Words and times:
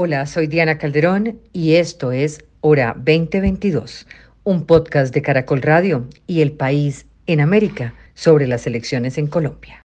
Hola, 0.00 0.26
soy 0.26 0.46
Diana 0.46 0.78
Calderón 0.78 1.40
y 1.52 1.74
esto 1.74 2.12
es 2.12 2.44
Hora 2.60 2.94
2022, 2.96 4.06
un 4.44 4.64
podcast 4.64 5.12
de 5.12 5.22
Caracol 5.22 5.60
Radio 5.60 6.06
y 6.28 6.40
El 6.40 6.52
País 6.52 7.06
en 7.26 7.40
América 7.40 7.94
sobre 8.14 8.46
las 8.46 8.64
elecciones 8.68 9.18
en 9.18 9.26
Colombia. 9.26 9.82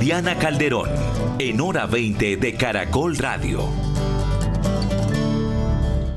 Diana 0.00 0.38
Calderón, 0.38 0.88
en 1.38 1.60
Hora 1.60 1.84
20 1.84 2.38
de 2.38 2.54
Caracol 2.54 3.18
Radio. 3.18 3.68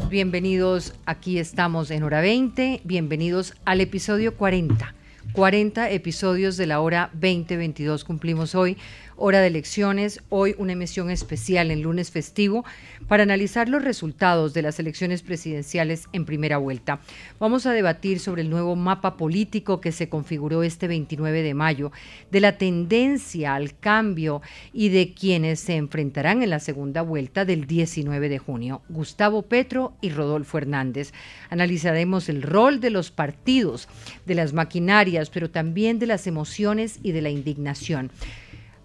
Bienvenidos, 0.10 0.94
aquí 1.06 1.38
estamos 1.38 1.92
en 1.92 2.04
Hora 2.04 2.22
20, 2.22 2.80
bienvenidos 2.86 3.56
al 3.66 3.82
episodio 3.82 4.38
40. 4.38 4.96
40 5.34 5.90
episodios 5.92 6.56
de 6.56 6.66
la 6.66 6.80
hora 6.80 7.10
2022 7.14 8.06
cumplimos 8.06 8.56
hoy 8.56 8.78
hora 9.18 9.42
de 9.42 9.48
elecciones, 9.48 10.22
hoy 10.30 10.56
una 10.58 10.74
emisión 10.74 11.10
especial 11.10 11.72
en 11.72 11.82
lunes 11.82 12.12
festivo 12.12 12.66
para 13.08 13.24
analizar 13.24 13.70
los 13.70 13.84
resultados 13.84 14.54
de 14.54 14.62
las 14.62 14.80
elecciones 14.80 15.22
presidenciales 15.22 16.08
en 16.14 16.26
primera 16.26 16.58
vuelta. 16.58 17.00
Vamos 17.40 17.66
a 17.66 17.72
debatir 17.72 18.20
sobre 18.20 18.42
el 18.42 18.50
nuevo 18.50 18.76
mapa 18.76 19.18
político 19.18 19.80
que 19.82 19.92
se 19.92 20.10
configuró 20.10 20.64
este 20.64 20.88
29 20.88 21.44
de 21.44 21.54
mayo, 21.54 21.92
de 22.32 22.40
la 22.42 22.58
tendencia 22.58 23.56
al 23.56 23.78
cambio 23.78 24.42
y 24.74 24.90
de 24.90 25.14
quienes 25.14 25.60
se 25.60 25.76
enfrentarán 25.76 26.44
en 26.44 26.50
la 26.50 26.60
segunda 26.60 27.02
vuelta 27.02 27.46
del 27.46 27.68
19 27.68 28.30
de 28.30 28.40
junio, 28.40 28.82
Gustavo 28.90 29.44
Petro 29.44 29.94
y 30.02 30.10
Rodolfo 30.10 30.58
Hernández. 30.58 31.14
Analizaremos 31.50 32.30
el 32.30 32.42
rol 32.42 32.80
de 32.80 32.90
los 32.90 33.12
partidos, 33.12 33.88
de 34.26 34.36
las 34.36 34.54
maquinarias, 34.54 35.30
pero 35.30 35.50
también 35.50 36.00
de 36.00 36.08
las 36.08 36.28
emociones 36.28 37.00
y 37.04 37.12
de 37.12 37.22
la 37.22 37.30
indignación. 37.30 38.12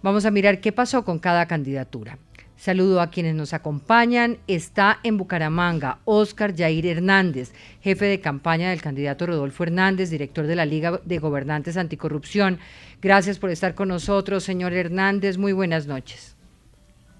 Vamos 0.03 0.25
a 0.25 0.31
mirar 0.31 0.61
qué 0.61 0.71
pasó 0.71 1.05
con 1.05 1.19
cada 1.19 1.45
candidatura. 1.45 2.17
Saludo 2.57 3.01
a 3.01 3.11
quienes 3.11 3.35
nos 3.35 3.53
acompañan. 3.53 4.37
Está 4.47 4.99
en 5.03 5.17
Bucaramanga 5.17 5.99
Óscar 6.05 6.55
Jair 6.55 6.87
Hernández, 6.87 7.53
jefe 7.81 8.05
de 8.05 8.19
campaña 8.19 8.71
del 8.71 8.81
candidato 8.81 9.27
Rodolfo 9.27 9.63
Hernández, 9.63 10.09
director 10.09 10.47
de 10.47 10.55
la 10.55 10.65
Liga 10.65 10.99
de 11.05 11.19
Gobernantes 11.19 11.77
Anticorrupción. 11.77 12.57
Gracias 13.01 13.37
por 13.37 13.51
estar 13.51 13.75
con 13.75 13.89
nosotros, 13.89 14.43
señor 14.43 14.73
Hernández. 14.73 15.37
Muy 15.37 15.53
buenas 15.53 15.85
noches. 15.85 16.35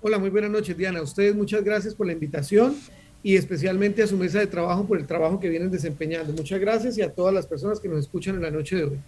Hola, 0.01 0.17
muy 0.17 0.31
buenas 0.31 0.49
noches, 0.49 0.75
Diana. 0.75 0.99
A 0.99 1.03
ustedes 1.03 1.35
muchas 1.35 1.63
gracias 1.63 1.93
por 1.93 2.07
la 2.07 2.13
invitación 2.13 2.75
y 3.21 3.35
especialmente 3.35 4.01
a 4.01 4.07
su 4.07 4.17
mesa 4.17 4.39
de 4.39 4.47
trabajo 4.47 4.87
por 4.87 4.99
el 4.99 5.05
trabajo 5.05 5.39
que 5.39 5.49
vienen 5.49 5.69
desempeñando. 5.69 6.33
Muchas 6.33 6.59
gracias 6.59 6.97
y 6.97 7.03
a 7.03 7.11
todas 7.11 7.33
las 7.33 7.45
personas 7.45 7.79
que 7.79 7.87
nos 7.87 7.99
escuchan 7.99 8.35
en 8.35 8.41
la 8.41 8.49
noche 8.49 8.75
de 8.75 8.83
hoy. 8.85 8.99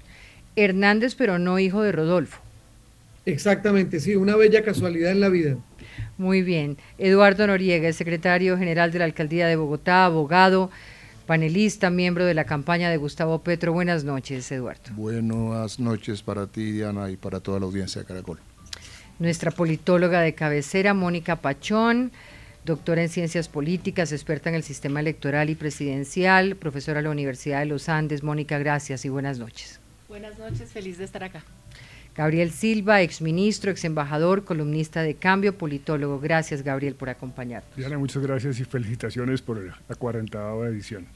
Hernández, 0.55 1.15
pero 1.15 1.39
no 1.39 1.57
hijo 1.57 1.81
de 1.81 1.91
Rodolfo. 1.91 2.39
Exactamente, 3.25 3.99
sí, 3.99 4.15
una 4.15 4.35
bella 4.35 4.63
casualidad 4.63 5.11
en 5.11 5.19
la 5.21 5.29
vida. 5.29 5.57
Muy 6.17 6.41
bien. 6.41 6.77
Eduardo 6.97 7.47
Noriega, 7.47 7.91
secretario 7.93 8.57
general 8.57 8.91
de 8.91 8.99
la 8.99 9.05
Alcaldía 9.05 9.47
de 9.47 9.55
Bogotá, 9.55 10.05
abogado, 10.05 10.69
panelista, 11.25 11.89
miembro 11.89 12.25
de 12.25 12.33
la 12.33 12.43
campaña 12.43 12.89
de 12.89 12.97
Gustavo 12.97 13.41
Petro. 13.41 13.73
Buenas 13.73 14.03
noches, 14.03 14.51
Eduardo. 14.51 14.91
Buenas 14.93 15.79
noches 15.79 16.21
para 16.21 16.47
ti, 16.47 16.71
Diana, 16.71 17.09
y 17.09 17.17
para 17.17 17.39
toda 17.39 17.59
la 17.59 17.65
audiencia 17.65 18.01
de 18.01 18.07
Caracol. 18.07 18.39
Nuestra 19.19 19.51
politóloga 19.51 20.21
de 20.21 20.33
cabecera, 20.33 20.93
Mónica 20.93 21.37
Pachón, 21.37 22.11
doctora 22.65 23.03
en 23.03 23.09
ciencias 23.09 23.47
políticas, 23.47 24.11
experta 24.11 24.49
en 24.49 24.55
el 24.55 24.63
sistema 24.63 24.99
electoral 24.99 25.49
y 25.49 25.55
presidencial, 25.55 26.55
profesora 26.55 26.99
de 26.99 27.03
la 27.03 27.11
Universidad 27.11 27.59
de 27.59 27.67
los 27.67 27.89
Andes. 27.89 28.23
Mónica, 28.23 28.57
gracias 28.57 29.05
y 29.05 29.09
buenas 29.09 29.39
noches. 29.39 29.79
Buenas 30.09 30.37
noches, 30.37 30.71
feliz 30.71 30.97
de 30.97 31.05
estar 31.05 31.23
acá. 31.23 31.43
Gabriel 32.15 32.51
Silva, 32.51 33.01
exministro, 33.01 33.71
exembajador, 33.71 34.45
columnista 34.45 35.01
de 35.01 35.15
Cambio, 35.15 35.57
politólogo. 35.57 36.19
Gracias, 36.19 36.61
Gabriel, 36.61 36.95
por 36.95 37.09
acompañarnos. 37.09 37.75
Diana, 37.75 37.97
muchas 37.97 38.21
gracias 38.21 38.59
y 38.59 38.65
felicitaciones 38.65 39.41
por 39.41 39.63
la 39.63 39.95
40 39.95 40.37
edición. 40.67 41.07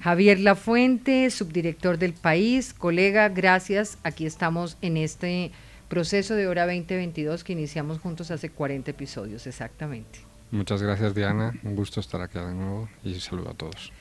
Javier 0.00 0.40
Lafuente, 0.40 1.30
subdirector 1.30 1.98
del 1.98 2.14
país, 2.14 2.74
colega, 2.74 3.28
gracias. 3.28 3.98
Aquí 4.02 4.26
estamos 4.26 4.76
en 4.82 4.96
este 4.96 5.52
proceso 5.88 6.34
de 6.34 6.48
hora 6.48 6.66
2022 6.66 7.44
que 7.44 7.52
iniciamos 7.52 8.00
juntos 8.00 8.30
hace 8.32 8.50
40 8.50 8.90
episodios, 8.90 9.46
exactamente. 9.46 10.18
Muchas 10.50 10.82
gracias, 10.82 11.14
Diana. 11.14 11.52
Un 11.62 11.76
gusto 11.76 12.00
estar 12.00 12.20
aquí 12.20 12.38
de 12.38 12.54
nuevo 12.54 12.88
y 13.02 13.14
saludo 13.20 13.50
a 13.50 13.54
todos. 13.54 13.92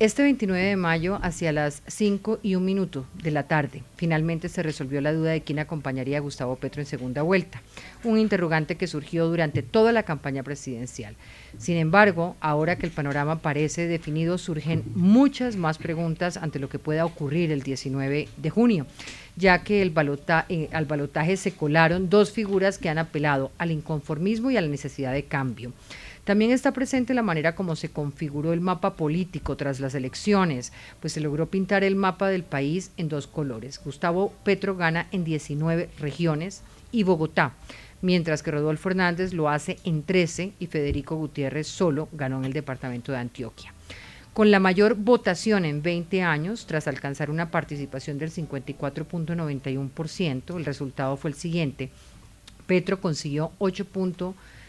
Este 0.00 0.22
29 0.22 0.64
de 0.64 0.76
mayo, 0.76 1.18
hacia 1.22 1.50
las 1.50 1.82
5 1.88 2.38
y 2.40 2.54
un 2.54 2.64
minuto 2.64 3.04
de 3.20 3.32
la 3.32 3.48
tarde, 3.48 3.82
finalmente 3.96 4.48
se 4.48 4.62
resolvió 4.62 5.00
la 5.00 5.12
duda 5.12 5.32
de 5.32 5.40
quién 5.40 5.58
acompañaría 5.58 6.18
a 6.18 6.20
Gustavo 6.20 6.54
Petro 6.54 6.80
en 6.80 6.86
segunda 6.86 7.22
vuelta, 7.22 7.60
un 8.04 8.16
interrogante 8.16 8.76
que 8.76 8.86
surgió 8.86 9.26
durante 9.26 9.64
toda 9.64 9.90
la 9.90 10.04
campaña 10.04 10.44
presidencial. 10.44 11.16
Sin 11.58 11.78
embargo, 11.78 12.36
ahora 12.38 12.78
que 12.78 12.86
el 12.86 12.92
panorama 12.92 13.42
parece 13.42 13.88
definido, 13.88 14.38
surgen 14.38 14.84
muchas 14.94 15.56
más 15.56 15.78
preguntas 15.78 16.36
ante 16.36 16.60
lo 16.60 16.68
que 16.68 16.78
pueda 16.78 17.04
ocurrir 17.04 17.50
el 17.50 17.64
19 17.64 18.28
de 18.36 18.50
junio, 18.50 18.86
ya 19.34 19.64
que 19.64 19.82
el 19.82 19.92
eh, 20.48 20.68
al 20.70 20.84
balotaje 20.84 21.36
se 21.36 21.50
colaron 21.50 22.08
dos 22.08 22.30
figuras 22.30 22.78
que 22.78 22.88
han 22.88 22.98
apelado 22.98 23.50
al 23.58 23.72
inconformismo 23.72 24.52
y 24.52 24.56
a 24.56 24.60
la 24.60 24.68
necesidad 24.68 25.12
de 25.12 25.24
cambio. 25.24 25.72
También 26.28 26.50
está 26.50 26.72
presente 26.72 27.14
la 27.14 27.22
manera 27.22 27.54
como 27.54 27.74
se 27.74 27.88
configuró 27.88 28.52
el 28.52 28.60
mapa 28.60 28.96
político 28.96 29.56
tras 29.56 29.80
las 29.80 29.94
elecciones, 29.94 30.74
pues 31.00 31.14
se 31.14 31.22
logró 31.22 31.46
pintar 31.46 31.84
el 31.84 31.96
mapa 31.96 32.28
del 32.28 32.44
país 32.44 32.90
en 32.98 33.08
dos 33.08 33.26
colores. 33.26 33.80
Gustavo 33.82 34.34
Petro 34.44 34.76
gana 34.76 35.06
en 35.10 35.24
19 35.24 35.88
regiones 35.98 36.60
y 36.92 37.04
Bogotá, 37.04 37.54
mientras 38.02 38.42
que 38.42 38.50
Rodolfo 38.50 38.90
Hernández 38.90 39.32
lo 39.32 39.48
hace 39.48 39.78
en 39.84 40.02
13 40.02 40.52
y 40.58 40.66
Federico 40.66 41.16
Gutiérrez 41.16 41.66
solo 41.66 42.10
ganó 42.12 42.40
en 42.40 42.44
el 42.44 42.52
departamento 42.52 43.10
de 43.10 43.16
Antioquia. 43.16 43.72
Con 44.34 44.50
la 44.50 44.60
mayor 44.60 44.96
votación 44.96 45.64
en 45.64 45.80
20 45.80 46.20
años, 46.20 46.66
tras 46.66 46.88
alcanzar 46.88 47.30
una 47.30 47.50
participación 47.50 48.18
del 48.18 48.30
54.91%, 48.30 50.58
el 50.58 50.66
resultado 50.66 51.16
fue 51.16 51.30
el 51.30 51.36
siguiente. 51.36 51.88
Petro 52.66 53.00
consiguió 53.00 53.52
8. 53.56 53.86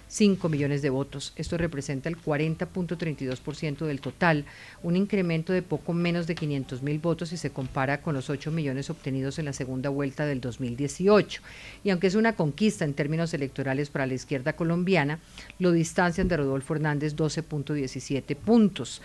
5 0.10 0.50
millones 0.50 0.82
de 0.82 0.90
votos. 0.90 1.34
Esto 1.36 1.58
representa 1.58 2.10
el 2.10 2.18
40.32% 2.18 3.86
del 3.86 4.02
total, 4.02 4.46
un 4.84 4.96
incremento 4.96 5.54
de 5.54 5.62
poco 5.62 5.94
menos 5.94 6.28
de 6.28 6.36
500 6.36 6.82
mil 6.82 7.00
votos 7.00 7.30
si 7.30 7.38
se 7.38 7.52
compara 7.52 8.02
con 8.02 8.16
los 8.16 8.30
8 8.30 8.52
millones 8.52 8.90
obtenidos 8.90 9.40
en 9.40 9.46
la 9.46 9.54
segunda 9.54 9.90
vuelta 9.90 10.26
del 10.26 10.42
2018. 10.42 11.42
Y 11.84 11.92
aunque 11.92 12.08
es 12.08 12.16
una 12.16 12.36
conquista 12.36 12.86
en 12.86 12.96
términos 12.96 13.34
electorales 13.34 13.90
para 13.90 14.08
la 14.08 14.16
izquierda 14.16 14.54
colombiana, 14.54 15.20
lo 15.60 15.72
distancian 15.72 16.28
de 16.28 16.38
Rodolfo 16.38 16.76
Hernández 16.76 17.16
12.17 17.16 18.36
puntos. 18.36 19.02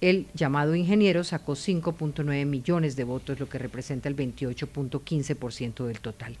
El 0.00 0.26
llamado 0.34 0.74
ingeniero 0.74 1.24
sacó 1.24 1.52
5.9 1.52 2.46
millones 2.46 2.96
de 2.96 3.04
votos, 3.04 3.40
lo 3.40 3.48
que 3.48 3.58
representa 3.58 4.08
el 4.08 4.16
28.15% 4.16 5.86
del 5.86 6.00
total. 6.00 6.36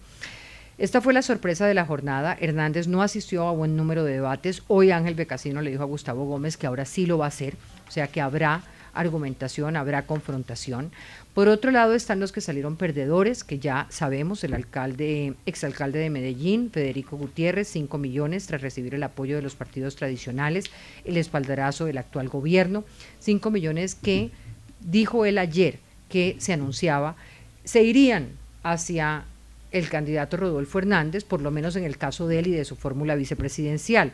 Esta 0.78 1.00
fue 1.00 1.12
la 1.12 1.22
sorpresa 1.22 1.66
de 1.66 1.74
la 1.74 1.84
jornada. 1.84 2.36
Hernández 2.38 2.86
no 2.86 3.02
asistió 3.02 3.48
a 3.48 3.52
buen 3.52 3.76
número 3.76 4.04
de 4.04 4.12
debates. 4.12 4.62
Hoy 4.68 4.92
Ángel 4.92 5.16
Becasino 5.16 5.60
le 5.60 5.72
dijo 5.72 5.82
a 5.82 5.86
Gustavo 5.86 6.24
Gómez 6.24 6.56
que 6.56 6.68
ahora 6.68 6.84
sí 6.84 7.04
lo 7.04 7.18
va 7.18 7.24
a 7.24 7.28
hacer, 7.28 7.56
o 7.88 7.90
sea 7.90 8.06
que 8.06 8.20
habrá 8.20 8.62
argumentación, 8.94 9.76
habrá 9.76 10.06
confrontación. 10.06 10.92
Por 11.34 11.48
otro 11.48 11.72
lado 11.72 11.94
están 11.94 12.20
los 12.20 12.30
que 12.30 12.40
salieron 12.40 12.76
perdedores, 12.76 13.42
que 13.42 13.58
ya 13.58 13.88
sabemos, 13.90 14.44
el 14.44 14.54
alcalde, 14.54 15.34
exalcalde 15.46 15.98
de 15.98 16.10
Medellín, 16.10 16.70
Federico 16.70 17.16
Gutiérrez, 17.16 17.66
5 17.66 17.98
millones 17.98 18.46
tras 18.46 18.62
recibir 18.62 18.94
el 18.94 19.02
apoyo 19.02 19.34
de 19.34 19.42
los 19.42 19.56
partidos 19.56 19.96
tradicionales, 19.96 20.66
el 21.04 21.16
espaldarazo 21.16 21.86
del 21.86 21.98
actual 21.98 22.28
gobierno, 22.28 22.84
5 23.18 23.50
millones 23.50 23.96
que 23.96 24.30
dijo 24.78 25.24
él 25.24 25.38
ayer 25.38 25.80
que 26.08 26.36
se 26.38 26.52
anunciaba 26.52 27.16
se 27.64 27.82
irían 27.82 28.28
hacia 28.62 29.24
el 29.70 29.88
candidato 29.88 30.36
Rodolfo 30.36 30.78
Hernández, 30.78 31.24
por 31.24 31.42
lo 31.42 31.50
menos 31.50 31.76
en 31.76 31.84
el 31.84 31.98
caso 31.98 32.26
de 32.26 32.38
él 32.38 32.46
y 32.48 32.52
de 32.52 32.64
su 32.64 32.76
fórmula 32.76 33.14
vicepresidencial. 33.14 34.12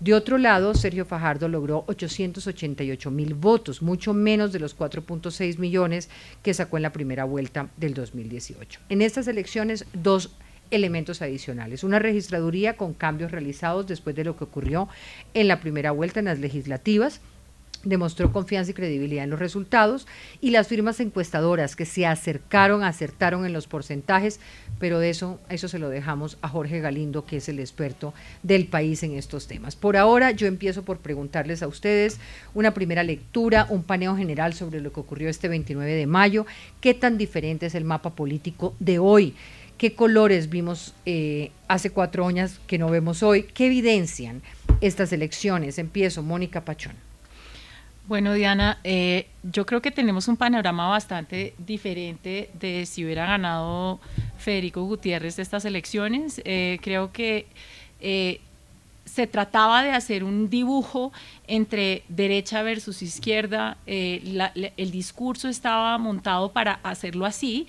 De 0.00 0.14
otro 0.14 0.38
lado, 0.38 0.74
Sergio 0.74 1.04
Fajardo 1.04 1.48
logró 1.48 1.84
888 1.86 3.10
mil 3.10 3.34
votos, 3.34 3.80
mucho 3.80 4.12
menos 4.12 4.52
de 4.52 4.58
los 4.58 4.76
4.6 4.76 5.58
millones 5.58 6.08
que 6.42 6.54
sacó 6.54 6.76
en 6.76 6.82
la 6.82 6.92
primera 6.92 7.24
vuelta 7.24 7.68
del 7.76 7.94
2018. 7.94 8.80
En 8.88 9.02
estas 9.02 9.28
elecciones, 9.28 9.86
dos 9.92 10.36
elementos 10.70 11.22
adicionales. 11.22 11.84
Una 11.84 11.98
registraduría 11.98 12.76
con 12.76 12.94
cambios 12.94 13.30
realizados 13.30 13.86
después 13.86 14.16
de 14.16 14.24
lo 14.24 14.36
que 14.36 14.44
ocurrió 14.44 14.88
en 15.32 15.46
la 15.46 15.60
primera 15.60 15.92
vuelta 15.92 16.18
en 16.18 16.26
las 16.26 16.40
legislativas 16.40 17.20
demostró 17.84 18.32
confianza 18.32 18.70
y 18.70 18.74
credibilidad 18.74 19.24
en 19.24 19.30
los 19.30 19.38
resultados 19.38 20.06
y 20.40 20.50
las 20.50 20.68
firmas 20.68 21.00
encuestadoras 21.00 21.76
que 21.76 21.84
se 21.84 22.06
acercaron, 22.06 22.82
acertaron 22.82 23.46
en 23.46 23.52
los 23.52 23.66
porcentajes, 23.66 24.40
pero 24.78 24.98
de 24.98 25.10
eso, 25.10 25.40
eso 25.48 25.68
se 25.68 25.78
lo 25.78 25.88
dejamos 25.88 26.38
a 26.42 26.48
Jorge 26.48 26.80
Galindo, 26.80 27.24
que 27.24 27.38
es 27.38 27.48
el 27.48 27.60
experto 27.60 28.14
del 28.42 28.66
país 28.66 29.02
en 29.02 29.12
estos 29.12 29.46
temas. 29.46 29.76
Por 29.76 29.96
ahora 29.96 30.30
yo 30.30 30.46
empiezo 30.46 30.84
por 30.84 30.98
preguntarles 30.98 31.62
a 31.62 31.68
ustedes 31.68 32.18
una 32.54 32.74
primera 32.74 33.02
lectura, 33.02 33.66
un 33.70 33.82
paneo 33.82 34.16
general 34.16 34.54
sobre 34.54 34.80
lo 34.80 34.92
que 34.92 35.00
ocurrió 35.00 35.28
este 35.28 35.48
29 35.48 35.92
de 35.92 36.06
mayo, 36.06 36.46
qué 36.80 36.94
tan 36.94 37.18
diferente 37.18 37.66
es 37.66 37.74
el 37.74 37.84
mapa 37.84 38.14
político 38.14 38.74
de 38.78 38.98
hoy 38.98 39.34
qué 39.78 39.94
colores 39.94 40.50
vimos 40.50 40.94
eh, 41.04 41.50
hace 41.68 41.90
cuatro 41.90 42.26
años 42.26 42.60
que 42.66 42.78
no 42.78 42.88
vemos 42.90 43.22
hoy, 43.22 43.42
qué 43.42 43.66
evidencian 43.66 44.42
estas 44.80 45.12
elecciones. 45.12 45.78
Empiezo, 45.78 46.22
Mónica 46.22 46.64
Pachón. 46.64 46.94
Bueno, 48.06 48.34
Diana, 48.34 48.78
eh, 48.84 49.28
yo 49.42 49.64
creo 49.64 49.80
que 49.80 49.90
tenemos 49.90 50.28
un 50.28 50.36
panorama 50.36 50.88
bastante 50.88 51.54
diferente 51.56 52.50
de 52.52 52.84
si 52.84 53.02
hubiera 53.02 53.24
ganado 53.24 53.98
Federico 54.36 54.82
Gutiérrez 54.84 55.36
de 55.36 55.42
estas 55.42 55.64
elecciones. 55.64 56.42
Eh, 56.44 56.78
creo 56.82 57.12
que 57.12 57.46
eh, 58.00 58.42
se 59.06 59.26
trataba 59.26 59.82
de 59.82 59.92
hacer 59.92 60.22
un 60.22 60.50
dibujo 60.50 61.12
entre 61.46 62.02
derecha 62.08 62.62
versus 62.62 63.00
izquierda. 63.00 63.78
el 63.86 64.90
discurso 64.90 65.48
estaba 65.48 65.96
montado 65.96 66.52
para 66.52 66.80
hacerlo 66.82 67.24
así. 67.24 67.68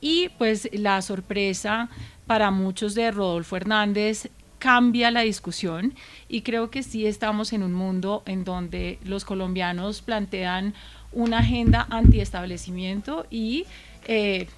Y 0.00 0.30
pues 0.38 0.68
la 0.72 1.00
sorpresa 1.02 1.88
para 2.26 2.50
muchos 2.50 2.96
de 2.96 3.12
Rodolfo 3.12 3.56
Hernández 3.56 4.28
cambia 4.62 5.10
la 5.10 5.22
discusión 5.22 5.92
y 6.32 6.40
creo 6.40 6.70
que 6.70 6.82
sí 6.82 7.06
estamos 7.06 7.52
en 7.52 7.62
un 7.62 7.74
mundo 7.74 8.22
en 8.24 8.42
donde 8.42 8.98
los 9.04 9.26
colombianos 9.26 10.00
plantean 10.00 10.72
una 11.12 11.40
agenda 11.40 11.86
antiestablecimiento 11.90 13.26
y 13.30 13.66
eh, 14.08 14.48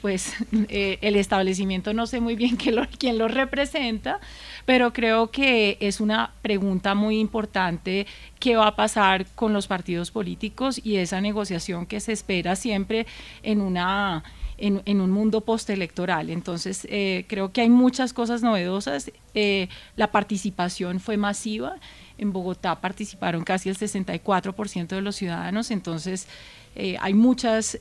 pues 0.00 0.34
eh, 0.68 0.98
el 1.00 1.16
establecimiento 1.16 1.92
no 1.92 2.06
sé 2.06 2.20
muy 2.20 2.36
bien 2.36 2.56
quién 2.98 3.18
lo, 3.18 3.26
representa, 3.26 4.20
pero 4.66 4.92
creo 4.92 5.32
que 5.32 5.78
es 5.80 6.00
una 6.00 6.30
pregunta 6.42 6.94
muy 6.94 7.18
importante 7.18 8.06
qué 8.38 8.54
va 8.54 8.68
a 8.68 8.76
pasar 8.76 9.26
con 9.34 9.52
los 9.52 9.66
partidos 9.66 10.12
políticos 10.12 10.80
y 10.84 10.98
esa 10.98 11.20
negociación 11.20 11.86
que 11.86 11.98
se 11.98 12.12
espera 12.12 12.54
siempre 12.54 13.04
en 13.42 13.60
una 13.60 14.22
en, 14.58 15.00
un 15.00 15.10
mundo 15.10 15.42
postelectoral. 15.42 16.30
Entonces, 16.30 16.86
eh, 16.90 17.24
creo 17.28 17.52
que 17.52 17.60
hay 17.60 17.68
muchas 17.68 18.12
cosas 18.12 18.42
novedosas. 18.42 19.10
Eh, 19.34 19.68
la 19.96 20.10
participación 20.10 21.00
fue 21.00 21.16
masiva. 21.16 21.76
En 22.18 22.32
Bogotá 22.32 22.80
participaron 22.80 23.44
casi 23.44 23.68
el 23.68 23.76
64% 23.76 24.88
de 24.88 25.00
los 25.02 25.16
ciudadanos. 25.16 25.70
Entonces, 25.70 26.26
eh, 26.74 26.96
hay 27.00 27.14
muchas 27.14 27.78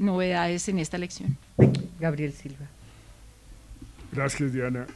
novedades 0.00 0.68
en 0.68 0.78
esta 0.78 0.96
elección. 0.96 1.36
Gabriel 1.98 2.32
Silva. 2.32 2.66
Gracias, 4.12 4.52
Diana. 4.52 4.86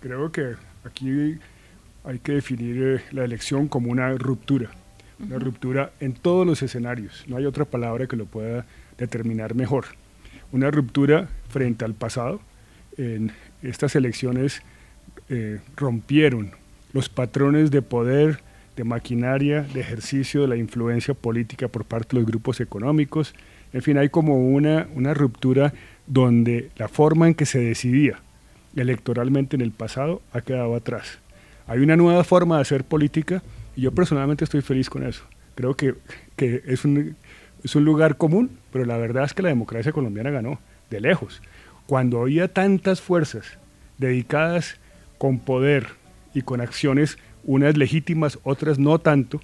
creo 0.00 0.32
que 0.32 0.54
aquí 0.84 1.38
hay 2.04 2.18
que 2.18 2.32
definir 2.32 3.02
la 3.12 3.24
elección 3.24 3.68
como 3.68 3.90
una 3.90 4.10
ruptura, 4.14 4.70
una 5.20 5.38
ruptura 5.38 5.92
en 6.00 6.12
todos 6.14 6.46
los 6.46 6.62
escenarios. 6.62 7.24
No 7.28 7.36
hay 7.36 7.46
otra 7.46 7.64
palabra 7.64 8.06
que 8.06 8.16
lo 8.16 8.26
pueda 8.26 8.66
determinar 8.96 9.54
mejor 9.54 9.86
una 10.52 10.70
ruptura 10.70 11.28
frente 11.48 11.84
al 11.84 11.94
pasado. 11.94 12.40
En 12.96 13.32
estas 13.62 13.94
elecciones 13.96 14.62
eh, 15.28 15.60
rompieron 15.76 16.52
los 16.92 17.08
patrones 17.08 17.70
de 17.70 17.82
poder, 17.82 18.40
de 18.76 18.84
maquinaria, 18.84 19.62
de 19.62 19.80
ejercicio 19.80 20.42
de 20.42 20.48
la 20.48 20.56
influencia 20.56 21.14
política 21.14 21.68
por 21.68 21.84
parte 21.84 22.10
de 22.10 22.20
los 22.20 22.26
grupos 22.26 22.60
económicos. 22.60 23.34
En 23.72 23.82
fin, 23.82 23.98
hay 23.98 24.08
como 24.08 24.48
una, 24.48 24.88
una 24.94 25.14
ruptura 25.14 25.72
donde 26.06 26.70
la 26.76 26.88
forma 26.88 27.28
en 27.28 27.34
que 27.34 27.46
se 27.46 27.60
decidía 27.60 28.20
electoralmente 28.76 29.56
en 29.56 29.62
el 29.62 29.72
pasado 29.72 30.22
ha 30.32 30.40
quedado 30.40 30.74
atrás. 30.74 31.18
Hay 31.66 31.80
una 31.80 31.96
nueva 31.96 32.24
forma 32.24 32.56
de 32.56 32.62
hacer 32.62 32.84
política 32.84 33.42
y 33.76 33.82
yo 33.82 33.92
personalmente 33.92 34.44
estoy 34.44 34.62
feliz 34.62 34.88
con 34.88 35.02
eso. 35.04 35.24
Creo 35.54 35.74
que, 35.74 35.94
que 36.36 36.62
es 36.66 36.84
un, 36.84 37.16
es 37.64 37.74
un 37.76 37.84
lugar 37.84 38.16
común, 38.16 38.58
pero 38.72 38.84
la 38.84 38.96
verdad 38.96 39.24
es 39.24 39.34
que 39.34 39.42
la 39.42 39.48
democracia 39.48 39.92
colombiana 39.92 40.30
ganó, 40.30 40.58
de 40.90 41.00
lejos. 41.00 41.42
Cuando 41.86 42.20
había 42.20 42.52
tantas 42.52 43.00
fuerzas 43.00 43.58
dedicadas 43.98 44.78
con 45.18 45.38
poder 45.38 45.88
y 46.34 46.42
con 46.42 46.60
acciones, 46.60 47.18
unas 47.44 47.76
legítimas, 47.76 48.38
otras 48.44 48.78
no 48.78 48.98
tanto, 48.98 49.40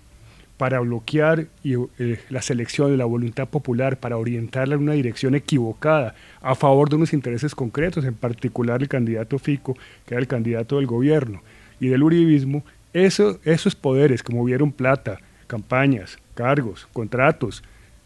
para 0.57 0.81
bloquear 0.81 1.47
eh, 1.65 2.19
la 2.29 2.43
selección 2.43 2.91
de 2.91 2.97
la 2.97 3.05
voluntad 3.05 3.49
popular, 3.49 3.99
para 3.99 4.17
orientarla 4.17 4.77
en 4.77 4.83
una 4.83 4.93
dirección 4.93 5.35
equivocada, 5.35 6.15
a 6.41 6.55
favor 6.55 6.89
de 6.89 6.97
unos 6.97 7.13
intereses 7.13 7.55
concretos, 7.55 8.05
en 8.05 8.15
particular 8.15 8.81
el 8.81 8.89
candidato 8.89 9.39
Fico, 9.39 9.77
que 10.07 10.15
era 10.15 10.21
el 10.21 10.29
candidato 10.29 10.77
del 10.77 10.87
gobierno, 10.87 11.43
y 11.81 11.89
del 11.89 12.05
uribismo, 12.05 12.65
eso, 12.93 13.41
esos 13.45 13.75
poderes 13.75 14.23
que 14.23 14.33
movieron 14.33 14.71
plata, 14.71 15.19
campañas, 15.49 16.19
cargos, 16.35 16.87
contratos, 16.93 17.65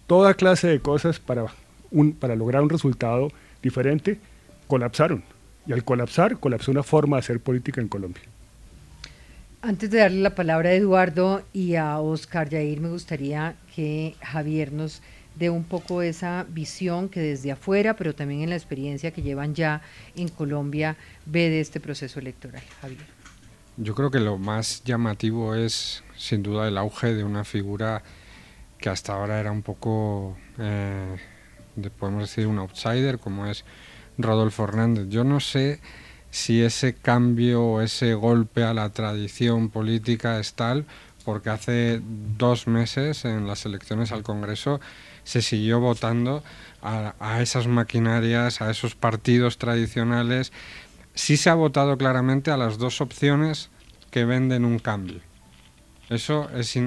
toda 0.09 0.35
clase 0.35 0.67
de 0.67 0.81
cosas 0.81 1.21
para, 1.21 1.47
un, 1.93 2.13
para 2.13 2.35
lograr 2.35 2.63
un 2.63 2.71
resultado 2.71 3.31
diferente, 3.63 4.19
colapsaron. 4.67 5.23
Y 5.67 5.73
al 5.73 5.85
colapsar, 5.85 6.41
colapsó 6.41 6.73
una 6.73 6.83
forma 6.83 7.19
de 7.19 7.21
hacer 7.21 7.41
política 7.41 7.81
en 7.81 7.89
Colombia. 7.89 8.23
Antes 9.61 9.91
de 9.91 9.99
darle 9.99 10.21
la 10.21 10.35
palabra 10.35 10.71
a 10.71 10.73
Eduardo 10.73 11.43
y 11.53 11.75
a 11.75 11.99
Oscar 11.99 12.49
Yair, 12.49 12.81
me 12.81 12.89
gustaría 12.89 13.55
que 13.77 14.17
Javier 14.23 14.73
nos 14.73 15.03
dé 15.39 15.51
un 15.51 15.65
poco 15.65 16.01
esa 16.01 16.47
visión 16.49 17.09
que 17.09 17.21
desde 17.21 17.53
afuera, 17.53 17.95
pero 17.95 18.15
también 18.15 18.41
en 18.41 18.51
la 18.51 18.57
experiencia 18.57 19.11
que 19.11 19.23
llevan 19.23 19.55
ya 19.55 19.83
en 20.17 20.29
Colombia, 20.29 20.97
ve 21.27 21.51
de 21.51 21.61
este 21.61 21.81
proceso 21.81 22.19
electoral. 22.19 22.63
Javier. 22.81 23.07
Yo 23.77 23.95
creo 23.95 24.11
que 24.11 24.21
lo 24.21 24.39
más 24.39 24.83
llamativo 24.85 25.55
es, 25.55 26.03
sin 26.17 26.43
duda, 26.43 26.67
el 26.67 26.79
auge 26.79 27.15
de 27.15 27.25
una 27.25 27.45
figura 27.45 28.03
que 28.79 28.89
hasta 28.89 29.15
ahora 29.15 29.41
era 29.41 29.53
un 29.53 29.63
poco, 29.63 30.37
eh, 30.59 31.17
podemos 31.99 32.23
decir, 32.23 32.47
un 32.47 32.59
outsider, 32.59 33.19
como 33.19 33.47
es 33.47 33.65
Rodolfo 34.17 34.65
Hernández. 34.65 35.09
Yo 35.09 35.25
no 35.25 35.41
sé 35.41 35.81
si 36.31 36.63
ese 36.63 36.95
cambio 36.95 37.65
o 37.65 37.81
ese 37.81 38.15
golpe 38.15 38.63
a 38.65 38.75
la 38.75 38.91
tradición 38.91 39.71
política 39.71 40.39
es 40.39 40.55
tal, 40.55 40.87
porque 41.25 41.51
hace 41.51 42.01
dos 42.39 42.67
meses 42.67 43.25
en 43.25 43.47
las 43.47 43.67
elecciones 43.67 44.13
al 44.13 44.23
Congreso 44.23 44.81
se 45.25 45.43
siguió 45.43 45.81
votando 45.81 46.43
a, 46.81 47.15
a 47.21 47.43
esas 47.43 47.67
maquinarias, 47.67 48.63
a 48.63 48.71
esos 48.71 48.95
partidos 48.95 49.59
tradicionales. 49.59 50.53
Sí 51.15 51.37
se 51.37 51.51
ha 51.51 51.55
votado 51.55 51.99
claramente 51.99 52.51
a 52.51 52.57
las 52.57 52.79
dos 52.79 53.01
opciones 53.01 53.71
que 54.11 54.25
venden 54.25 54.65
un 54.65 54.79
cambio. 54.79 55.21
Eso 56.09 56.49
es 56.51 56.79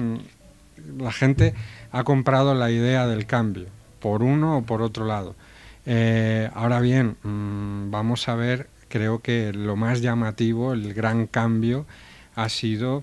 la 0.98 1.12
gente 1.12 1.54
ha 1.92 2.04
comprado 2.04 2.54
la 2.54 2.70
idea 2.70 3.06
del 3.06 3.26
cambio, 3.26 3.66
por 4.00 4.22
uno 4.22 4.58
o 4.58 4.62
por 4.62 4.82
otro 4.82 5.06
lado. 5.06 5.36
Eh, 5.84 6.50
ahora 6.54 6.80
bien, 6.80 7.16
mm, 7.22 7.90
vamos 7.90 8.28
a 8.28 8.34
ver, 8.34 8.68
creo 8.88 9.20
que 9.20 9.52
lo 9.52 9.76
más 9.76 10.00
llamativo, 10.00 10.72
el 10.72 10.94
gran 10.94 11.26
cambio, 11.26 11.86
ha 12.34 12.48
sido 12.48 13.02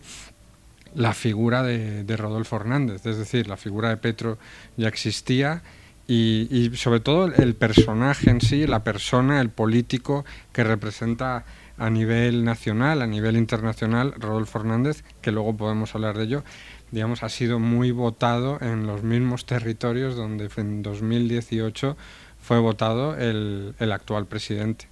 la 0.96 1.14
figura 1.14 1.62
de, 1.62 2.18
Rodolfo 2.18 2.56
Hernández, 2.56 3.06
es 3.06 3.18
decir, 3.18 3.48
la 3.48 3.58
figura 3.58 3.90
de 3.90 3.98
Petro 3.98 4.40
ya 4.76 4.88
existía 4.88 5.62
y, 6.08 6.48
y, 6.50 6.76
sobre 6.76 7.00
todo 7.00 7.28
el 7.28 7.54
personaje 7.54 8.31
en 8.31 8.42
sí, 8.42 8.66
la 8.66 8.84
persona, 8.84 9.40
el 9.40 9.50
político 9.50 10.26
que 10.52 10.64
representa 10.64 11.46
a 11.78 11.90
nivel 11.90 12.44
nacional, 12.44 13.02
a 13.02 13.08
nivel 13.08 13.38
internacional, 13.38 14.14
Rodolfo 14.18 14.60
Hernández, 14.60 15.04
que 15.22 15.31
luego 15.31 15.56
podemos 15.56 15.94
hablar 15.96 16.18
de 16.18 16.26
ello, 16.26 16.44
digamos, 16.92 17.24
ha 17.24 17.30
sido 17.30 17.60
muy 17.60 17.92
votado 17.92 18.58
en 18.62 18.88
los 18.88 19.04
mismos 19.04 19.46
territorios 19.46 20.16
donde 20.16 20.50
en 20.58 20.81
2018 20.81 21.98
fue 22.42 22.60
votado 22.60 23.16
el, 23.18 23.76
el 23.80 23.92
actual 23.92 24.26
presidente. 24.26 24.88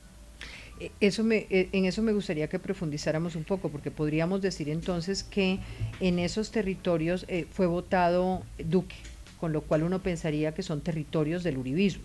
E, 0.79 0.91
eso 0.99 1.23
me, 1.23 1.47
e, 1.49 1.69
en 1.71 1.85
eso 1.85 2.01
me 2.01 2.13
gustaría 2.13 2.47
que 2.47 2.59
profundizáramos 2.59 3.35
un 3.35 3.43
poco, 3.43 3.69
porque 3.69 3.91
podríamos 3.91 4.41
decir 4.41 4.69
entonces 4.69 5.23
que 5.23 5.59
en 5.99 6.19
esos 6.19 6.51
territorios 6.51 7.25
eh, 7.27 7.45
fue 7.51 7.65
votado 7.65 8.43
Duque, 8.57 8.95
con 9.39 9.53
lo 9.53 9.61
cual 9.61 9.83
uno 9.83 9.99
pensaría 9.99 10.53
que 10.53 10.63
son 10.63 10.81
territorios 10.81 11.43
del 11.43 11.57
uribismo, 11.57 12.03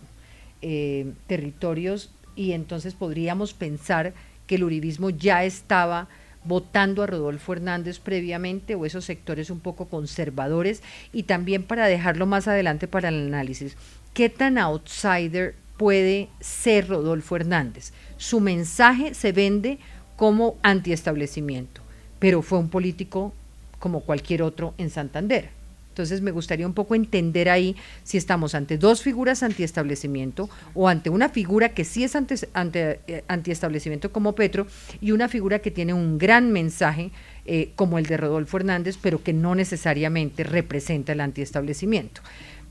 eh, 0.63 1.13
territorios, 1.27 2.11
y 2.35 2.53
entonces 2.53 2.95
podríamos 2.95 3.53
pensar 3.53 4.15
que 4.47 4.55
el 4.55 4.65
uribismo 4.65 5.11
ya 5.11 5.45
estaba 5.45 6.09
votando 6.45 7.03
a 7.03 7.07
Rodolfo 7.07 7.53
Hernández 7.53 7.99
previamente 7.99 8.75
o 8.75 8.85
esos 8.85 9.05
sectores 9.05 9.51
un 9.51 9.61
poco 9.61 9.87
conservadores 9.87 10.83
y 11.13 11.25
también 11.25 11.63
para 11.63 11.87
dejarlo 11.87 12.27
más 12.27 12.49
adelante 12.49 12.89
para 12.89 13.09
el 13.09 13.27
análisis, 13.27 13.77
¿qué 14.15 14.29
tan 14.29 14.59
outsider 14.59 15.55
puede 15.77 16.29
ser 16.41 16.89
Rodolfo 16.89 17.37
Hernández? 17.37 17.93
Su 18.17 18.41
mensaje 18.41 19.15
se 19.15 19.33
vende 19.33 19.79
como 20.17 20.57
antiestablecimiento, 20.63 21.81
pero 22.19 22.43
fue 22.43 22.59
un 22.59 22.69
político 22.69 23.33
como 23.79 24.01
cualquier 24.01 24.43
otro 24.43 24.75
en 24.79 24.91
Santander. 24.91 25.62
Entonces 25.93 26.23
me 26.23 26.31
gustaría 26.31 26.67
un 26.67 26.73
poco 26.73 26.95
entender 26.95 27.51
ahí 27.51 27.77
si 28.03 28.17
estamos 28.17 28.55
ante 28.55 28.79
dos 28.79 29.03
figuras 29.03 29.43
antiestablecimiento 29.43 30.49
o 30.73 30.89
ante 30.89 31.11
una 31.11 31.29
figura 31.29 31.75
que 31.75 31.85
sí 31.85 32.03
es 32.03 32.17
ante, 32.17 33.01
eh, 33.07 33.25
antiestablecimiento 33.29 34.11
como 34.11 34.35
Petro 34.35 34.67
y 35.03 35.11
una 35.11 35.29
figura 35.29 35.59
que 35.59 35.71
tiene 35.71 35.93
un 35.93 36.17
gran 36.17 36.51
mensaje 36.51 37.11
eh, 37.45 37.73
como 37.77 37.99
el 37.99 38.07
de 38.07 38.17
Rodolfo 38.17 38.57
Hernández, 38.57 38.97
pero 39.03 39.23
que 39.23 39.35
no 39.35 39.55
necesariamente 39.55 40.45
representa 40.45 41.13
el 41.13 41.21
antiestablecimiento. 41.21 42.23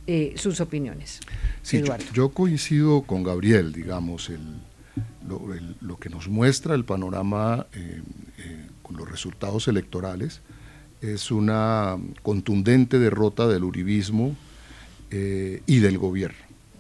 Eh, 0.07 0.33
sus 0.35 0.59
opiniones. 0.59 1.19
Sí, 1.61 1.83
yo, 2.11 2.29
coincido 2.29 3.03
con 3.03 3.21
Gabriel, 3.21 3.71
digamos, 3.71 4.31
el, 4.31 4.39
lo, 5.79 5.99
que 5.99 6.09
nos 6.09 6.27
muestra 6.27 6.73
el 6.73 6.85
panorama 6.85 7.67
con 8.81 8.97
los 8.97 9.09
resultados 9.09 9.67
electorales 9.67 10.41
es 11.01 11.31
una 11.31 11.97
contundente 12.21 12.99
derrota 12.99 13.47
del 13.47 13.63
uribismo 13.63 14.35
y 15.11 15.79
del 15.79 15.97
gobierno. 15.97 16.37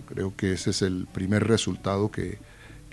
Creo 0.07 0.33
que 0.35 0.53
ese 0.53 0.69
es 0.69 0.81
el 0.81 1.07
primer 1.11 1.47
resultado 1.47 2.11
que, 2.11 2.37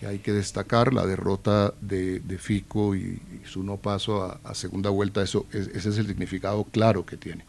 hay 0.07 0.19
que 0.21 0.33
destacar, 0.33 0.95
la 0.95 1.07
derrota 1.07 1.75
de, 1.81 2.39
Fico 2.41 2.97
y, 2.97 3.21
su 3.45 3.63
no 3.63 3.77
paso 3.77 4.39
a, 4.43 4.55
segunda 4.55 4.91
vuelta, 4.91 5.23
eso, 5.23 5.47
ese 5.53 5.77
es 5.77 5.99
el 5.99 6.07
significado 6.07 6.65
claro 6.65 7.05
que 7.05 7.17
tiene. 7.17 7.45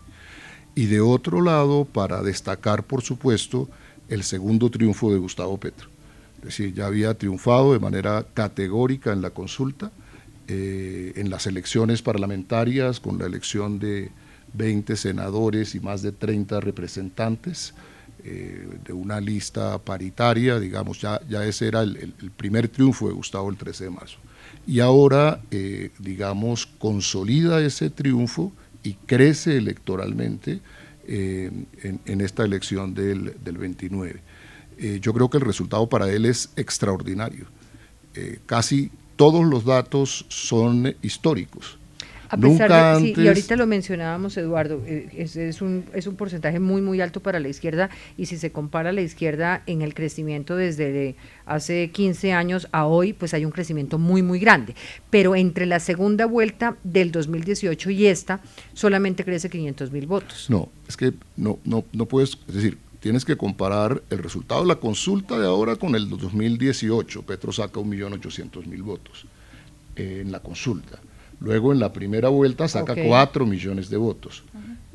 Y 0.76 0.86
de 0.86 1.02
otro 1.02 1.42
lado, 1.42 1.86
para 1.86 2.22
destacar, 2.22 2.84
por 2.84 3.02
supuesto, 3.02 3.70
el 4.08 4.24
segundo 4.24 4.70
triunfo 4.70 5.12
de 5.12 5.20
Gustavo 5.20 5.58
Petro. 5.58 5.90
Es 6.40 6.46
decir, 6.46 6.74
ya 6.74 6.88
había 6.88 7.14
triunfado 7.14 7.74
de 7.74 7.80
manera 7.80 8.26
categórica 8.34 9.12
en 9.12 9.22
la 9.22 9.30
consulta, 9.30 9.92
eh, 10.50 11.14
en 11.16 11.30
las 11.30 11.48
elecciones 11.48 12.02
parlamentarias, 12.02 13.00
con 13.00 13.18
la 13.18 13.26
elección 13.26 13.80
de 13.80 14.12
20 14.54 14.96
senadores 14.96 15.76
y 15.76 15.80
más 15.80 16.02
de 16.02 16.12
30 16.12 16.60
representantes 16.60 17.74
eh, 18.24 18.68
de 18.84 18.94
una 18.94 19.22
lista 19.22 19.78
paritaria, 19.78 20.60
digamos, 20.60 21.00
ya, 21.00 21.22
ya 21.30 21.46
ese 21.46 21.68
era 21.68 21.84
el, 21.84 22.14
primer 22.36 22.68
triunfo 22.68 23.08
de 23.08 23.14
Gustavo 23.14 23.50
el 23.50 23.56
13 23.56 23.86
de 23.86 23.90
marzo. 23.92 24.18
Y 24.68 24.82
ahora, 24.82 25.42
eh, 25.52 25.92
digamos, 26.00 26.66
consolida 26.66 27.62
ese 27.62 27.90
triunfo 27.90 28.52
y 28.84 28.94
crece 28.94 29.58
electoralmente 29.58 30.60
eh, 31.08 31.50
en, 31.82 32.22
esta 32.22 32.44
elección 32.44 32.94
del, 32.94 33.34
29. 33.44 34.22
Eh, 34.78 35.00
yo 35.02 35.14
creo 35.14 35.30
que 35.30 35.38
el 35.38 35.44
resultado 35.44 35.90
para 35.90 36.10
él 36.12 36.26
es 36.26 36.52
extraordinario. 36.56 37.48
Casi 38.46 38.92
todos 39.20 39.46
los 39.46 39.66
datos 39.66 40.26
son 40.30 40.96
históricos. 41.02 41.78
A 42.30 42.38
pesar 42.38 43.02
de, 43.02 43.22
y 43.22 43.28
ahorita 43.28 43.58
lo 43.58 43.68
mencionábamos, 43.68 44.38
Eduardo, 44.38 44.82
es, 44.86 45.36
es, 45.36 45.62
un, 45.62 45.84
es 45.94 46.08
un 46.08 46.16
porcentaje 46.16 46.58
muy, 46.62 46.82
muy 46.82 47.02
alto 47.02 47.20
para 47.20 47.38
la 47.42 47.50
izquierda 47.50 47.90
y 48.18 48.28
si 48.28 48.38
se 48.38 48.54
compara 48.54 48.94
la 48.94 49.02
izquierda 49.02 49.62
en 49.66 49.82
el 49.82 49.94
crecimiento 49.94 50.56
desde 50.56 51.16
hace 51.46 51.90
15 51.92 52.32
años 52.32 52.70
a 52.72 52.86
hoy, 52.86 53.12
pues 53.12 53.34
hay 53.34 53.44
un 53.44 53.52
crecimiento 53.52 53.98
muy, 53.98 54.22
muy 54.22 54.40
grande. 54.40 54.74
Pero 55.10 55.36
entre 55.36 55.66
la 55.66 55.82
segunda 55.82 56.26
vuelta 56.26 56.78
del 56.86 57.12
2018 57.12 57.90
y 57.90 58.06
esta, 58.06 58.40
solamente 58.74 59.26
crece 59.26 59.50
500 59.50 59.92
mil 59.92 60.08
votos. 60.08 60.46
No, 60.50 60.70
es 60.88 60.96
que 60.96 61.12
no, 61.36 61.60
no, 61.66 61.84
no 61.92 62.06
puedes, 62.06 62.38
es 62.48 62.56
decir, 62.56 62.78
tienes 63.00 63.26
que 63.26 63.38
comparar 63.38 64.02
el 64.10 64.20
resultado 64.20 64.62
de 64.62 64.68
la 64.68 64.76
consulta 64.76 65.40
de 65.40 65.48
ahora 65.48 65.76
con 65.76 65.96
el 65.96 66.10
2018. 66.10 67.24
Petro 67.24 67.52
saca 67.52 67.80
1.800.000 67.80 68.84
votos 68.84 69.26
eh, 69.96 70.20
en 70.22 70.32
la 70.32 70.40
consulta. 70.40 71.00
Luego 71.40 71.72
en 71.72 71.80
la 71.80 71.94
primera 71.94 72.30
vuelta 72.30 72.68
saca 72.68 72.96
4 72.96 73.46
millones 73.46 73.90
de 73.90 73.98
votos. 73.98 74.44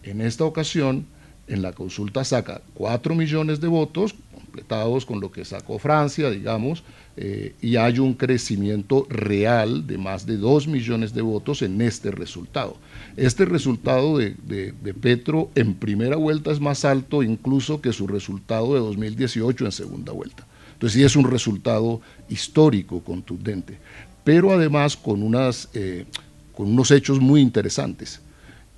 En 0.02 0.20
esta 0.20 0.44
ocasión, 0.44 1.06
en 1.46 1.62
la 1.62 1.73
consulta 1.73 2.23
saca 2.25 2.61
4 2.75 3.14
millones 3.14 3.61
de 3.61 3.68
votos, 3.68 4.14
completados 4.32 5.06
con 5.06 5.20
lo 5.20 5.32
que 5.32 5.44
sacó 5.46 5.78
Francia, 5.78 6.30
digamos, 6.30 6.84
eh, 7.16 7.54
y 7.62 7.76
hay 7.76 7.99
un 7.99 8.12
crecimiento 8.12 9.06
real 9.08 9.87
de 9.87 9.96
más 9.96 10.26
de 10.26 10.37
2 10.37 10.68
millones 10.68 11.14
de 11.14 11.23
votos 11.23 11.62
en 11.62 11.80
este 11.80 12.11
resultado. 12.11 12.76
Este 13.16 13.44
resultado 13.44 14.18
de, 14.18 14.35
de, 14.44 14.94
Petro 14.94 15.50
en 15.54 15.75
primera 15.75 16.16
vuelta 16.16 16.50
es 16.50 16.61
más 16.61 16.85
alto 16.85 17.23
incluso 17.23 17.80
que 17.80 17.92
su 17.92 18.06
resultado 18.06 18.75
de 18.75 18.80
2018 18.80 19.64
en 19.64 19.73
segunda 19.73 20.12
vuelta. 20.12 20.47
Entonces 20.73 20.99
sí 20.99 21.04
es 21.04 21.14
un 21.14 21.30
resultado 21.30 22.00
histórico, 22.28 23.02
contundente, 23.04 23.78
pero 24.25 24.52
además 24.52 24.97
con 24.97 25.23
unas... 25.23 25.68
Eh, 25.75 26.06
con 26.54 26.68
unos 26.68 26.90
hechos 26.90 27.21
muy 27.21 27.40
interesantes. 27.40 28.21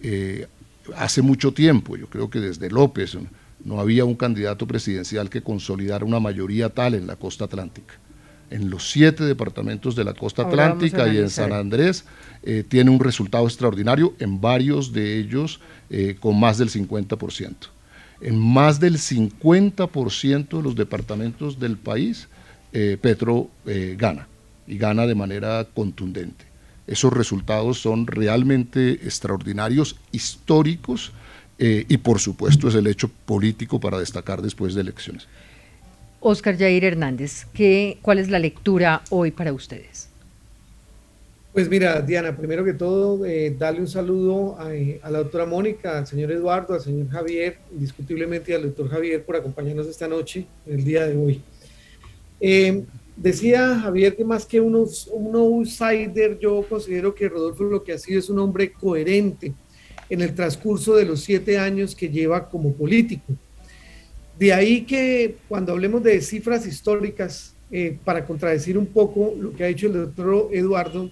Eh, 0.01 0.47
hace 0.97 1.23
mucho 1.23 1.53
tiempo, 1.53 1.97
yo 1.97 2.09
creo 2.09 2.31
que 2.31 2.41
desde 2.41 2.71
López, 2.71 3.17
no 3.65 3.81
había 3.81 4.05
un 4.05 4.15
candidato 4.15 4.67
presidencial 4.67 5.29
que 5.29 5.43
consolidara 5.43 6.05
una 6.05 6.21
mayoría 6.21 6.69
tal 6.71 6.95
en 6.95 7.07
la 7.07 7.17
costa 7.17 7.45
atlántica. 7.45 7.95
En 8.51 8.71
los 8.71 8.91
siete 8.91 9.25
departamentos 9.25 9.97
de 9.97 10.05
la 10.05 10.15
costa 10.15 10.43
atlántica 10.43 11.13
y 11.13 11.19
en 11.19 11.31
San 11.31 11.53
Andrés 11.53 12.05
eh, 12.47 12.65
tiene 12.67 12.91
un 12.91 13.01
resultado 13.01 13.45
extraordinario, 13.45 14.15
en 14.19 14.41
varios 14.41 14.93
de 14.93 15.19
ellos 15.19 15.61
eh, 15.91 16.17
con 16.19 16.41
más 16.41 16.57
del 16.57 16.71
50%. 16.71 17.55
En 18.23 18.39
más 18.39 18.81
del 18.81 18.97
50% 18.97 20.57
de 20.57 20.63
los 20.63 20.75
departamentos 20.75 21.61
del 21.61 21.77
país, 21.77 22.29
Petro 23.01 23.49
gana 23.97 24.29
y 24.67 24.77
gana 24.77 25.07
de 25.07 25.15
manera 25.15 25.67
contundente. 25.73 26.45
Esos 26.87 27.13
resultados 27.13 27.81
son 27.81 28.07
realmente 28.07 28.93
extraordinarios, 28.93 29.97
históricos 30.13 31.13
eh, 31.59 31.85
y 31.89 31.97
por 31.97 32.21
supuesto 32.21 32.69
es 32.69 32.75
el 32.75 32.87
hecho 32.87 33.09
político 33.09 33.81
para 33.81 33.99
destacar 33.99 34.43
después 34.43 34.75
de 34.75 34.83
elecciones. 34.83 35.27
Oscar 36.21 36.57
Jair 36.57 36.85
Hernández, 36.85 37.47
¿qué, 37.53 37.99
¿cuál 38.03 38.19
es 38.19 38.29
la 38.29 38.39
lectura 38.39 39.03
hoy 39.11 39.31
para 39.31 39.53
ustedes? 39.53 40.11
Pues 41.57 41.71
mira, 41.71 42.03
Diana, 42.03 42.37
primero 42.37 42.63
que 42.67 42.75
todo, 42.75 43.25
eh, 43.25 43.57
darle 43.59 43.81
un 43.81 43.89
saludo 43.89 44.59
a, 44.59 44.69
la 45.09 45.21
doctora 45.21 45.47
Mónica, 45.47 45.97
al 45.97 46.07
señor 46.07 46.31
Eduardo, 46.31 46.75
al 46.75 46.83
señor 46.83 47.09
Javier, 47.09 47.57
indiscutiblemente 47.73 48.55
al 48.55 48.65
doctor 48.65 48.91
Javier 48.91 49.25
por 49.25 49.37
acompañarnos 49.37 49.87
esta 49.87 50.07
noche, 50.07 50.45
el 50.67 50.85
día 50.85 51.07
de 51.07 51.17
hoy. 51.17 51.41
Eh, 52.43 52.85
Decía 53.17 53.81
Javier 53.81 54.15
que 54.15 54.23
más 54.23 54.45
que 54.45 54.61
un, 54.61 54.75
un 54.75 55.35
outsider, 55.35 56.39
yo 56.39 56.63
considero 56.69 57.15
que 57.15 57.27
Rodolfo 57.27 57.65
lo 57.65 57.83
que 57.83 57.95
ha 57.95 57.99
sido 57.99 58.19
es 58.19 58.29
un 58.29 58.39
hombre 58.39 58.75
coherente 58.75 59.55
en 60.11 60.21
el 60.21 60.35
transcurso 60.35 60.95
de 60.95 61.07
los 61.07 61.21
siete 61.21 61.57
años 61.57 61.97
que 61.97 62.11
lleva 62.11 62.51
como 62.51 62.75
político. 62.75 63.33
De 64.39 64.53
ahí 64.53 64.83
que 64.83 65.37
cuando 65.49 65.73
hablemos 65.73 66.03
de 66.03 66.21
cifras 66.21 66.67
históricas, 66.67 67.57
eh, 67.71 67.99
para 68.05 68.25
contradecir 68.25 68.77
un 68.79 68.87
poco 68.87 69.35
lo 69.41 69.53
que 69.53 69.65
ha 69.65 69.69
dicho 69.69 69.87
el 69.87 69.95
doctor 69.95 70.51
Eduardo, 70.53 71.11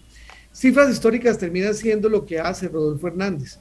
cifras 0.55 0.91
históricas 0.91 1.37
terminan 1.37 1.75
siendo 1.75 2.09
lo 2.09 2.25
que 2.25 2.39
hace 2.39 2.69
Rodolfo 2.69 3.09
Hernández, 3.09 3.59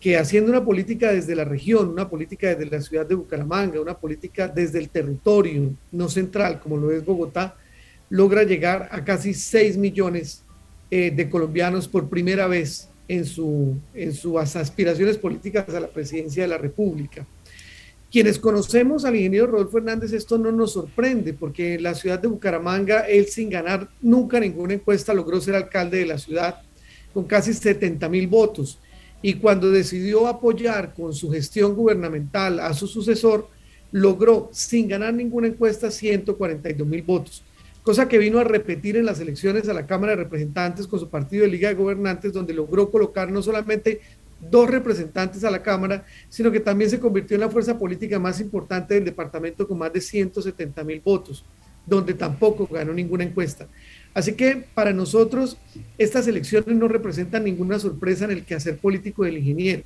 que 0.00 0.16
haciendo 0.16 0.50
una 0.50 0.64
política 0.64 1.12
desde 1.12 1.36
la 1.36 1.44
región, 1.44 1.90
una 1.90 2.08
política 2.08 2.48
desde 2.48 2.66
la 2.66 2.80
ciudad 2.80 3.06
de 3.06 3.14
Bucaramanga, 3.14 3.80
una 3.80 3.96
política 3.96 4.48
desde 4.48 4.78
el 4.78 4.88
territorio, 4.88 5.74
no 5.92 6.08
central 6.08 6.58
como 6.58 6.76
lo 6.76 6.90
es 6.90 7.04
Bogotá, 7.04 7.56
logra 8.08 8.42
llegar 8.42 8.88
a 8.90 9.04
casi 9.04 9.32
6 9.32 9.76
millones 9.76 10.42
eh, 10.90 11.10
de 11.10 11.30
colombianos 11.30 11.86
por 11.86 12.08
primera 12.08 12.46
vez 12.46 12.88
en, 13.06 13.24
su, 13.24 13.76
en 13.94 14.12
sus 14.12 14.36
aspiraciones 14.56 15.18
políticas 15.18 15.68
a 15.68 15.80
la 15.80 15.88
presidencia 15.88 16.42
de 16.42 16.48
la 16.48 16.58
República. 16.58 17.26
Quienes 18.12 18.38
conocemos 18.38 19.06
al 19.06 19.16
ingeniero 19.16 19.46
Rodolfo 19.46 19.78
Hernández, 19.78 20.12
esto 20.12 20.36
no 20.36 20.52
nos 20.52 20.74
sorprende, 20.74 21.32
porque 21.32 21.74
en 21.76 21.82
la 21.82 21.94
ciudad 21.94 22.18
de 22.18 22.28
Bucaramanga, 22.28 23.08
él 23.08 23.24
sin 23.24 23.48
ganar 23.48 23.88
nunca 24.02 24.38
ninguna 24.38 24.74
encuesta 24.74 25.14
logró 25.14 25.40
ser 25.40 25.54
alcalde 25.54 25.96
de 25.96 26.04
la 26.04 26.18
ciudad 26.18 26.60
con 27.14 27.24
casi 27.24 27.54
70 27.54 28.06
mil 28.10 28.26
votos. 28.26 28.78
Y 29.22 29.34
cuando 29.34 29.70
decidió 29.70 30.26
apoyar 30.26 30.92
con 30.92 31.14
su 31.14 31.30
gestión 31.30 31.74
gubernamental 31.74 32.60
a 32.60 32.74
su 32.74 32.86
sucesor, 32.86 33.48
logró 33.92 34.50
sin 34.52 34.88
ganar 34.88 35.14
ninguna 35.14 35.46
encuesta 35.46 35.90
142 35.90 36.86
mil 36.86 37.02
votos 37.02 37.42
cosa 37.82 38.08
que 38.08 38.18
vino 38.18 38.38
a 38.38 38.44
repetir 38.44 38.96
en 38.96 39.06
las 39.06 39.20
elecciones 39.20 39.68
a 39.68 39.74
la 39.74 39.86
Cámara 39.86 40.12
de 40.12 40.22
Representantes 40.22 40.86
con 40.86 41.00
su 41.00 41.08
partido 41.08 41.42
de 41.42 41.50
Liga 41.50 41.68
de 41.68 41.74
Gobernantes, 41.74 42.32
donde 42.32 42.54
logró 42.54 42.90
colocar 42.90 43.30
no 43.30 43.42
solamente 43.42 44.00
dos 44.50 44.68
representantes 44.68 45.44
a 45.44 45.50
la 45.50 45.62
Cámara, 45.62 46.04
sino 46.28 46.50
que 46.50 46.60
también 46.60 46.90
se 46.90 47.00
convirtió 47.00 47.36
en 47.36 47.42
la 47.42 47.48
fuerza 47.48 47.78
política 47.78 48.18
más 48.18 48.40
importante 48.40 48.94
del 48.94 49.04
departamento 49.04 49.66
con 49.66 49.78
más 49.78 49.92
de 49.92 50.00
170 50.00 50.84
mil 50.84 51.00
votos, 51.00 51.44
donde 51.86 52.14
tampoco 52.14 52.66
ganó 52.66 52.92
ninguna 52.92 53.24
encuesta. 53.24 53.68
Así 54.14 54.34
que 54.34 54.64
para 54.74 54.92
nosotros 54.92 55.56
estas 55.96 56.26
elecciones 56.26 56.76
no 56.76 56.88
representan 56.88 57.44
ninguna 57.44 57.78
sorpresa 57.78 58.24
en 58.24 58.32
el 58.32 58.44
quehacer 58.44 58.78
político 58.78 59.24
del 59.24 59.38
ingeniero. 59.38 59.84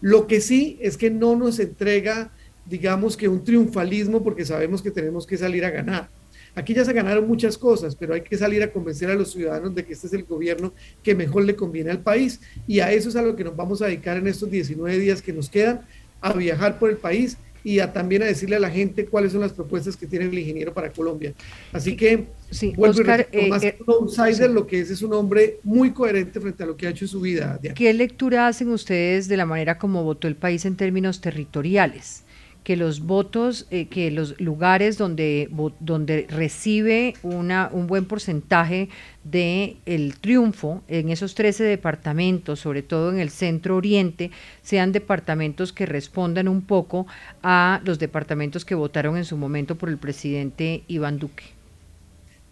Lo 0.00 0.26
que 0.26 0.40
sí 0.40 0.78
es 0.80 0.96
que 0.96 1.10
no 1.10 1.36
nos 1.36 1.58
entrega, 1.58 2.30
digamos 2.64 3.16
que 3.16 3.28
un 3.28 3.44
triunfalismo 3.44 4.22
porque 4.22 4.44
sabemos 4.44 4.82
que 4.82 4.90
tenemos 4.90 5.26
que 5.26 5.36
salir 5.36 5.64
a 5.64 5.70
ganar 5.70 6.08
Aquí 6.56 6.72
ya 6.72 6.86
se 6.86 6.94
ganaron 6.94 7.28
muchas 7.28 7.58
cosas, 7.58 7.94
pero 7.94 8.14
hay 8.14 8.22
que 8.22 8.36
salir 8.36 8.62
a 8.62 8.72
convencer 8.72 9.10
a 9.10 9.14
los 9.14 9.30
ciudadanos 9.30 9.74
de 9.74 9.84
que 9.84 9.92
este 9.92 10.06
es 10.06 10.12
el 10.14 10.24
gobierno 10.24 10.72
que 11.02 11.14
mejor 11.14 11.44
le 11.44 11.54
conviene 11.54 11.90
al 11.90 12.00
país. 12.00 12.40
Y 12.66 12.80
a 12.80 12.90
eso 12.92 13.10
es 13.10 13.16
a 13.16 13.22
lo 13.22 13.36
que 13.36 13.44
nos 13.44 13.54
vamos 13.54 13.82
a 13.82 13.86
dedicar 13.86 14.16
en 14.16 14.26
estos 14.26 14.50
19 14.50 14.98
días 14.98 15.20
que 15.20 15.34
nos 15.34 15.50
quedan, 15.50 15.82
a 16.22 16.32
viajar 16.32 16.78
por 16.78 16.88
el 16.88 16.96
país 16.96 17.36
y 17.66 17.80
a, 17.80 17.92
también 17.92 18.22
a 18.22 18.26
decirle 18.26 18.56
a 18.56 18.60
la 18.60 18.70
gente 18.70 19.04
cuáles 19.04 19.32
son 19.32 19.40
las 19.42 19.52
propuestas 19.52 19.96
que 19.96 20.06
tiene 20.06 20.24
el 20.24 20.38
ingeniero 20.38 20.72
para 20.72 20.90
Colombia. 20.92 21.34
Así 21.72 21.96
que, 21.96 22.26
sí, 22.48 22.72
Oscar, 22.76 23.28
eh, 23.32 23.48
más 23.48 23.62
eh, 23.64 24.48
lo 24.48 24.66
que 24.66 24.80
es 24.80 24.90
es 24.90 25.02
un 25.02 25.12
hombre 25.12 25.58
muy 25.62 25.90
coherente 25.90 26.40
frente 26.40 26.62
a 26.62 26.66
lo 26.66 26.76
que 26.76 26.86
ha 26.86 26.90
hecho 26.90 27.04
en 27.04 27.08
su 27.08 27.20
vida. 27.20 27.58
¿Qué 27.74 27.92
lectura 27.92 28.46
hacen 28.46 28.70
ustedes 28.70 29.28
de 29.28 29.36
la 29.36 29.44
manera 29.44 29.78
como 29.78 30.04
votó 30.04 30.28
el 30.28 30.36
país 30.36 30.64
en 30.64 30.76
términos 30.76 31.20
territoriales? 31.20 32.22
Que 32.66 32.74
los 32.74 32.98
votos, 32.98 33.68
eh, 33.70 33.86
que 33.86 34.10
los 34.10 34.40
lugares 34.40 34.98
donde, 34.98 35.48
donde 35.78 36.26
recibe 36.28 37.14
una, 37.22 37.70
un 37.72 37.86
buen 37.86 38.06
porcentaje 38.06 38.88
del 39.22 39.76
el 39.86 40.18
triunfo 40.18 40.82
en 40.88 41.10
esos 41.10 41.36
13 41.36 41.62
departamentos, 41.62 42.58
sobre 42.58 42.82
todo 42.82 43.12
en 43.12 43.20
el 43.20 43.30
centro 43.30 43.76
oriente, 43.76 44.32
sean 44.64 44.90
departamentos 44.90 45.72
que 45.72 45.86
respondan 45.86 46.48
un 46.48 46.60
poco 46.60 47.06
a 47.40 47.80
los 47.84 48.00
departamentos 48.00 48.64
que 48.64 48.74
votaron 48.74 49.16
en 49.16 49.24
su 49.24 49.36
momento 49.36 49.76
por 49.76 49.88
el 49.88 49.98
presidente 49.98 50.82
Iván 50.88 51.20
Duque. 51.20 51.44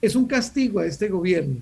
Es 0.00 0.14
un 0.14 0.28
castigo 0.28 0.78
a 0.78 0.87
este 0.87 1.09
gobierno, 1.09 1.56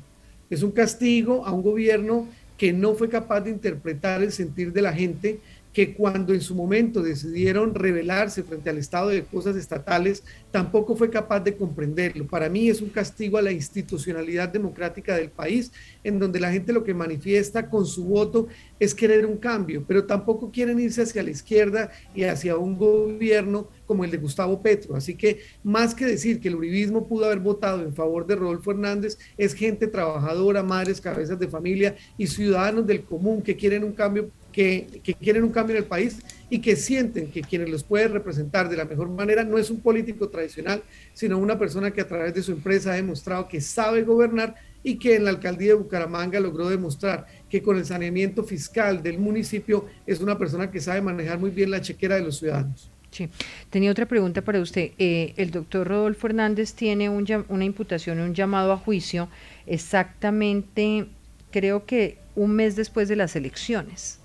es 0.50 0.62
un 0.62 0.72
castigo 0.72 1.46
a 1.46 1.52
un 1.52 1.62
gobierno 1.62 2.28
que 2.58 2.74
no 2.74 2.92
fue 2.92 3.08
capaz 3.08 3.40
de 3.40 3.50
interpretar 3.50 4.22
el 4.22 4.30
sentir 4.30 4.74
de 4.74 4.82
la 4.82 4.92
gente, 4.92 5.40
que 5.72 5.94
cuando 5.94 6.34
en 6.34 6.40
su 6.40 6.54
momento 6.54 7.02
decidieron 7.02 7.74
rebelarse 7.74 8.42
frente 8.42 8.68
al 8.68 8.78
estado 8.78 9.08
de 9.08 9.24
cosas 9.24 9.56
estatales, 9.56 10.22
tampoco 10.50 10.94
fue 10.96 11.08
capaz 11.08 11.40
de 11.40 11.56
comprenderlo. 11.56 12.26
Para 12.26 12.48
mí 12.48 12.68
es 12.68 12.82
un 12.82 12.90
castigo 12.90 13.38
a 13.38 13.42
la 13.42 13.52
institucionalidad 13.52 14.50
democrática 14.50 15.16
del 15.16 15.30
país, 15.30 15.72
en 16.04 16.18
donde 16.18 16.40
la 16.40 16.52
gente 16.52 16.72
lo 16.72 16.84
que 16.84 16.92
manifiesta 16.92 17.70
con 17.70 17.86
su 17.86 18.04
voto 18.04 18.48
es 18.78 18.94
querer 18.94 19.24
un 19.24 19.38
cambio, 19.38 19.84
pero 19.86 20.04
tampoco 20.04 20.50
quieren 20.50 20.78
irse 20.78 21.02
hacia 21.02 21.22
la 21.22 21.30
izquierda 21.30 21.90
y 22.14 22.24
hacia 22.24 22.56
un 22.56 22.76
gobierno 22.76 23.68
como 23.86 24.04
el 24.04 24.10
de 24.10 24.18
Gustavo 24.18 24.60
Petro. 24.60 24.96
Así 24.96 25.14
que 25.14 25.40
más 25.62 25.94
que 25.94 26.04
decir 26.04 26.40
que 26.40 26.48
el 26.48 26.56
uribismo 26.56 27.06
pudo 27.06 27.26
haber 27.26 27.40
votado 27.40 27.82
en 27.82 27.94
favor 27.94 28.26
de 28.26 28.36
Rodolfo 28.36 28.72
Hernández, 28.72 29.18
es 29.38 29.54
gente 29.54 29.86
trabajadora, 29.86 30.62
madres, 30.62 31.00
cabezas 31.00 31.38
de 31.38 31.48
familia 31.48 31.96
y 32.18 32.26
ciudadanos 32.26 32.86
del 32.86 33.04
común 33.04 33.40
que 33.40 33.56
quieren 33.56 33.84
un 33.84 33.92
cambio 33.92 34.30
que, 34.52 35.00
quieren 35.20 35.44
un 35.44 35.50
cambio 35.50 35.76
en 35.76 35.82
el 35.82 35.88
país 35.88 36.18
y 36.50 36.60
que 36.60 36.76
sienten 36.76 37.30
que 37.30 37.40
quienes 37.40 37.70
los 37.70 37.82
puede 37.82 38.08
representar 38.08 38.68
de 38.68 38.76
la 38.76 38.84
mejor 38.84 39.08
manera 39.08 39.42
no 39.44 39.58
es 39.58 39.70
un 39.70 39.80
político 39.80 40.28
tradicional, 40.28 40.82
sino 41.14 41.38
una 41.38 41.58
persona 41.58 41.90
que 41.90 42.02
a 42.02 42.06
través 42.06 42.34
de 42.34 42.42
su 42.42 42.52
empresa 42.52 42.92
ha 42.92 42.96
demostrado 42.96 43.48
que 43.48 43.60
sabe 43.60 44.02
gobernar 44.02 44.54
y 44.84 44.96
que 44.96 45.16
en 45.16 45.24
la 45.24 45.30
alcaldía 45.30 45.68
de 45.68 45.74
Bucaramanga 45.74 46.40
logró 46.40 46.68
demostrar 46.68 47.26
que 47.48 47.62
con 47.62 47.76
el 47.78 47.84
saneamiento 47.84 48.44
fiscal 48.44 49.02
del 49.02 49.18
municipio 49.18 49.86
es 50.06 50.20
una 50.20 50.38
persona 50.38 50.70
que 50.70 50.80
sabe 50.80 51.00
manejar 51.00 51.38
muy 51.38 51.50
bien 51.50 51.70
la 51.70 51.80
chequera 51.80 52.16
de 52.16 52.22
los 52.22 52.38
ciudadanos. 52.38 52.90
Sí, 53.10 53.28
tenía 53.68 53.90
otra 53.90 54.06
pregunta 54.06 54.40
para 54.40 54.60
usted. 54.60 54.92
Eh, 54.98 55.34
el 55.36 55.50
doctor 55.50 55.86
Rodolfo 55.86 56.26
Hernández 56.26 56.72
tiene 56.72 57.10
una 57.10 57.64
imputación, 57.64 58.20
un 58.20 58.34
llamado 58.34 58.72
a 58.72 58.78
juicio 58.78 59.28
exactamente, 59.66 61.06
creo 61.50 61.84
que 61.84 62.18
un 62.34 62.52
mes 62.52 62.74
después 62.74 63.08
de 63.08 63.16
las 63.16 63.36
elecciones. 63.36 64.21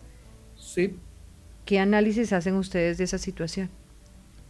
¿Qué 1.66 1.80
análisis 1.80 2.34
hacen 2.34 2.56
ustedes 2.56 2.98
de 2.98 3.06
esa 3.06 3.18
situación? 3.18 3.70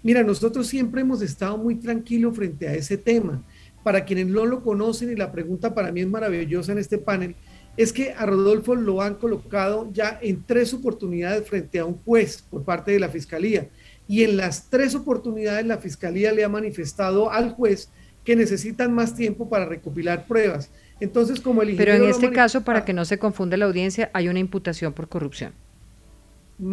Mira, 0.03 0.23
nosotros 0.23 0.67
siempre 0.67 1.01
hemos 1.01 1.21
estado 1.21 1.57
muy 1.57 1.75
tranquilos 1.75 2.35
frente 2.35 2.67
a 2.67 2.73
ese 2.73 2.97
tema. 2.97 3.43
Para 3.83 4.05
quienes 4.05 4.27
no 4.27 4.45
lo 4.45 4.63
conocen, 4.63 5.11
y 5.11 5.15
la 5.15 5.31
pregunta 5.31 5.73
para 5.73 5.91
mí 5.91 6.01
es 6.01 6.07
maravillosa 6.07 6.71
en 6.71 6.77
este 6.77 6.97
panel, 6.97 7.35
es 7.77 7.93
que 7.93 8.11
a 8.11 8.25
Rodolfo 8.25 8.75
lo 8.75 9.01
han 9.01 9.15
colocado 9.15 9.89
ya 9.93 10.19
en 10.21 10.43
tres 10.43 10.73
oportunidades 10.73 11.47
frente 11.47 11.79
a 11.79 11.85
un 11.85 11.97
juez 11.97 12.43
por 12.49 12.63
parte 12.63 12.91
de 12.91 12.99
la 12.99 13.09
Fiscalía. 13.09 13.69
Y 14.07 14.23
en 14.23 14.37
las 14.37 14.69
tres 14.69 14.95
oportunidades 14.95 15.65
la 15.65 15.77
Fiscalía 15.77 16.31
le 16.31 16.43
ha 16.43 16.49
manifestado 16.49 17.31
al 17.31 17.51
juez 17.51 17.89
que 18.23 18.35
necesitan 18.35 18.93
más 18.93 19.15
tiempo 19.15 19.49
para 19.49 19.65
recopilar 19.65 20.25
pruebas. 20.25 20.69
Entonces, 20.99 21.39
como 21.39 21.61
el 21.61 21.75
Pero 21.75 21.93
en 21.93 22.03
este 22.03 22.31
caso, 22.31 22.63
para 22.63 22.83
que 22.83 22.93
no 22.93 23.05
se 23.05 23.19
confunda 23.19 23.57
la 23.57 23.65
audiencia, 23.65 24.09
hay 24.13 24.27
una 24.27 24.39
imputación 24.39 24.93
por 24.93 25.07
corrupción 25.07 25.53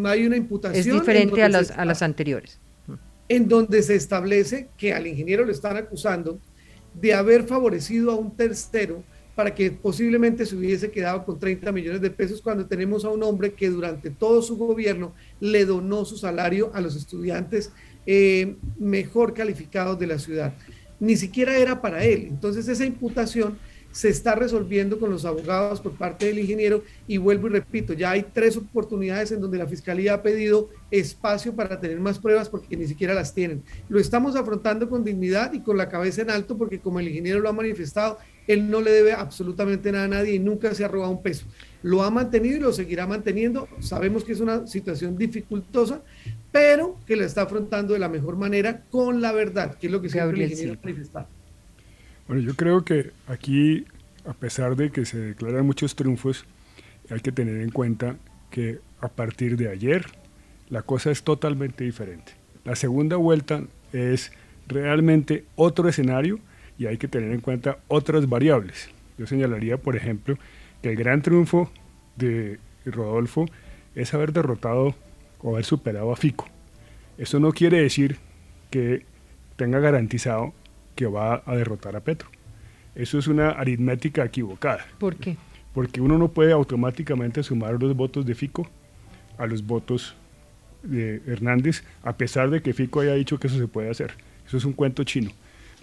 hay 0.05 0.27
una 0.27 0.37
imputación. 0.37 0.81
Es 0.81 0.93
diferente 0.93 1.43
a 1.43 1.49
las, 1.49 1.71
a 1.71 1.85
las 1.85 2.03
anteriores. 2.03 2.61
En 3.29 3.49
donde 3.49 3.83
se 3.83 3.95
establece 3.95 4.69
que 4.77 4.93
al 4.93 5.07
ingeniero 5.07 5.45
le 5.45 5.53
están 5.53 5.77
acusando 5.77 6.39
de 6.95 7.15
haber 7.15 7.45
favorecido 7.45 8.11
a 8.13 8.17
un 8.17 8.37
tercero 8.37 9.03
para 9.35 9.55
que 9.55 9.71
posiblemente 9.71 10.47
se 10.47 10.55
hubiese 10.55 10.91
quedado 10.91 11.25
con 11.25 11.39
30 11.39 11.73
millones 11.73 12.01
de 12.01 12.11
pesos 12.11 12.41
cuando 12.41 12.67
tenemos 12.67 13.05
a 13.05 13.11
un 13.11 13.23
hombre 13.23 13.53
que 13.53 13.69
durante 13.69 14.11
todo 14.11 14.43
su 14.43 14.57
gobierno 14.57 15.13
le 15.41 15.65
donó 15.65 16.05
su 16.05 16.17
salario 16.17 16.71
a 16.73 16.81
los 16.81 16.95
estudiantes 16.95 17.73
eh, 18.07 18.57
mejor 18.79 19.35
calificados 19.35 19.99
de 19.99 20.07
la 20.07 20.19
ciudad. 20.19 20.55
Ni 21.01 21.17
siquiera 21.17 21.57
era 21.57 21.83
para 21.83 22.05
él. 22.05 22.27
Entonces 22.31 22.69
esa 22.69 22.85
imputación 22.85 23.59
se 23.95 24.09
está 24.09 24.35
resolviendo 24.35 24.99
con 24.99 25.09
los 25.09 25.25
abogados 25.25 25.81
por 25.81 25.93
parte 25.93 26.27
del 26.27 26.41
ingeniero 26.41 26.83
y 27.07 27.17
vuelvo 27.19 27.47
y 27.47 27.51
repito, 27.51 27.93
ya 27.93 28.11
hay 28.11 28.25
tres 28.25 28.57
oportunidades 28.57 29.31
en 29.31 29.41
donde 29.41 29.57
la 29.57 29.69
fiscalía 29.69 30.15
ha 30.15 30.23
pedido 30.23 30.69
espacio 30.91 31.55
para 31.55 31.79
tener 31.79 32.01
más 32.01 32.19
pruebas 32.19 32.49
porque 32.49 32.77
ni 32.77 32.89
siquiera 32.89 33.15
las 33.15 33.35
tienen. 33.35 33.63
Lo 33.89 34.01
estamos 34.01 34.35
afrontando 34.35 34.91
con 34.91 35.05
dignidad 35.05 35.53
y 35.53 35.61
con 35.61 35.77
la 35.77 35.89
cabeza 35.89 36.23
en 36.23 36.31
alto 36.31 36.59
porque 36.59 36.81
como 36.81 36.99
el 36.99 37.07
ingeniero 37.07 37.39
lo 37.39 37.49
ha 37.49 37.53
manifestado, 37.53 38.19
él 38.49 38.69
no 38.69 38.81
le 38.81 38.91
debe 38.91 39.13
absolutamente 39.13 39.93
nada 39.93 40.07
a 40.07 40.09
nadie 40.09 40.35
y 40.35 40.39
nunca 40.41 40.75
se 40.75 40.85
ha 40.85 40.89
robado 40.89 41.13
un 41.13 41.23
peso. 41.23 41.47
Lo 41.83 42.03
ha 42.03 42.11
mantenido 42.11 42.57
y 42.57 42.61
lo 42.61 42.73
seguirá 42.73 43.07
manteniendo. 43.07 43.69
Sabemos 43.79 44.25
que 44.25 44.33
es 44.33 44.41
una 44.41 44.67
situación 44.67 45.17
dificultosa, 45.17 46.03
pero 46.51 46.99
que 47.07 47.15
la 47.15 47.27
está 47.27 47.43
afrontando 47.43 47.93
de 47.93 48.01
la 48.01 48.09
mejor 48.09 48.37
manera 48.37 48.83
con 48.91 49.23
la 49.23 49.31
verdad, 49.31 49.79
que 49.79 49.87
es 49.87 49.93
lo 49.93 50.03
que 50.03 50.09
siempre 50.09 50.37
el 50.37 50.51
ingeniero 50.51 50.73
ha 50.73 50.85
manifestado. 50.85 51.29
Bueno, 52.27 52.43
yo 52.43 52.55
creo 52.55 52.85
que 52.85 53.11
aquí, 53.27 53.85
a 54.27 54.33
pesar 54.33 54.77
de 54.77 54.91
que 54.91 55.05
se 55.05 55.19
declaran 55.19 55.67
muchos 55.67 55.95
triunfos, 55.95 56.47
hay 57.11 57.21
que 57.21 57.33
tener 57.33 57.61
en 57.61 57.71
cuenta 57.71 58.17
que 58.51 58.79
a 59.01 59.09
partir 59.09 59.57
de 59.59 59.69
ayer 59.69 60.07
la 60.71 60.83
cosa 60.83 61.11
es 61.11 61.23
totalmente 61.23 61.85
diferente. 61.85 62.33
La 62.65 62.77
segunda 62.77 63.17
vuelta 63.17 63.65
es 63.93 64.33
realmente 64.67 65.45
otro 65.55 65.89
escenario 65.89 66.41
y 66.79 66.87
hay 66.87 66.97
que 66.97 67.09
tener 67.09 67.31
en 67.31 67.41
cuenta 67.41 67.79
otras 67.89 68.27
variables. 68.27 68.89
Yo 69.19 69.27
señalaría, 69.27 69.77
por 69.77 69.95
ejemplo, 69.95 70.39
que 70.81 70.91
el 70.91 70.97
gran 70.97 71.21
triunfo 71.21 71.71
de 72.17 72.59
Rodolfo 72.87 73.47
es 73.95 74.15
haber 74.15 74.33
derrotado 74.33 74.95
o 75.43 75.53
haber 75.53 75.67
superado 75.67 76.11
a 76.11 76.17
Fico. 76.17 76.49
Eso 77.19 77.39
no 77.39 77.53
quiere 77.53 77.83
decir 77.83 78.17
que 78.71 79.05
tenga 79.57 79.79
garantizado 79.79 80.55
que 80.95 81.07
va 81.07 81.43
a 81.47 81.57
derrotar 81.57 81.97
a 81.97 82.01
Petro. 82.01 82.29
Eso 82.95 83.19
es 83.19 83.27
una 83.27 83.51
aritmética 83.51 84.25
equivocada. 84.25 84.87
¿Por 84.99 85.17
qué? 85.17 85.37
Porque 85.73 86.01
uno 86.01 86.19
no 86.19 86.29
puede 86.29 86.53
automáticamente 86.53 87.43
sumar 87.43 87.81
los 87.83 87.97
votos 87.97 88.25
de 88.25 88.35
Fico 88.35 88.69
a 89.37 89.47
los 89.47 89.67
votos 89.67 90.15
de 90.83 91.21
Hernández, 91.27 91.83
a 92.03 92.17
pesar 92.17 92.51
de 92.51 92.63
que 92.63 92.73
Fico 92.73 93.01
haya 93.01 93.15
dicho 93.15 93.39
que 93.39 93.49
eso 93.49 93.59
se 93.59 93.67
puede 93.67 93.91
hacer. 93.91 94.15
Eso 94.47 94.57
es 94.57 94.65
un 94.65 94.73
cuento 94.73 95.03
chino. 95.03 95.31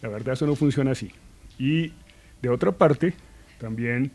La 0.02 0.10
verdad 0.10 0.34
eso 0.34 0.48
no 0.48 0.56
funciona 0.56 0.92
así. 0.92 1.12
Y 1.60 1.92
de 2.42 2.50
otra 2.50 2.72
parte, 2.72 3.14
también 3.60 4.12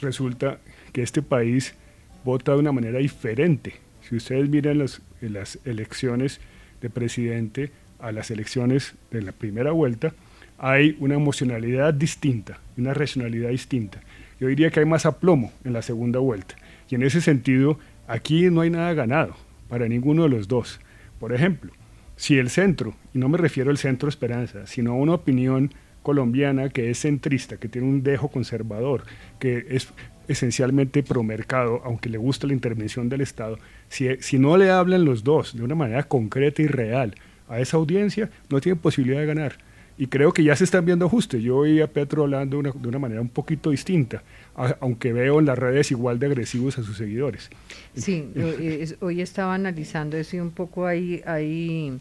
resulta 0.00 0.58
que 0.92 1.02
este 1.02 1.22
país 1.22 1.74
vota 2.24 2.52
de 2.52 2.58
una 2.58 2.72
manera 2.72 2.98
diferente. 2.98 3.74
Si 4.00 4.16
ustedes 4.16 4.48
miran 4.48 4.78
las, 4.78 5.02
las 5.20 5.58
elecciones 5.64 6.40
de 6.80 6.88
presidente 6.88 7.70
a 7.98 8.12
las 8.12 8.30
elecciones 8.30 8.94
de 9.10 9.22
la 9.22 9.32
primera 9.32 9.72
vuelta, 9.72 10.14
hay 10.58 10.96
una 10.98 11.14
emocionalidad 11.14 11.94
distinta, 11.94 12.58
una 12.76 12.92
racionalidad 12.92 13.50
distinta. 13.50 14.00
Yo 14.40 14.48
diría 14.48 14.70
que 14.70 14.80
hay 14.80 14.86
más 14.86 15.06
aplomo 15.06 15.52
en 15.64 15.72
la 15.72 15.82
segunda 15.82 16.18
vuelta. 16.18 16.56
Y 16.90 16.96
en 16.96 17.02
ese 17.02 17.20
sentido, 17.20 17.78
aquí 18.06 18.50
no 18.50 18.60
hay 18.60 18.70
nada 18.70 18.92
ganado 18.92 19.36
para 19.68 19.88
ninguno 19.88 20.24
de 20.24 20.30
los 20.30 20.48
dos. 20.48 20.80
Por 21.20 21.32
ejemplo, 21.32 21.72
si 22.16 22.38
el 22.38 22.50
centro, 22.50 22.94
y 23.14 23.18
no 23.18 23.28
me 23.28 23.38
refiero 23.38 23.70
al 23.70 23.78
centro 23.78 24.08
Esperanza, 24.08 24.66
sino 24.66 24.92
a 24.92 24.96
una 24.96 25.14
opinión 25.14 25.72
colombiana 26.02 26.68
que 26.68 26.90
es 26.90 27.00
centrista, 27.00 27.58
que 27.58 27.68
tiene 27.68 27.86
un 27.86 28.02
dejo 28.02 28.28
conservador, 28.28 29.04
que 29.38 29.66
es 29.70 29.88
esencialmente 30.26 31.02
promercado, 31.02 31.80
aunque 31.84 32.08
le 32.08 32.18
gusta 32.18 32.46
la 32.46 32.52
intervención 32.52 33.08
del 33.08 33.20
Estado, 33.20 33.58
si, 33.88 34.08
si 34.20 34.38
no 34.38 34.56
le 34.56 34.70
hablan 34.70 35.04
los 35.04 35.24
dos 35.24 35.56
de 35.56 35.62
una 35.62 35.74
manera 35.74 36.02
concreta 36.02 36.62
y 36.62 36.66
real 36.66 37.14
a 37.48 37.60
esa 37.60 37.76
audiencia, 37.76 38.30
no 38.50 38.60
tiene 38.60 38.76
posibilidad 38.76 39.20
de 39.20 39.26
ganar 39.26 39.67
y 39.98 40.06
creo 40.06 40.32
que 40.32 40.44
ya 40.44 40.54
se 40.54 40.62
están 40.62 40.86
viendo 40.86 41.06
ajustes. 41.06 41.42
Yo 41.42 41.56
oí 41.56 41.80
a 41.80 41.88
Petro 41.88 42.22
hablando 42.22 42.62
de 42.62 42.88
una, 42.88 42.98
manera 43.00 43.20
un 43.20 43.28
poquito 43.28 43.70
distinta, 43.70 44.22
aunque 44.80 45.12
veo 45.12 45.40
en 45.40 45.46
las 45.46 45.58
redes 45.58 45.90
igual 45.90 46.20
de 46.20 46.26
agresivos 46.26 46.78
a 46.78 46.84
sus 46.84 46.96
seguidores. 46.96 47.50
Sí, 47.96 48.32
hoy 49.00 49.20
estaba 49.20 49.54
analizando 49.54 50.16
eso 50.16 50.36
y 50.36 50.40
un 50.40 50.52
poco 50.52 50.86
hay, 50.86 51.20
hay, 51.26 51.98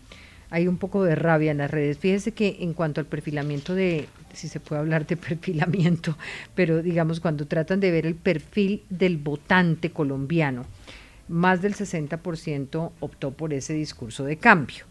hay 0.52 0.68
un 0.68 0.78
poco 0.78 1.04
de 1.04 1.16
rabia 1.16 1.50
en 1.50 1.58
las 1.58 1.72
redes. 1.72 1.98
Fíjese 1.98 2.34
que 2.34 2.58
en 2.60 2.74
cuanto 2.74 3.02
al 3.02 3.08
perfilamiento 3.08 3.74
de, 3.74 4.08
si 4.32 4.48
se 4.48 4.60
puede 4.60 4.80
hablar 4.80 5.08
de 5.08 5.18
perfilamiento, 5.18 6.16
pero 6.54 6.84
digamos 6.84 7.20
cuando 7.20 7.48
tratan 7.48 7.80
de 7.80 7.90
ver 7.90 8.06
el 8.06 8.16
perfil 8.16 8.84
del 8.92 9.18
votante 9.18 9.90
colombiano, 9.90 10.68
más 11.30 11.64
del 11.64 11.74
60% 11.74 12.92
optó 13.00 13.32
por 13.32 13.54
ese 13.54 13.74
discurso 13.74 14.24
de 14.24 14.38
cambio 14.38 14.86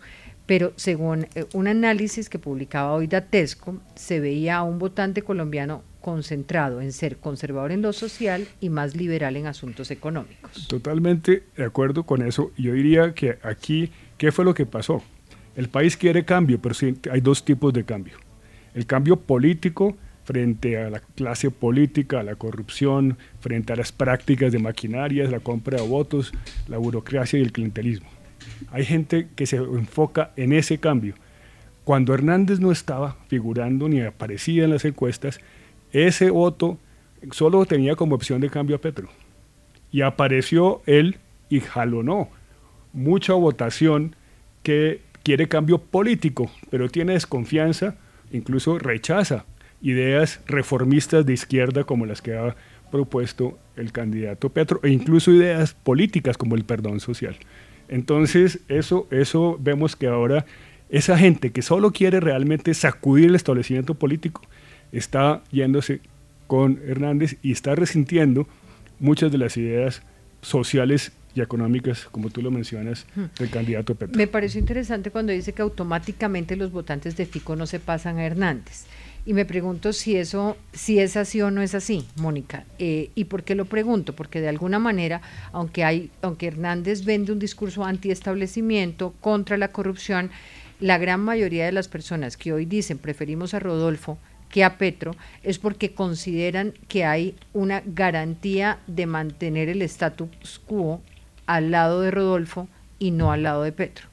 pero 0.47 0.73
según 0.77 1.27
eh, 1.35 1.45
un 1.53 1.69
análisis 1.69 2.29
que 2.29 2.39
publicaba 2.39 2.93
hoy 2.93 3.07
Datesco, 3.07 3.81
se 3.95 4.21
veía 4.21 4.59
a 4.59 4.63
un 4.63 4.79
votante 4.79 5.23
colombiano 5.23 5.83
concentrado 6.01 6.81
en 6.81 6.93
ser 6.93 7.17
conservador 7.17 7.73
en 7.73 7.83
lo 7.83 7.93
social 7.93 8.47
y 8.61 8.71
más 8.71 8.95
liberal 8.95 9.37
en 9.37 9.49
asuntos 9.49 9.91
económicos. 9.91 10.69
Totalmente 10.69 11.43
de 11.57 11.65
acuerdo 11.65 12.05
con 12.05 12.23
eso. 12.23 12.53
Yo 12.57 12.75
diría 12.75 13.13
que 13.13 13.39
aquí, 13.43 13.91
¿qué 14.17 14.31
fue 14.31 14.45
lo 14.45 14.55
que 14.55 14.67
pasó? 14.67 15.03
El 15.57 15.69
país 15.69 15.97
quiere 15.97 16.25
cambio, 16.25 16.61
pero 16.61 16.77
hay 17.11 17.21
dos 17.21 17.45
tipos 17.45 17.73
de 17.73 17.85
cambio. 17.85 18.19
El 18.75 18.87
cambio 18.87 19.17
político 19.17 19.97
frente 20.27 20.77
a 20.77 20.91
la 20.91 21.01
clase 21.01 21.51
política, 21.51 22.21
a 22.21 22.23
la 22.23 22.35
corrupción, 22.35 23.17
frente 23.41 23.73
a 23.73 23.77
las 23.77 23.93
prácticas 23.93 24.53
de 24.53 24.59
maquinarias, 24.59 25.31
la 25.31 25.41
compra 25.41 25.81
de 25.81 25.89
votos, 25.89 26.33
la 26.69 26.79
burocracia 26.79 27.39
y 27.39 27.43
el 27.43 27.53
clientelismo. 27.53 28.09
Hay 28.71 28.85
gente 28.85 29.29
que 29.35 29.47
se 29.47 29.57
enfoca 29.57 30.33
en 30.37 30.53
ese 30.53 30.79
cambio. 30.79 31.15
Cuando 31.85 32.15
Hernández 32.15 32.59
no 32.61 32.73
estaba 32.73 33.17
figurando 33.29 33.89
ni 33.89 34.01
aparecía 34.01 34.65
en 34.65 34.71
las 34.71 34.85
encuestas, 34.85 35.41
ese 35.93 36.31
voto 36.31 36.79
solo 37.31 37.65
tenía 37.65 37.95
como 37.95 38.15
opción 38.15 38.41
de 38.41 38.51
cambio 38.51 38.77
a 38.77 38.81
Petro. 38.81 39.09
Y 39.93 40.03
apareció 40.03 40.83
él 40.87 41.19
y 41.49 41.61
jalonó 41.61 42.29
mucha 42.93 43.35
votación 43.35 44.17
que 44.63 45.01
quiere 45.23 45.49
cambio 45.49 45.79
político, 45.79 46.51
pero 46.71 46.89
tiene 46.89 47.13
desconfianza, 47.13 47.97
incluso 48.33 48.79
rechaza 48.79 49.45
ideas 49.81 50.41
reformistas 50.47 51.25
de 51.27 51.35
izquierda 51.35 51.85
como 51.85 52.07
las 52.07 52.23
que 52.23 52.37
ha 52.37 52.57
propuesto 52.91 53.59
el 53.77 53.93
candidato 53.93 54.49
Petro, 54.49 54.81
e 54.83 54.91
incluso 54.91 55.31
ideas 55.31 55.75
políticas 55.75 56.37
como 56.37 56.57
el 56.57 56.65
perdón 56.65 57.01
social. 57.01 57.37
Entonces, 57.89 58.61
eso, 58.69 59.07
eso 59.11 59.59
vemos 59.61 59.97
que 59.97 60.07
ahora 60.07 60.45
esa 60.89 61.19
gente 61.19 61.51
que 61.51 61.63
solo 61.63 61.91
quiere 61.93 62.21
realmente 62.21 62.73
sacudir 62.75 63.27
el 63.27 63.35
establecimiento 63.35 63.95
político 63.95 64.43
está 64.93 65.43
yéndose 65.51 66.01
con 66.47 66.81
Hernández 66.87 67.37
y 67.43 67.53
está 67.53 67.75
resintiendo 67.75 68.47
muchas 69.01 69.33
de 69.33 69.39
las 69.39 69.57
ideas 69.57 70.03
sociales 70.43 71.13
y 71.35 71.41
económicas, 71.41 72.07
como 72.11 72.31
tú 72.31 72.41
lo 72.41 72.51
mencionas, 72.51 73.07
hmm. 73.15 73.25
del 73.39 73.51
candidato 73.51 73.95
Petro. 73.95 74.17
Me 74.17 74.27
pareció 74.27 74.59
interesante 74.59 75.11
cuando 75.11 75.33
dice 75.33 75.53
que 75.53 75.63
automáticamente 75.63 76.57
los 76.57 76.73
votantes 76.73 77.17
de 77.17 77.27
FICO 77.27 77.57
no 77.57 77.67
se 77.67 77.79
pasan 77.79 78.19
a 78.19 78.25
Hernández. 78.25 78.87
Y 79.27 79.35
me 79.35 79.45
pregunto 79.45 79.93
si 79.93 80.17
eso, 80.17 80.57
si 80.73 81.01
es 81.01 81.17
así 81.17 81.43
o 81.43 81.51
no 81.51 81.61
es 81.61 81.75
así, 81.75 82.07
Mónica. 82.15 82.65
Eh, 82.79 83.11
¿Y 83.17 83.25
por 83.25 83.43
qué 83.43 83.57
lo 83.57 83.65
pregunto? 83.65 84.15
Porque 84.15 84.41
de 84.41 84.49
alguna 84.49 84.79
manera, 84.79 85.21
aunque 85.53 85.83
hay, 85.83 86.13
aunque 86.23 86.47
Hernández 86.47 87.05
vende 87.05 87.33
un 87.33 87.41
discurso 87.41 87.85
antiestablecimiento 87.85 89.15
contra 89.21 89.57
la 89.57 89.73
corrupción, 89.73 90.31
la 90.79 90.97
gran 90.99 91.21
mayoría 91.21 91.67
de 91.67 91.73
las 91.73 91.89
personas 91.89 92.37
que 92.37 92.53
hoy 92.53 92.67
dicen 92.67 92.99
preferimos 92.99 93.53
a 93.53 93.59
Rodolfo 93.59 94.17
que 94.49 94.63
a 94.63 94.79
Petro 94.79 95.17
es 95.43 95.59
porque 95.59 95.93
consideran 95.93 96.73
que 96.87 97.05
hay 97.05 97.35
una 97.53 97.83
garantía 97.85 98.79
de 98.87 99.07
mantener 99.07 99.69
el 99.69 99.83
status 99.83 100.61
quo 100.65 101.03
al 101.47 101.73
lado 101.73 102.01
de 102.01 102.13
Rodolfo 102.13 102.69
y 103.01 103.11
no 103.11 103.33
al 103.33 103.43
lado 103.43 103.65
de 103.65 103.73
Petro. 103.73 104.07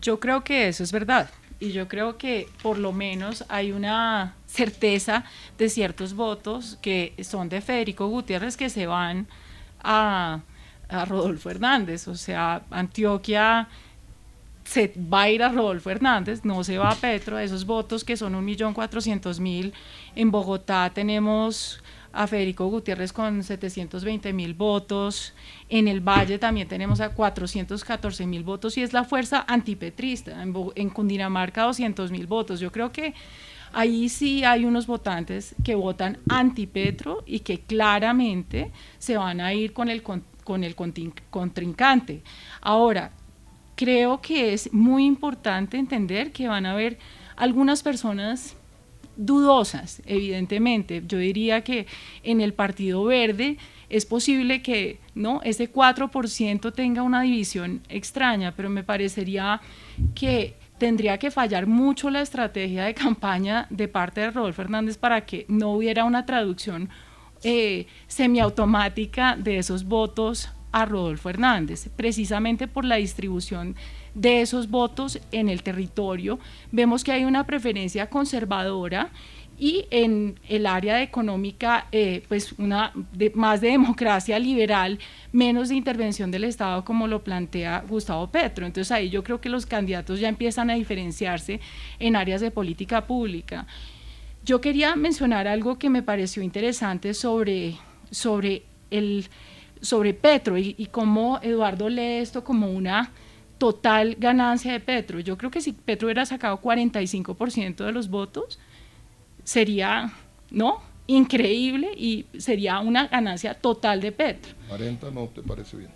Yo 0.00 0.20
creo 0.20 0.44
que 0.44 0.68
eso 0.68 0.84
es 0.84 0.92
verdad 0.92 1.28
y 1.62 1.70
yo 1.70 1.86
creo 1.86 2.18
que 2.18 2.48
por 2.60 2.76
lo 2.76 2.92
menos 2.92 3.44
hay 3.48 3.70
una 3.70 4.34
certeza 4.46 5.24
de 5.58 5.68
ciertos 5.68 6.14
votos 6.14 6.76
que 6.82 7.14
son 7.22 7.48
de 7.48 7.60
Federico 7.60 8.08
Gutiérrez 8.08 8.56
que 8.56 8.68
se 8.68 8.88
van 8.88 9.28
a, 9.80 10.40
Rodolfo 11.06 11.50
Hernández. 11.50 12.08
O 12.08 12.16
sea, 12.16 12.62
Antioquia 12.68 13.68
se 14.64 14.92
va 14.96 15.22
a 15.22 15.30
ir 15.30 15.42
a 15.44 15.50
Rodolfo 15.50 15.88
Hernández, 15.88 16.44
no 16.44 16.64
se 16.64 16.78
va 16.78 16.90
a 16.90 16.96
Petro, 16.96 17.38
esos 17.38 17.64
votos 17.64 18.02
que 18.02 18.16
son 18.16 18.34
1.400.000. 18.44 19.72
En 20.16 20.30
Bogotá 20.32 20.90
tenemos 20.92 21.80
a 22.12 22.26
Federico 22.26 22.66
Gutiérrez 22.66 23.12
con 23.12 23.42
720 23.42 24.32
mil 24.32 24.54
votos, 24.54 25.34
en 25.68 25.88
el 25.88 26.00
Valle 26.00 26.38
también 26.38 26.68
tenemos 26.68 27.00
a 27.00 27.10
414 27.10 28.26
mil 28.26 28.42
votos 28.42 28.76
y 28.76 28.82
es 28.82 28.92
la 28.92 29.04
fuerza 29.04 29.44
antipetrista, 29.48 30.42
en, 30.42 30.90
Cundinamarca 30.90 31.62
200 31.64 32.10
mil 32.10 32.26
votos. 32.26 32.60
Yo 32.60 32.70
creo 32.70 32.92
que 32.92 33.14
ahí 33.72 34.08
sí 34.08 34.44
hay 34.44 34.64
unos 34.64 34.86
votantes 34.86 35.54
que 35.64 35.74
votan 35.74 36.18
antipetro 36.28 37.22
y 37.26 37.40
que 37.40 37.60
claramente 37.60 38.70
se 38.98 39.16
van 39.16 39.40
a 39.40 39.54
ir 39.54 39.72
con 39.72 39.88
el, 39.88 40.02
con 40.02 40.64
el 40.64 40.76
contrincante. 41.30 42.22
Ahora, 42.60 43.12
creo 43.74 44.20
que 44.20 44.52
es 44.52 44.72
muy 44.72 45.06
importante 45.06 45.76
entender 45.76 46.32
que 46.32 46.48
van 46.48 46.66
a 46.66 46.72
haber 46.72 46.98
algunas 47.36 47.82
personas 47.82 48.56
dudosas, 49.16 50.02
evidentemente. 50.06 51.02
Yo 51.06 51.18
diría 51.18 51.62
que 51.62 51.86
en 52.22 52.40
el 52.40 52.54
Partido 52.54 53.04
Verde 53.04 53.58
es 53.88 54.06
posible 54.06 54.62
que 54.62 54.98
no 55.14 55.40
ese 55.44 55.70
4% 55.70 56.72
tenga 56.72 57.02
una 57.02 57.22
división 57.22 57.82
extraña, 57.88 58.54
pero 58.56 58.70
me 58.70 58.84
parecería 58.84 59.60
que 60.14 60.54
tendría 60.78 61.18
que 61.18 61.30
fallar 61.30 61.66
mucho 61.66 62.10
la 62.10 62.22
estrategia 62.22 62.84
de 62.84 62.94
campaña 62.94 63.66
de 63.70 63.88
parte 63.88 64.20
de 64.20 64.30
Rodolfo 64.30 64.62
Fernández 64.62 64.96
para 64.96 65.24
que 65.24 65.44
no 65.48 65.72
hubiera 65.72 66.04
una 66.04 66.26
traducción 66.26 66.88
eh, 67.44 67.86
semiautomática 68.06 69.36
de 69.36 69.58
esos 69.58 69.84
votos 69.84 70.48
a 70.72 70.86
Rodolfo 70.86 71.28
Hernández, 71.28 71.88
precisamente 71.94 72.66
por 72.66 72.84
la 72.84 72.96
distribución 72.96 73.76
de 74.14 74.42
esos 74.42 74.68
votos 74.70 75.18
en 75.30 75.48
el 75.48 75.62
territorio. 75.62 76.38
Vemos 76.70 77.04
que 77.04 77.12
hay 77.12 77.24
una 77.24 77.46
preferencia 77.46 78.08
conservadora 78.08 79.10
y 79.58 79.86
en 79.90 80.40
el 80.48 80.66
área 80.66 81.02
económica, 81.02 81.86
eh, 81.92 82.24
pues 82.28 82.52
una 82.58 82.92
más 83.34 83.60
de 83.60 83.68
democracia 83.68 84.38
liberal, 84.38 84.98
menos 85.30 85.68
de 85.68 85.76
intervención 85.76 86.30
del 86.30 86.44
Estado, 86.44 86.84
como 86.84 87.06
lo 87.06 87.22
plantea 87.22 87.84
Gustavo 87.88 88.26
Petro. 88.28 88.66
Entonces 88.66 88.90
ahí 88.90 89.08
yo 89.08 89.22
creo 89.22 89.40
que 89.40 89.48
los 89.48 89.66
candidatos 89.66 90.18
ya 90.18 90.28
empiezan 90.28 90.70
a 90.70 90.74
diferenciarse 90.74 91.60
en 91.98 92.16
áreas 92.16 92.40
de 92.40 92.50
política 92.50 93.06
pública. 93.06 93.66
Yo 94.44 94.60
quería 94.60 94.96
mencionar 94.96 95.46
algo 95.46 95.78
que 95.78 95.88
me 95.88 96.02
pareció 96.02 96.42
interesante 96.42 97.14
sobre, 97.14 97.76
sobre, 98.10 98.64
el, 98.90 99.28
sobre 99.80 100.12
Petro 100.14 100.58
y, 100.58 100.74
y 100.76 100.86
cómo 100.86 101.38
Eduardo 101.40 101.88
lee 101.88 102.18
esto 102.18 102.42
como 102.42 102.68
una 102.72 103.12
total 103.62 104.16
ganancia 104.18 104.72
de 104.72 104.80
Petro. 104.80 105.20
Yo 105.20 105.38
creo 105.38 105.48
que 105.48 105.60
si 105.60 105.70
Petro 105.70 106.08
hubiera 106.08 106.26
sacado 106.26 106.60
45% 106.60 107.84
de 107.84 107.92
los 107.92 108.10
votos, 108.10 108.58
sería, 109.44 110.12
¿no? 110.50 110.80
Increíble 111.06 111.92
y 111.96 112.26
sería 112.38 112.80
una 112.80 113.06
ganancia 113.06 113.54
total 113.54 114.00
de 114.00 114.10
Petro. 114.10 114.52
40 114.66 115.12
no 115.12 115.28
te 115.28 115.42
parece 115.42 115.76
bien. 115.76 115.90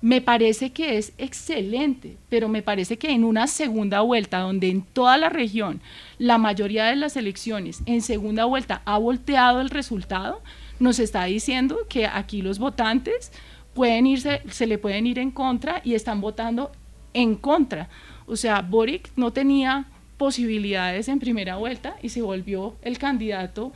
Me 0.00 0.20
parece 0.20 0.70
que 0.70 0.98
es 0.98 1.12
excelente, 1.18 2.16
pero 2.28 2.48
me 2.48 2.62
parece 2.62 2.96
que 2.96 3.10
en 3.10 3.24
una 3.24 3.48
segunda 3.48 4.02
vuelta, 4.02 4.38
donde 4.38 4.68
en 4.68 4.82
toda 4.82 5.16
la 5.16 5.30
región 5.30 5.80
la 6.18 6.38
mayoría 6.38 6.84
de 6.84 6.94
las 6.94 7.16
elecciones 7.16 7.82
en 7.86 8.02
segunda 8.02 8.44
vuelta 8.44 8.82
ha 8.84 8.98
volteado 8.98 9.60
el 9.60 9.70
resultado, 9.70 10.42
nos 10.78 11.00
está 11.00 11.24
diciendo 11.24 11.76
que 11.88 12.06
aquí 12.06 12.40
los 12.40 12.60
votantes 12.60 13.32
pueden 13.74 14.06
irse, 14.06 14.42
se 14.48 14.68
le 14.68 14.78
pueden 14.78 15.08
ir 15.08 15.18
en 15.18 15.32
contra 15.32 15.80
y 15.84 15.94
están 15.94 16.20
votando 16.20 16.70
en 17.14 17.36
contra. 17.36 17.88
O 18.26 18.36
sea, 18.36 18.62
Boric 18.62 19.10
no 19.16 19.32
tenía 19.32 19.86
posibilidades 20.16 21.08
en 21.08 21.18
primera 21.18 21.56
vuelta 21.56 21.96
y 22.02 22.10
se 22.10 22.22
volvió 22.22 22.76
el 22.82 22.98
candidato 22.98 23.72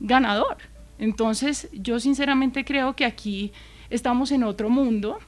ganador. 0.00 0.58
Entonces, 0.98 1.68
yo 1.72 2.00
sinceramente 2.00 2.64
creo 2.64 2.94
que 2.94 3.04
aquí 3.04 3.52
estamos 3.90 4.32
en 4.32 4.44
otro 4.44 4.70
mundo 4.70 5.18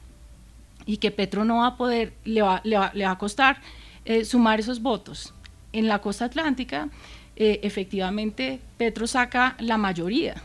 y 0.85 0.97
que 0.97 1.11
Petro 1.11 1.45
no 1.45 1.57
va 1.57 1.67
a 1.67 1.77
poder, 1.77 2.13
le 2.23 2.41
va, 2.41 2.61
a 2.63 3.17
costar 3.17 3.61
eh, 4.05 4.25
sumar 4.25 4.59
esos 4.59 4.81
votos. 4.81 5.33
En 5.73 5.87
la 5.87 5.99
costa 5.99 6.25
atlántica, 6.25 6.89
eh, 7.35 7.59
efectivamente, 7.63 8.59
Petro 8.77 9.05
saca 9.05 9.55
la 9.59 9.77
mayoría, 9.77 10.41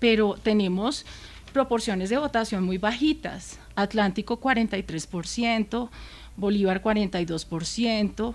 pero 0.00 0.34
tenemos 0.42 1.06
proporciones 1.52 2.10
de 2.10 2.18
votación 2.18 2.64
muy 2.64 2.78
bajitas. 2.78 3.58
Atlántico 3.76 4.40
43%, 4.40 5.88
Bolívar 6.36 6.82
42%, 6.82 8.34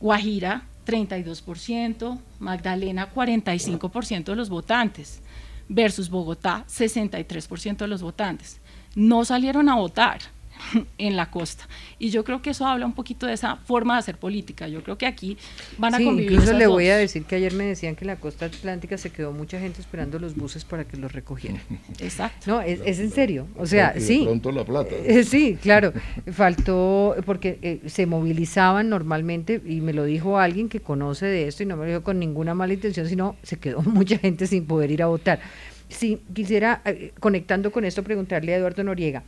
Guajira 0.00 0.66
32%, 0.86 2.18
Magdalena 2.38 3.12
45% 3.12 4.24
de 4.24 4.36
los 4.36 4.48
votantes, 4.48 5.22
versus 5.68 6.10
Bogotá 6.10 6.64
63% 6.68 7.76
de 7.76 7.88
los 7.88 8.02
votantes. 8.02 8.60
No 8.94 9.24
salieron 9.24 9.68
a 9.68 9.76
votar 9.76 10.20
en 10.98 11.16
la 11.16 11.30
costa. 11.30 11.68
Y 11.98 12.10
yo 12.10 12.24
creo 12.24 12.42
que 12.42 12.50
eso 12.50 12.66
habla 12.66 12.86
un 12.86 12.94
poquito 12.94 13.26
de 13.26 13.34
esa 13.34 13.56
forma 13.56 13.94
de 13.94 14.00
hacer 14.00 14.18
política. 14.18 14.68
Yo 14.68 14.82
creo 14.82 14.98
que 14.98 15.06
aquí 15.06 15.36
van 15.78 15.94
a 15.94 15.98
sí, 15.98 16.04
convivir. 16.04 16.32
Incluso 16.32 16.52
le 16.56 16.66
voy 16.66 16.88
a 16.88 16.96
decir 16.96 17.24
que 17.24 17.36
ayer 17.36 17.52
me 17.54 17.64
decían 17.64 17.96
que 17.96 18.04
en 18.04 18.08
la 18.08 18.16
costa 18.16 18.46
atlántica 18.46 18.98
se 18.98 19.10
quedó 19.10 19.32
mucha 19.32 19.58
gente 19.58 19.80
esperando 19.80 20.18
los 20.18 20.34
buses 20.36 20.64
para 20.64 20.84
que 20.84 20.96
los 20.96 21.12
recogieran. 21.12 21.60
Exacto. 21.98 22.50
No, 22.50 22.60
es, 22.60 22.80
es 22.84 22.98
en 22.98 23.10
serio. 23.10 23.46
O 23.56 23.66
sea, 23.66 23.94
sí. 23.98 24.22
pronto 24.24 24.52
la 24.52 24.64
plata. 24.64 24.94
Eh, 24.94 25.24
sí, 25.24 25.58
claro. 25.60 25.92
Faltó, 26.32 27.16
porque 27.24 27.58
eh, 27.62 27.80
se 27.86 28.06
movilizaban 28.06 28.88
normalmente, 28.88 29.60
y 29.64 29.80
me 29.80 29.92
lo 29.92 30.04
dijo 30.04 30.38
alguien 30.38 30.68
que 30.68 30.80
conoce 30.80 31.26
de 31.26 31.48
esto, 31.48 31.62
y 31.62 31.66
no 31.66 31.76
me 31.76 31.84
lo 31.84 31.90
dijo 31.90 32.02
con 32.02 32.18
ninguna 32.18 32.54
mala 32.54 32.74
intención, 32.74 33.08
sino 33.08 33.36
se 33.42 33.58
quedó 33.58 33.80
mucha 33.82 34.18
gente 34.18 34.46
sin 34.46 34.66
poder 34.66 34.90
ir 34.90 35.02
a 35.02 35.06
votar. 35.06 35.40
Sí, 35.88 36.22
quisiera, 36.32 36.80
eh, 36.84 37.12
conectando 37.20 37.70
con 37.70 37.84
esto, 37.84 38.02
preguntarle 38.02 38.54
a 38.54 38.56
Eduardo 38.56 38.82
Noriega. 38.82 39.24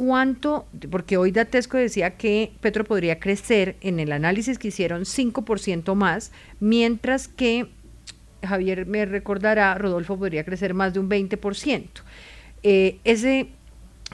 ¿Cuánto? 0.00 0.64
Porque 0.90 1.18
hoy 1.18 1.30
Datesco 1.30 1.76
decía 1.76 2.16
que 2.16 2.52
Petro 2.62 2.84
podría 2.84 3.20
crecer 3.20 3.76
en 3.82 4.00
el 4.00 4.12
análisis 4.12 4.58
que 4.58 4.68
hicieron 4.68 5.02
5% 5.02 5.94
más, 5.94 6.32
mientras 6.58 7.28
que 7.28 7.66
Javier 8.42 8.86
me 8.86 9.04
recordará, 9.04 9.74
Rodolfo 9.74 10.16
podría 10.16 10.42
crecer 10.42 10.72
más 10.72 10.94
de 10.94 11.00
un 11.00 11.10
20%. 11.10 11.84
Eh, 12.62 12.96
¿Ese 13.04 13.48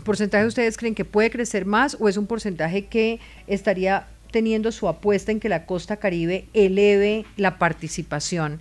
porcentaje 0.05 0.47
ustedes 0.47 0.77
creen 0.77 0.97
que 0.97 1.05
puede 1.05 1.31
crecer 1.31 1.67
más 1.67 1.97
o 2.01 2.09
es 2.09 2.17
un 2.17 2.27
porcentaje 2.27 2.87
que 2.87 3.21
estaría 3.47 4.09
teniendo 4.33 4.73
su 4.73 4.89
apuesta 4.89 5.31
en 5.31 5.39
que 5.39 5.49
la 5.49 5.67
costa 5.67 5.99
caribe 5.99 6.47
eleve 6.53 7.27
la 7.37 7.59
participación 7.59 8.61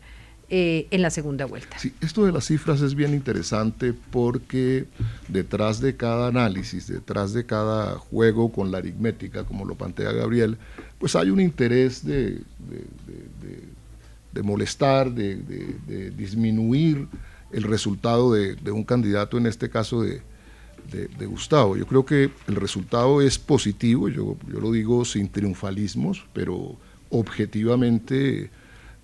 eh, 0.50 0.88
en 0.92 1.02
la 1.02 1.10
segunda 1.10 1.46
vuelta. 1.46 1.80
Sí, 1.80 1.94
esto 2.02 2.24
de 2.24 2.32
las 2.32 2.46
cifras 2.46 2.82
es 2.82 2.94
bien 2.94 3.16
interesante 3.16 3.94
porque 4.12 4.86
detrás 5.28 5.80
de 5.80 5.96
cada 5.96 6.28
análisis, 6.28 6.88
detrás 6.88 7.34
de 7.34 7.46
cada 7.48 7.98
juego 7.98 8.52
con 8.52 8.72
la 8.72 8.78
aritmética, 8.78 9.44
como 9.44 9.66
lo 9.66 9.74
plantea 9.74 10.12
Gabriel, 10.12 10.58
pues 11.00 11.16
hay 11.16 11.32
un 11.32 11.40
interés 11.42 12.06
de, 12.06 12.42
de, 14.34 14.44
molestar, 14.44 15.12
de, 15.12 16.12
disminuir 16.16 17.08
el 17.52 17.64
resultado 17.64 18.34
de, 18.34 18.72
un 18.72 18.84
candidato, 18.84 19.40
en 19.40 19.48
este 19.48 19.70
caso 19.70 20.04
de, 20.04 20.22
Gustavo. 21.26 21.76
Yo 21.76 21.88
creo 21.88 22.06
que 22.06 22.30
el 22.48 22.56
resultado 22.56 23.20
es 23.20 23.40
positivo, 23.40 24.10
yo, 24.10 24.38
yo 24.48 24.60
lo 24.60 24.72
digo 24.72 25.04
sin 25.06 25.28
triunfalismos, 25.28 26.24
pero 26.34 26.78
objetivamente 27.10 28.52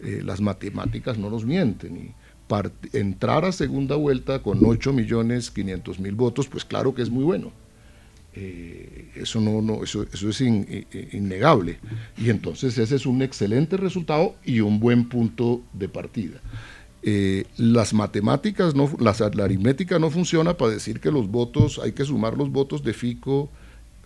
eh, 0.03 0.21
las 0.23 0.41
matemáticas 0.41 1.17
no 1.17 1.29
nos 1.29 1.45
mienten. 1.45 1.97
Y 1.97 2.13
entrar 2.93 3.45
a 3.45 3.51
segunda 3.51 3.95
vuelta 3.95 4.41
con 4.41 4.59
8 4.65 4.93
millones 4.93 5.51
500 5.51 5.99
mil 5.99 6.15
votos, 6.15 6.47
pues 6.47 6.65
claro 6.65 6.93
que 6.93 7.01
es 7.01 7.09
muy 7.09 7.23
bueno. 7.23 7.51
Eh, 8.33 9.09
eso, 9.15 9.41
no, 9.41 9.61
no, 9.61 9.83
eso, 9.83 10.05
eso 10.11 10.29
es 10.29 10.41
innegable. 10.41 11.79
Y 12.17 12.29
entonces 12.29 12.77
ese 12.77 12.95
es 12.95 13.05
un 13.05 13.21
excelente 13.21 13.77
resultado 13.77 14.35
y 14.43 14.59
un 14.61 14.79
buen 14.79 15.07
punto 15.07 15.61
de 15.73 15.89
partida. 15.89 16.41
Eh, 17.03 17.45
las 17.57 17.93
matemáticas, 17.93 18.75
no, 18.75 18.89
la 18.99 19.43
aritmética 19.43 19.97
no 19.97 20.11
funciona 20.11 20.55
para 20.55 20.71
decir 20.71 20.99
que 20.99 21.11
los 21.11 21.29
votos, 21.29 21.79
hay 21.83 21.93
que 21.93 22.05
sumar 22.05 22.37
los 22.37 22.51
votos 22.51 22.83
de 22.83 22.93
Fico 22.93 23.49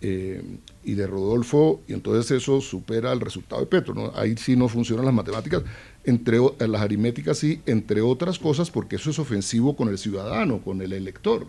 eh, 0.02 0.42
y 0.84 0.94
de 0.94 1.06
Rodolfo, 1.06 1.80
y 1.88 1.94
entonces 1.94 2.30
eso 2.30 2.60
supera 2.60 3.12
el 3.12 3.20
resultado 3.20 3.60
de 3.62 3.66
Petro. 3.66 4.12
Ahí 4.14 4.36
sí 4.36 4.56
no 4.56 4.68
funcionan 4.68 5.04
las 5.06 5.14
matemáticas, 5.14 5.62
entre 6.04 6.38
las 6.66 6.80
aritméticas 6.80 7.38
sí, 7.38 7.60
entre 7.66 8.00
otras 8.00 8.38
cosas, 8.38 8.70
porque 8.70 8.96
eso 8.96 9.10
es 9.10 9.18
ofensivo 9.18 9.74
con 9.74 9.88
el 9.88 9.98
ciudadano, 9.98 10.60
con 10.60 10.82
el 10.82 10.92
elector. 10.92 11.46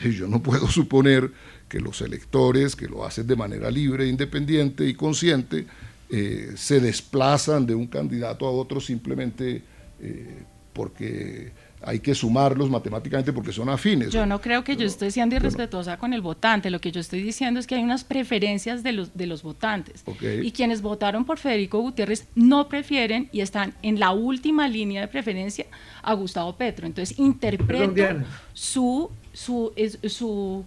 yo 0.00 0.26
no 0.26 0.42
puedo 0.42 0.66
suponer 0.70 1.30
que 1.68 1.80
los 1.80 2.00
electores, 2.00 2.74
que 2.74 2.88
lo 2.88 3.04
hacen 3.04 3.26
de 3.26 3.36
manera 3.36 3.70
libre, 3.70 4.06
independiente 4.06 4.86
y 4.86 4.94
consciente, 4.94 5.66
eh, 6.10 6.54
se 6.56 6.80
desplazan 6.80 7.66
de 7.66 7.74
un 7.74 7.86
candidato 7.86 8.46
a 8.46 8.50
otro 8.50 8.80
simplemente 8.80 9.62
eh, 10.00 10.42
porque 10.72 11.52
hay 11.82 12.00
que 12.00 12.14
sumarlos 12.14 12.68
matemáticamente 12.68 13.32
porque 13.32 13.52
son 13.52 13.68
afines. 13.68 14.10
Yo 14.10 14.26
no 14.26 14.40
creo 14.40 14.64
que 14.64 14.76
yo 14.76 14.86
esté 14.86 15.10
siendo 15.10 15.36
irrespetuosa 15.36 15.96
con 15.96 16.12
el 16.12 16.20
votante, 16.20 16.70
lo 16.70 16.80
que 16.80 16.92
yo 16.92 17.00
estoy 17.00 17.22
diciendo 17.22 17.58
es 17.58 17.66
que 17.66 17.74
hay 17.74 17.82
unas 17.82 18.04
preferencias 18.04 18.82
de 18.82 18.92
los, 18.92 19.16
de 19.16 19.26
los 19.26 19.42
votantes. 19.42 20.04
Y 20.42 20.52
quienes 20.52 20.82
votaron 20.82 21.24
por 21.24 21.38
Federico 21.38 21.80
Gutiérrez 21.80 22.26
no 22.34 22.68
prefieren 22.68 23.28
y 23.32 23.40
están 23.40 23.74
en 23.82 23.98
la 23.98 24.10
última 24.12 24.68
línea 24.68 25.00
de 25.00 25.08
preferencia 25.08 25.66
a 26.02 26.12
Gustavo 26.14 26.56
Petro. 26.56 26.86
Entonces 26.86 27.18
interpreto 27.18 28.24
su, 28.52 29.10
su, 29.32 29.72
su 30.04 30.64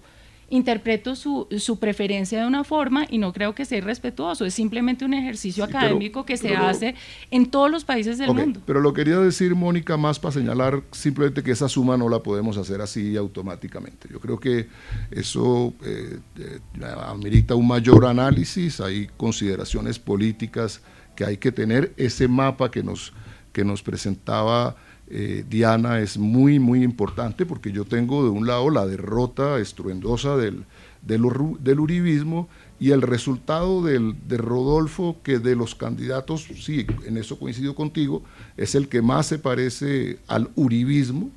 interpreto 0.53 1.15
su, 1.15 1.47
su, 1.57 1.79
preferencia 1.79 2.39
de 2.39 2.45
una 2.45 2.63
forma 2.63 3.07
y 3.09 3.17
no 3.17 3.33
creo 3.33 3.55
que 3.55 3.65
sea 3.65 3.79
irrespetuoso, 3.79 4.45
es 4.45 4.53
simplemente 4.53 5.03
un 5.03 5.15
ejercicio 5.15 5.63
académico 5.63 6.25
que 6.25 6.37
se 6.37 6.55
hace 6.55 6.93
en 7.31 7.47
todos 7.47 7.71
los 7.71 7.83
países 7.83 8.19
del 8.19 8.31
mundo. 8.31 8.61
Pero 8.63 8.79
lo 8.79 8.93
quería 8.93 9.17
decir, 9.17 9.55
Mónica, 9.55 9.97
más 9.97 10.19
para 10.19 10.31
señalar 10.31 10.83
simplemente 10.91 11.41
que 11.41 11.51
esa 11.51 11.67
suma 11.67 11.97
no 11.97 12.07
la 12.07 12.19
podemos 12.19 12.57
hacer 12.57 12.81
así 12.81 13.17
automáticamente. 13.17 14.07
Yo 14.11 14.19
creo 14.19 14.39
que 14.39 14.67
eso 15.09 15.73
eh, 15.83 16.19
eh, 16.37 16.59
amerita 17.07 17.55
un 17.55 17.67
mayor 17.67 18.05
análisis, 18.05 18.79
hay 18.79 19.07
consideraciones 19.17 19.97
políticas 19.97 20.81
que 21.15 21.25
hay 21.25 21.37
que 21.37 21.51
tener, 21.51 21.93
ese 21.97 22.27
mapa 22.27 22.69
que 22.69 22.83
nos, 22.83 23.11
que 23.51 23.65
nos 23.65 23.81
presentaba 23.81 24.75
eh, 25.09 25.43
Diana 25.49 25.99
es 25.99 26.17
muy, 26.17 26.59
muy 26.59 26.83
importante 26.83 27.45
porque 27.45 27.71
yo 27.71 27.85
tengo 27.85 28.23
de 28.23 28.29
un 28.29 28.47
lado 28.47 28.69
la 28.69 28.85
derrota 28.85 29.59
estruendosa 29.59 30.37
del, 30.37 30.65
del, 31.01 31.79
uribismo 31.79 32.47
y 32.79 32.91
el 32.91 33.01
resultado 33.01 33.83
de 33.83 34.37
Rodolfo, 34.37 35.17
que 35.23 35.39
de 35.39 35.55
los 35.55 35.75
candidatos, 35.75 36.47
sí, 36.59 36.85
en 37.05 37.17
eso 37.17 37.37
coincido 37.37 37.75
contigo, 37.75 38.23
es 38.57 38.75
el 38.75 38.87
que 38.87 39.01
más 39.01 39.27
se 39.27 39.39
parece 39.39 40.19
al 40.27 40.49
uribismo. 40.55 41.29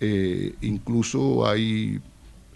Eh, 0.00 0.54
incluso 0.60 1.46
hay 1.46 2.00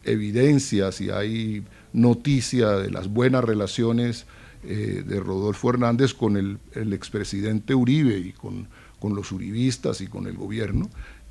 evidencias 0.04 1.00
y 1.00 1.10
hay 1.10 1.64
noticia 1.92 2.72
de 2.72 2.90
las 2.90 3.08
buenas 3.08 3.44
relaciones 3.44 4.26
eh, 4.64 5.04
de 5.06 5.20
Rodolfo 5.20 5.70
Hernández 5.70 6.12
con 6.12 6.36
el, 6.36 6.58
el 6.74 6.92
expresidente 6.92 7.74
Uribe 7.74 8.18
y 8.18 8.32
con 8.32 8.66
con 8.98 9.14
los 9.14 9.32
uribistas 9.32 10.00
y 10.00 10.06
con 10.06 10.26
el 10.26 10.36
gobierno. 10.36 10.88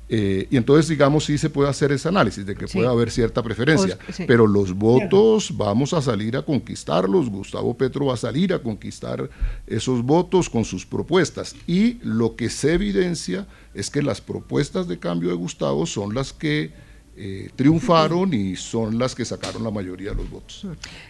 Eh, 0.08 0.46
y 0.50 0.56
entonces, 0.56 0.88
digamos, 0.88 1.24
sí 1.24 1.36
se 1.36 1.50
puede 1.50 1.68
hacer 1.68 1.90
ese 1.90 2.08
análisis 2.08 2.46
de 2.46 2.54
que 2.54 2.68
puede 2.68 2.86
haber 2.86 3.10
cierta 3.10 3.42
preferencia, 3.42 3.98
pero 4.26 4.46
los 4.46 4.72
votos 4.72 5.56
vamos 5.56 5.92
a 5.94 6.00
salir 6.00 6.36
a 6.36 6.42
conquistarlos, 6.42 7.28
Gustavo 7.28 7.76
Petro 7.76 8.06
va 8.06 8.14
a 8.14 8.16
salir 8.16 8.54
a 8.54 8.60
conquistar 8.60 9.28
esos 9.66 10.02
votos 10.02 10.48
con 10.48 10.64
sus 10.64 10.86
propuestas. 10.86 11.56
Y 11.66 11.94
lo 12.02 12.36
que 12.36 12.50
se 12.50 12.74
evidencia 12.74 13.48
es 13.74 13.90
que 13.90 14.00
las 14.00 14.20
propuestas 14.20 14.86
de 14.86 14.98
cambio 14.98 15.30
de 15.30 15.34
Gustavo 15.34 15.86
son 15.86 16.14
las 16.14 16.32
que 16.32 16.72
eh, 17.18 17.48
triunfaron 17.56 18.34
y 18.34 18.56
son 18.56 18.98
las 18.98 19.14
que 19.14 19.24
sacaron 19.24 19.64
la 19.64 19.70
mayoría 19.70 20.10
de 20.10 20.16
los 20.16 20.30
votos. 20.30 20.66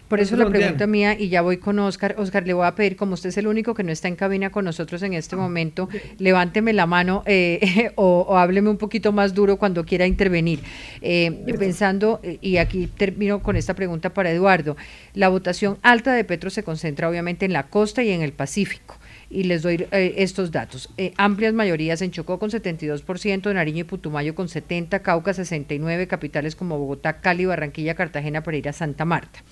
Por 0.08 0.20
eso 0.20 0.36
la 0.36 0.48
pregunta 0.48 0.86
mía, 0.86 1.18
y 1.18 1.28
ya 1.30 1.42
voy 1.42 1.56
con 1.56 1.80
Oscar, 1.80 2.14
Oscar, 2.16 2.46
le 2.46 2.52
voy 2.52 2.64
a 2.64 2.76
pedir, 2.76 2.96
como 2.96 3.14
usted 3.14 3.30
es 3.30 3.38
el 3.38 3.48
único 3.48 3.74
que 3.74 3.82
no 3.82 3.90
está 3.90 4.06
en 4.06 4.14
cabina 4.14 4.50
con 4.50 4.64
nosotros 4.64 5.02
en 5.02 5.14
este 5.14 5.34
momento, 5.34 5.88
levánteme 6.18 6.72
la 6.72 6.86
mano 6.86 7.24
eh, 7.26 7.90
o, 7.96 8.36
hábleme 8.38 8.70
un 8.70 8.76
poquito 8.76 9.10
más 9.10 9.34
duro 9.34 9.56
cuando 9.56 9.84
quiera 9.84 10.06
intervenir. 10.06 10.60
Eh, 11.02 11.44
pensando, 11.58 12.20
y 12.40 12.58
aquí 12.58 12.86
termino 12.86 13.42
con 13.42 13.56
esta 13.56 13.74
pregunta 13.74 14.14
para 14.14 14.30
Eduardo, 14.30 14.76
la 15.12 15.28
votación 15.28 15.76
alta 15.82 16.14
de 16.14 16.22
Petro 16.22 16.50
se 16.50 16.62
concentra 16.62 17.08
obviamente 17.08 17.46
en 17.46 17.52
la 17.52 17.64
costa 17.64 18.04
y 18.04 18.10
en 18.10 18.22
el 18.22 18.32
Pacífico 18.32 18.96
y 19.36 19.42
les 19.42 19.60
doy 19.60 19.86
eh, 19.90 20.14
estos 20.16 20.50
datos. 20.50 20.88
Eh, 20.96 21.12
amplias 21.18 21.52
mayorías 21.52 22.00
en 22.00 22.10
Chocó 22.10 22.38
con 22.38 22.48
72%, 22.48 23.52
Nariño 23.52 23.80
y 23.80 23.84
Putumayo 23.84 24.34
con 24.34 24.48
70%, 24.48 25.02
Cauca 25.02 25.32
69%, 25.32 26.06
capitales 26.06 26.56
como 26.56 26.78
Bogotá, 26.78 27.20
Cali, 27.20 27.44
Barranquilla, 27.44 27.94
Cartagena, 27.94 28.42
Pereira, 28.42 28.72
Santa 28.72 29.04
Marta. 29.04 29.42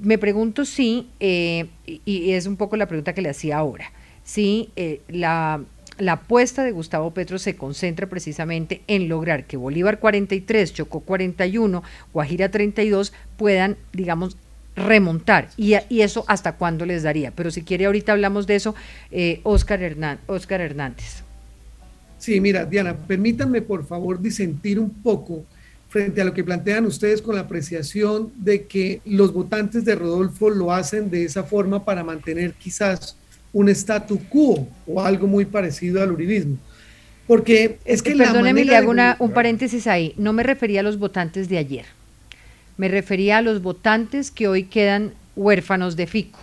Me 0.00 0.18
pregunto 0.18 0.64
si, 0.64 1.08
eh, 1.18 1.66
y 1.84 2.30
es 2.30 2.46
un 2.46 2.56
poco 2.56 2.76
la 2.76 2.86
pregunta 2.86 3.12
que 3.12 3.22
le 3.22 3.30
hacía 3.30 3.56
ahora, 3.56 3.90
si 4.22 4.70
la, 5.08 5.64
la 5.98 6.12
apuesta 6.12 6.62
de 6.62 6.70
Gustavo 6.70 7.10
Petro 7.12 7.40
se 7.40 7.56
concentra 7.56 8.08
precisamente 8.08 8.82
en 8.86 9.08
lograr 9.08 9.46
que 9.46 9.56
Bolívar 9.56 9.98
43, 9.98 10.74
Chocó 10.74 11.00
41, 11.00 11.82
Guajira 12.12 12.50
32 12.52 13.12
puedan, 13.36 13.78
digamos, 13.92 14.36
remontar. 14.76 15.48
Y, 15.56 15.74
y, 15.88 16.02
eso 16.02 16.24
hasta 16.28 16.52
cuándo 16.52 16.86
les 16.86 17.02
daría. 17.02 17.30
Pero 17.30 17.50
si 17.50 17.62
quiere, 17.62 17.86
ahorita 17.86 18.12
hablamos 18.12 18.46
de 18.46 18.56
eso. 18.56 18.74
Eh, 19.10 19.40
Oscar, 19.42 19.80
Oscar 20.26 20.60
Hernández. 20.60 21.22
Sí, 22.18 22.40
mira, 22.40 22.64
Diana, 22.64 22.94
permítanme 22.94 23.62
por 23.62 23.86
favor 23.86 24.20
disentir 24.20 24.78
un 24.78 24.90
poco 24.90 25.44
frente 25.88 26.20
a 26.20 26.24
lo 26.24 26.34
que 26.34 26.44
plantean 26.44 26.86
ustedes 26.86 27.22
con 27.22 27.36
la 27.36 27.42
apreciación 27.42 28.32
de 28.36 28.64
que 28.64 29.00
los 29.04 29.32
votantes 29.32 29.84
de 29.84 29.94
Rodolfo 29.94 30.50
lo 30.50 30.72
hacen 30.72 31.10
de 31.10 31.24
esa 31.24 31.44
forma 31.44 31.84
para 31.84 32.04
mantener 32.04 32.52
quizás 32.54 33.16
un 33.52 33.68
statu 33.68 34.18
quo 34.28 34.68
o 34.86 35.00
algo 35.00 35.26
muy 35.26 35.44
parecido 35.44 36.02
al 36.02 36.12
uribismo. 36.12 36.56
Porque 37.26 37.78
es 37.84 38.02
que... 38.02 38.14
Perdóneme, 38.14 38.64
le 38.64 38.76
hago 38.76 38.92
un 39.18 39.32
paréntesis 39.32 39.86
ahí. 39.86 40.14
No 40.16 40.32
me 40.32 40.42
refería 40.42 40.80
a 40.80 40.82
los 40.82 40.98
votantes 40.98 41.48
de 41.48 41.58
ayer 41.58 41.95
me 42.76 42.88
refería 42.88 43.38
a 43.38 43.42
los 43.42 43.62
votantes 43.62 44.30
que 44.30 44.48
hoy 44.48 44.64
quedan 44.64 45.12
huérfanos 45.34 45.96
de 45.96 46.06
FICO, 46.06 46.38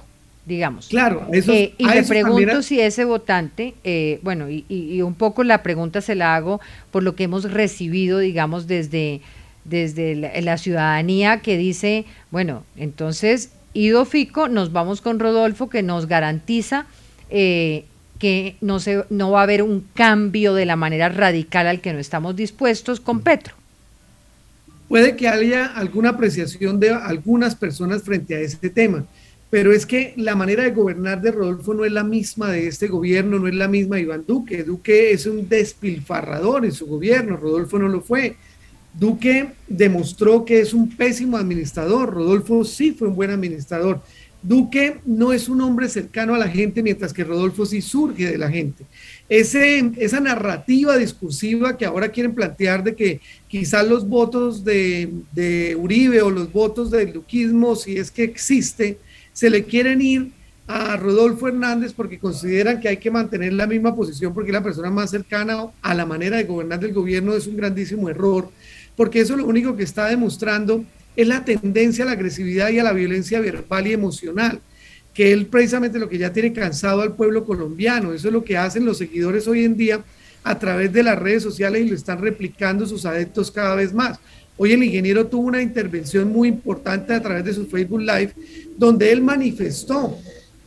digamos. 0.45 0.87
Claro, 0.87 1.27
eso, 1.31 1.51
eh, 1.51 1.73
y 1.77 1.85
me 1.85 2.03
pregunto 2.03 2.61
si 2.61 2.79
ese 2.79 3.05
votante, 3.05 3.73
eh, 3.83 4.19
bueno, 4.23 4.49
y, 4.49 5.01
un 5.01 5.15
poco 5.15 5.43
la 5.43 5.63
pregunta 5.63 6.01
se 6.01 6.15
la 6.15 6.35
hago 6.35 6.61
por 6.91 7.03
lo 7.03 7.15
que 7.15 7.23
hemos 7.23 7.51
recibido, 7.51 8.19
digamos, 8.19 8.67
desde, 8.67 9.21
desde 9.65 10.15
la, 10.41 10.57
ciudadanía 10.57 11.41
que 11.41 11.57
dice, 11.57 12.05
bueno, 12.31 12.63
entonces, 12.77 13.51
ido 13.73 14.05
FICO, 14.05 14.47
nos 14.47 14.71
vamos 14.71 15.01
con 15.01 15.19
Rodolfo 15.19 15.69
que 15.69 15.83
nos 15.83 16.07
garantiza 16.07 16.85
eh, 17.29 17.85
que 18.19 18.55
no, 18.61 18.79
se, 18.79 19.03
no 19.09 19.31
va 19.31 19.41
a 19.41 19.43
haber 19.43 19.63
un 19.63 19.85
cambio 19.93 20.53
de 20.53 20.65
la 20.65 20.75
manera 20.75 21.09
radical 21.09 21.67
al 21.67 21.81
que 21.81 21.93
no 21.93 21.99
estamos 21.99 22.35
dispuestos 22.35 22.99
con 22.99 23.21
Petro. 23.21 23.55
Puede 24.87 25.15
que 25.15 25.27
haya 25.27 25.65
alguna 25.65 26.09
apreciación 26.09 26.79
de 26.79 26.91
algunas 26.91 27.55
personas 27.55 28.03
frente 28.03 28.35
a 28.35 28.39
este 28.39 28.69
tema, 28.69 29.05
pero 29.49 29.71
es 29.71 29.85
que 29.85 30.13
la 30.17 30.35
manera 30.35 30.63
de 30.63 30.71
gobernar 30.71 31.21
de 31.21 31.31
Rodolfo 31.31 31.73
no 31.73 31.85
es 31.85 31.91
la 31.91 32.03
misma 32.03 32.51
de 32.51 32.67
este 32.67 32.87
gobierno, 32.87 33.39
no 33.39 33.47
es 33.47 33.55
la 33.55 33.67
misma 33.67 33.95
de 33.95 34.01
Iván 34.01 34.25
Duque. 34.27 34.63
Duque 34.63 35.11
es 35.11 35.25
un 35.25 35.47
despilfarrador 35.47 36.65
en 36.65 36.71
su 36.71 36.87
gobierno, 36.87 37.37
Rodolfo 37.37 37.77
no 37.79 37.87
lo 37.87 38.01
fue. 38.01 38.35
Duque 38.93 39.53
demostró 39.67 40.45
que 40.45 40.59
es 40.59 40.73
un 40.73 40.95
pésimo 40.95 41.37
administrador, 41.37 42.13
Rodolfo 42.13 42.63
sí 42.63 42.91
fue 42.91 43.07
un 43.07 43.15
buen 43.15 43.31
administrador. 43.31 44.01
Duque 44.43 44.99
no 45.05 45.31
es 45.31 45.47
un 45.47 45.61
hombre 45.61 45.87
cercano 45.87 46.35
a 46.35 46.37
la 46.37 46.49
gente, 46.49 46.83
mientras 46.83 47.13
que 47.13 47.23
Rodolfo 47.23 47.65
sí 47.65 47.81
surge 47.81 48.29
de 48.29 48.37
la 48.37 48.49
gente. 48.49 48.83
Ese, 49.29 49.91
esa 49.97 50.19
narrativa 50.19 50.97
discursiva 50.97 51.77
que 51.77 51.85
ahora 51.85 52.09
quieren 52.09 52.35
plantear 52.35 52.83
de 52.83 52.93
que 52.93 53.21
quizás 53.47 53.87
los 53.87 54.07
votos 54.07 54.65
de, 54.65 55.77
Uribe 55.79 56.21
o 56.21 56.29
los 56.29 56.51
votos 56.51 56.91
del 56.91 57.13
duquismo, 57.13 57.77
si 57.77 57.95
es 57.95 58.11
que 58.11 58.23
existe, 58.23 58.97
se 59.31 59.49
le 59.49 59.63
quieren 59.63 60.01
ir 60.01 60.31
a 60.67 60.97
Rodolfo 60.97 61.47
Hernández 61.47 61.93
porque 61.93 62.19
consideran 62.19 62.81
que 62.81 62.89
hay 62.89 62.97
que 62.97 63.11
mantener 63.11 63.53
la 63.53 63.67
misma 63.67 63.95
posición 63.95 64.33
porque 64.33 64.51
la 64.51 64.63
persona 64.63 64.89
más 64.89 65.11
cercana 65.11 65.67
a 65.81 65.93
la 65.93 66.05
manera 66.05 66.37
de 66.37 66.43
gobernar 66.43 66.79
del 66.81 66.93
gobierno 66.93 67.33
es 67.33 67.47
un 67.47 67.55
grandísimo 67.55 68.09
error, 68.09 68.49
porque 68.97 69.21
eso 69.21 69.37
lo 69.37 69.45
único 69.45 69.75
que 69.75 69.83
está 69.83 70.07
demostrando 70.07 70.83
es 71.15 71.27
la 71.27 71.45
tendencia 71.45 72.03
a 72.03 72.07
la 72.07 72.13
agresividad 72.13 72.69
y 72.69 72.79
a 72.79 72.83
la 72.83 72.93
violencia 72.93 73.39
verbal 73.39 73.87
y 73.87 73.93
emocional, 73.93 74.59
que 75.13 75.31
él 75.31 75.45
precisamente 75.45 75.99
lo 75.99 76.09
que 76.09 76.17
ya 76.17 76.33
tiene 76.33 76.53
cansado 76.53 77.01
al 77.01 77.15
pueblo 77.15 77.45
colombiano, 77.45 78.13
eso 78.13 78.27
es 78.27 78.33
lo 78.33 78.43
que 78.43 78.57
hacen 78.57 78.85
los 78.85 78.97
seguidores 78.97 79.47
hoy 79.47 79.63
en 79.63 79.77
día 79.77 80.03
a 80.43 80.59
través 80.59 80.91
de 80.91 81.03
las 81.03 81.17
redes 81.17 81.43
sociales 81.43 81.85
y 81.85 81.89
lo 81.89 81.95
están 81.95 82.19
replicando 82.19 82.85
sus 82.85 83.05
adeptos 83.05 83.51
cada 83.51 83.75
vez 83.75 83.93
más. 83.93 84.19
Hoy 84.57 84.73
el 84.73 84.83
ingeniero 84.83 85.25
tuvo 85.27 85.47
una 85.47 85.61
intervención 85.61 86.31
muy 86.31 86.47
importante 86.47 87.13
a 87.13 87.21
través 87.21 87.45
de 87.45 87.53
su 87.53 87.65
Facebook 87.65 88.01
Live, 88.01 88.33
donde 88.77 89.11
él 89.11 89.21
manifestó 89.21 90.17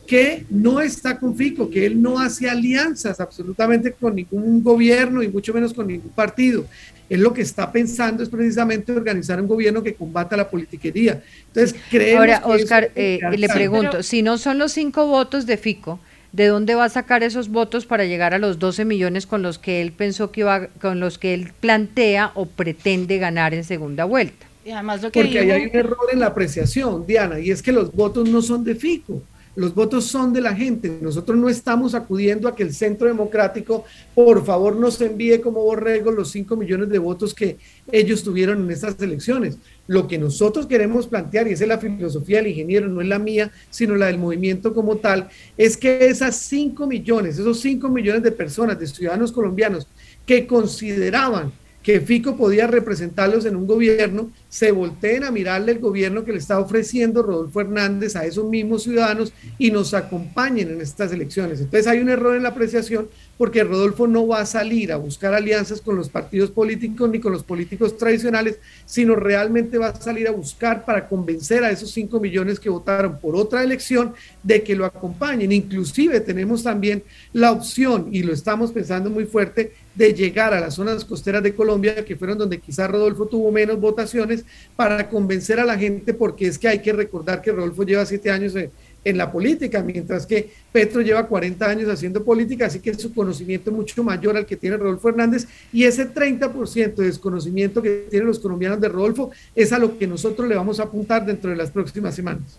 que 0.05 0.45
no 0.49 0.79
está 0.79 1.19
con 1.19 1.35
Fico, 1.35 1.69
que 1.69 1.85
él 1.85 2.01
no 2.01 2.17
hace 2.17 2.49
alianzas 2.49 3.19
absolutamente 3.19 3.91
con 3.91 4.15
ningún 4.15 4.63
gobierno 4.63 5.21
y 5.21 5.27
mucho 5.27 5.53
menos 5.53 5.73
con 5.73 5.87
ningún 5.87 6.11
partido. 6.11 6.65
Él 7.09 7.21
lo 7.21 7.33
que 7.33 7.41
está 7.41 7.71
pensando 7.71 8.23
es 8.23 8.29
precisamente 8.29 8.91
organizar 8.91 9.39
un 9.39 9.47
gobierno 9.47 9.81
que 9.81 9.93
combata 9.93 10.35
la 10.35 10.49
politiquería. 10.49 11.21
Entonces, 11.47 11.79
creo 11.89 12.19
Ahora, 12.19 12.41
Oscar, 12.45 12.91
eh, 12.95 13.19
le 13.35 13.47
pregunto, 13.49 14.03
si 14.03 14.21
no 14.21 14.37
son 14.37 14.57
los 14.57 14.73
cinco 14.73 15.07
votos 15.07 15.45
de 15.45 15.57
Fico, 15.57 15.99
¿de 16.33 16.47
dónde 16.47 16.75
va 16.75 16.85
a 16.85 16.89
sacar 16.89 17.23
esos 17.23 17.49
votos 17.49 17.85
para 17.85 18.05
llegar 18.05 18.33
a 18.33 18.39
los 18.39 18.59
12 18.59 18.85
millones 18.85 19.25
con 19.25 19.41
los 19.41 19.57
que 19.57 19.81
él 19.81 19.93
pensó 19.93 20.31
que 20.31 20.41
iba, 20.41 20.67
con 20.81 20.99
los 20.99 21.17
que 21.17 21.33
él 21.33 21.53
plantea 21.59 22.31
o 22.35 22.45
pretende 22.45 23.17
ganar 23.17 23.53
en 23.53 23.63
segunda 23.63 24.05
vuelta? 24.05 24.45
Y 24.65 24.71
además 24.71 25.01
lo 25.01 25.11
que 25.11 25.21
Porque 25.21 25.39
ahí 25.39 25.51
hay 25.51 25.67
un 25.67 25.75
error 25.75 26.07
en 26.11 26.19
la 26.19 26.27
apreciación, 26.27 27.07
Diana, 27.07 27.39
y 27.39 27.51
es 27.51 27.61
que 27.61 27.71
los 27.71 27.93
votos 27.93 28.27
no 28.27 28.41
son 28.41 28.65
de 28.65 28.75
Fico 28.75 29.23
los 29.57 29.73
votos 29.73 30.05
son 30.05 30.33
de 30.33 30.39
la 30.39 30.55
gente. 30.55 30.99
Nosotros 31.01 31.35
no 31.35 31.49
estamos 31.49 31.95
acudiendo 31.95 32.47
a 32.47 32.55
que 32.55 32.61
el 32.61 32.75
Centro 32.75 33.07
Democrático, 33.07 33.85
por 34.13 34.45
favor, 34.45 34.75
nos 34.75 35.01
envíe 35.01 35.41
como 35.41 35.63
borrego 35.63 36.11
los 36.11 36.29
5 36.29 36.55
millones 36.55 36.89
de 36.89 36.99
votos 36.99 37.33
que 37.33 37.57
ellos 37.91 38.21
tuvieron 38.21 38.63
en 38.63 38.69
estas 38.69 39.01
elecciones. 39.01 39.57
Lo 39.87 40.07
que 40.07 40.19
nosotros 40.19 40.67
queremos 40.67 41.07
plantear, 41.07 41.47
y 41.47 41.53
esa 41.53 41.63
es 41.63 41.69
la 41.69 41.79
filosofía 41.79 42.37
del 42.37 42.49
ingeniero, 42.49 42.87
no 42.87 43.01
es 43.01 43.07
la 43.07 43.17
mía, 43.17 43.51
sino 43.71 43.95
la 43.95 44.05
del 44.05 44.19
movimiento 44.19 44.75
como 44.75 44.97
tal, 44.97 45.27
es 45.57 45.75
que 45.75 46.05
esas 46.05 46.35
5 46.35 46.85
millones, 46.85 47.39
esos 47.39 47.59
5 47.59 47.89
millones 47.89 48.21
de 48.21 48.31
personas, 48.31 48.79
de 48.79 48.85
ciudadanos 48.85 49.31
colombianos 49.31 49.87
que 50.27 50.45
consideraban 50.45 51.51
que 51.87 52.01
Fico 52.01 52.35
podía 52.35 52.67
representarlos 52.67 53.45
en 53.45 53.55
un 53.55 53.65
gobierno, 53.65 54.29
se 54.49 54.73
volteen 54.73 55.23
a 55.23 55.31
mirarle 55.31 55.71
el 55.71 55.79
gobierno 55.79 56.25
que 56.25 56.33
le 56.33 56.39
está 56.39 56.59
ofreciendo 56.59 57.23
Rodolfo 57.23 57.61
Hernández 57.61 58.17
a 58.17 58.25
esos 58.25 58.43
mismos 58.43 58.83
ciudadanos 58.83 59.31
y 59.57 59.71
nos 59.71 59.93
acompañen 59.93 60.69
en 60.69 60.81
estas 60.81 61.13
elecciones. 61.13 61.61
Entonces 61.61 61.87
hay 61.87 61.99
un 61.99 62.09
error 62.09 62.35
en 62.35 62.43
la 62.43 62.49
apreciación 62.49 63.07
porque 63.37 63.63
Rodolfo 63.63 64.07
no 64.07 64.27
va 64.27 64.41
a 64.41 64.45
salir 64.45 64.91
a 64.91 64.97
buscar 64.97 65.33
alianzas 65.33 65.81
con 65.81 65.95
los 65.95 66.09
partidos 66.09 66.51
políticos 66.51 67.09
ni 67.09 67.19
con 67.19 67.31
los 67.31 67.43
políticos 67.43 67.97
tradicionales, 67.97 68.59
sino 68.85 69.15
realmente 69.15 69.77
va 69.77 69.89
a 69.89 70.01
salir 70.01 70.27
a 70.27 70.31
buscar 70.31 70.85
para 70.85 71.07
convencer 71.07 71.63
a 71.63 71.71
esos 71.71 71.91
5 71.91 72.19
millones 72.19 72.59
que 72.59 72.69
votaron 72.69 73.19
por 73.19 73.35
otra 73.35 73.63
elección 73.63 74.13
de 74.43 74.63
que 74.63 74.75
lo 74.75 74.85
acompañen. 74.85 75.51
Inclusive 75.51 76.19
tenemos 76.21 76.63
también 76.63 77.03
la 77.33 77.51
opción, 77.51 78.09
y 78.11 78.23
lo 78.23 78.33
estamos 78.33 78.71
pensando 78.71 79.09
muy 79.09 79.25
fuerte, 79.25 79.73
de 79.93 80.13
llegar 80.13 80.53
a 80.53 80.59
las 80.59 80.75
zonas 80.75 81.03
costeras 81.03 81.41
de 81.41 81.55
Colombia, 81.55 82.05
que 82.05 82.15
fueron 82.15 82.37
donde 82.37 82.59
quizás 82.59 82.89
Rodolfo 82.89 83.25
tuvo 83.25 83.51
menos 83.51 83.79
votaciones, 83.79 84.45
para 84.75 85.09
convencer 85.09 85.59
a 85.59 85.65
la 85.65 85.77
gente, 85.77 86.13
porque 86.13 86.47
es 86.47 86.57
que 86.57 86.67
hay 86.67 86.79
que 86.79 86.93
recordar 86.93 87.41
que 87.41 87.51
Rodolfo 87.51 87.83
lleva 87.83 88.05
siete 88.05 88.29
años 88.29 88.55
en, 88.55 88.71
la 89.15 89.31
política, 89.31 89.83
mientras 89.83 90.25
que 90.25 90.51
Petro 90.71 91.01
lleva 91.01 91.27
40 91.27 91.69
años 91.69 91.89
haciendo 91.89 92.25
política, 92.25 92.65
así 92.65 92.79
que 92.79 92.93
su 92.95 93.13
conocimiento 93.13 93.69
es 93.69 93.75
mucho 93.75 94.03
mayor 94.03 94.35
al 94.35 94.45
que 94.45 94.57
tiene 94.57 94.75
Rodolfo 94.75 95.09
Hernández, 95.09 95.47
y 95.71 95.83
ese 95.83 96.11
30% 96.11 96.95
de 96.95 97.05
desconocimiento 97.05 97.81
que 97.81 98.07
tienen 98.09 98.27
los 98.27 98.39
colombianos 98.39 98.81
de 98.81 98.89
Rodolfo 98.89 99.31
es 99.55 99.71
a 99.71 99.79
lo 99.79 99.97
que 99.97 100.07
nosotros 100.07 100.49
le 100.49 100.55
vamos 100.55 100.79
a 100.79 100.83
apuntar 100.83 101.25
dentro 101.25 101.51
de 101.51 101.55
las 101.55 101.69
próximas 101.71 102.15
semanas. 102.15 102.57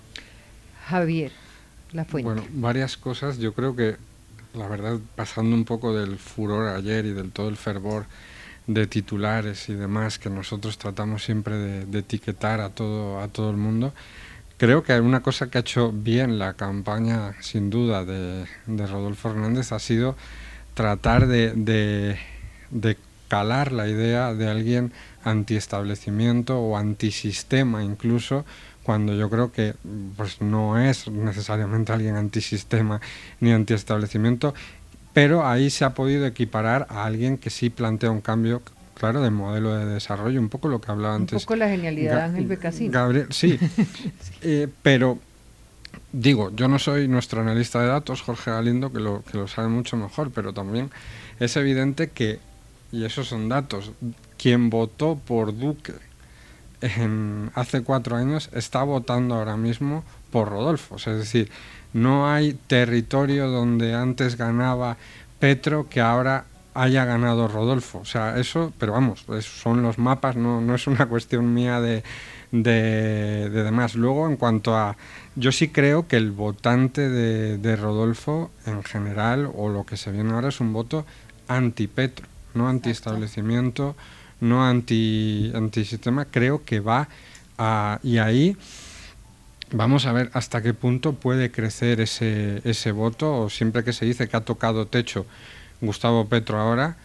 Javier, 0.86 1.32
la 1.92 2.04
fuente. 2.04 2.24
Bueno, 2.24 2.46
varias 2.52 2.96
cosas, 2.96 3.38
yo 3.38 3.52
creo 3.52 3.76
que 3.76 3.96
la 4.54 4.68
verdad, 4.68 4.98
pasando 5.14 5.54
un 5.54 5.64
poco 5.64 5.94
del 5.94 6.18
furor 6.18 6.68
ayer 6.68 7.06
y 7.06 7.12
del 7.12 7.30
todo 7.30 7.48
el 7.48 7.56
fervor 7.56 8.06
de 8.66 8.86
titulares 8.86 9.68
y 9.68 9.74
demás 9.74 10.18
que 10.18 10.28
nosotros 10.28 10.76
tratamos 10.78 11.24
siempre 11.24 11.56
de, 11.56 11.98
etiquetar 11.98 12.60
a 12.60 12.70
todo, 12.70 13.20
a 13.20 13.28
todo 13.28 13.50
el 13.50 13.56
mundo, 13.56 13.94
creo 14.58 14.82
que 14.82 15.00
una 15.00 15.22
cosa 15.22 15.48
que 15.48 15.58
ha 15.58 15.60
hecho 15.62 15.90
bien 15.92 16.38
la 16.38 16.54
campaña, 16.54 17.34
sin 17.40 17.70
duda, 17.70 18.04
de, 18.04 18.46
Rodolfo 18.66 19.30
Hernández 19.30 19.72
ha 19.72 19.78
sido 19.78 20.16
tratar 20.74 21.26
de, 21.26 21.54
de 22.70 22.96
calar 23.28 23.72
la 23.72 23.88
idea 23.88 24.34
de 24.34 24.48
alguien 24.48 24.92
antiestablecimiento 25.24 26.58
o 26.58 26.76
antisistema 26.76 27.82
incluso 27.84 28.44
cuando 28.82 29.14
yo 29.14 29.28
creo 29.28 29.52
que 29.52 29.74
pues 30.16 30.40
no 30.40 30.78
es 30.78 31.10
necesariamente 31.10 31.92
alguien 31.92 32.16
antisistema 32.16 33.02
ni 33.38 33.52
antiestablecimiento, 33.52 34.54
pero 35.12 35.46
ahí 35.46 35.68
se 35.68 35.84
ha 35.84 35.92
podido 35.92 36.24
equiparar 36.24 36.86
a 36.88 37.04
alguien 37.04 37.36
que 37.36 37.50
sí 37.50 37.68
plantea 37.68 38.10
un 38.10 38.22
cambio 38.22 38.62
claro 38.98 39.22
de 39.22 39.30
modelo 39.30 39.74
de 39.74 39.86
desarrollo, 39.86 40.40
un 40.40 40.48
poco 40.48 40.68
lo 40.68 40.80
que 40.80 40.90
hablaba 40.90 41.14
antes. 41.14 41.34
Un 41.34 41.40
poco 41.40 41.56
la 41.56 41.68
genialidad 41.68 42.16
de 42.16 42.22
Ángel 42.22 42.46
Becasín. 42.46 42.90
Gabriel, 42.92 43.28
sí, 43.30 43.58
eh, 44.42 44.68
pero 44.82 45.18
digo, 46.12 46.50
yo 46.54 46.68
no 46.68 46.78
soy 46.78 47.08
nuestro 47.08 47.40
analista 47.40 47.80
de 47.80 47.88
datos, 47.88 48.22
Jorge 48.22 48.50
Galindo, 48.50 48.92
que 48.92 49.00
lo, 49.00 49.22
que 49.22 49.38
lo 49.38 49.48
sabe 49.48 49.68
mucho 49.68 49.96
mejor, 49.96 50.30
pero 50.30 50.52
también 50.52 50.90
es 51.40 51.56
evidente 51.56 52.10
que, 52.10 52.38
y 52.92 53.04
esos 53.04 53.28
son 53.28 53.48
datos, 53.48 53.92
quien 54.36 54.70
votó 54.70 55.16
por 55.16 55.56
Duque 55.56 55.94
hace 57.54 57.82
cuatro 57.82 58.16
años 58.16 58.50
está 58.52 58.82
votando 58.84 59.34
ahora 59.34 59.56
mismo 59.56 60.04
por 60.30 60.48
Rodolfo. 60.48 60.96
es 60.96 61.04
decir, 61.06 61.50
no 61.92 62.30
hay 62.30 62.52
territorio 62.52 63.48
donde 63.48 63.94
antes 63.94 64.36
ganaba 64.36 64.96
Petro 65.38 65.88
que 65.88 66.00
ahora 66.00 66.44
haya 66.74 67.04
ganado 67.04 67.48
Rodolfo. 67.48 68.00
O 68.00 68.04
sea, 68.04 68.38
eso, 68.38 68.72
pero 68.78 68.92
vamos, 68.92 69.24
son 69.42 69.82
los 69.82 69.98
mapas, 69.98 70.36
no, 70.36 70.60
no 70.60 70.74
es 70.74 70.86
una 70.86 71.06
cuestión 71.06 71.52
mía 71.52 71.80
de, 71.80 72.02
de, 72.52 73.50
demás. 73.50 73.94
Luego, 73.94 74.28
en 74.28 74.36
cuanto 74.36 74.76
a, 74.76 74.96
yo 75.36 75.52
sí 75.52 75.68
creo 75.68 76.06
que 76.06 76.16
el 76.16 76.30
votante 76.30 77.08
de, 77.08 77.58
de 77.58 77.76
Rodolfo 77.76 78.50
en 78.66 78.82
general, 78.82 79.50
o 79.54 79.68
lo 79.68 79.84
que 79.84 79.96
se 79.96 80.12
viene 80.12 80.32
ahora, 80.32 80.48
es 80.48 80.60
un 80.60 80.72
voto 80.72 81.04
anti-Petro, 81.48 82.26
no 82.54 82.68
anti-establecimiento 82.68 83.96
no 84.40 84.64
anti 84.64 85.50
antisistema, 85.54 86.26
creo 86.26 86.64
que 86.64 86.80
va 86.80 87.08
a, 87.56 87.98
y 88.02 88.18
ahí 88.18 88.56
vamos 89.72 90.06
a 90.06 90.12
ver 90.12 90.30
hasta 90.32 90.62
qué 90.62 90.74
punto 90.74 91.14
puede 91.14 91.50
crecer 91.50 92.00
ese, 92.00 92.60
ese 92.64 92.92
voto, 92.92 93.36
o 93.36 93.50
siempre 93.50 93.84
que 93.84 93.92
se 93.92 94.04
dice 94.04 94.28
que 94.28 94.36
ha 94.36 94.44
tocado 94.44 94.86
techo 94.86 95.26
Gustavo 95.80 96.26
Petro 96.26 96.58
ahora, 96.58 96.96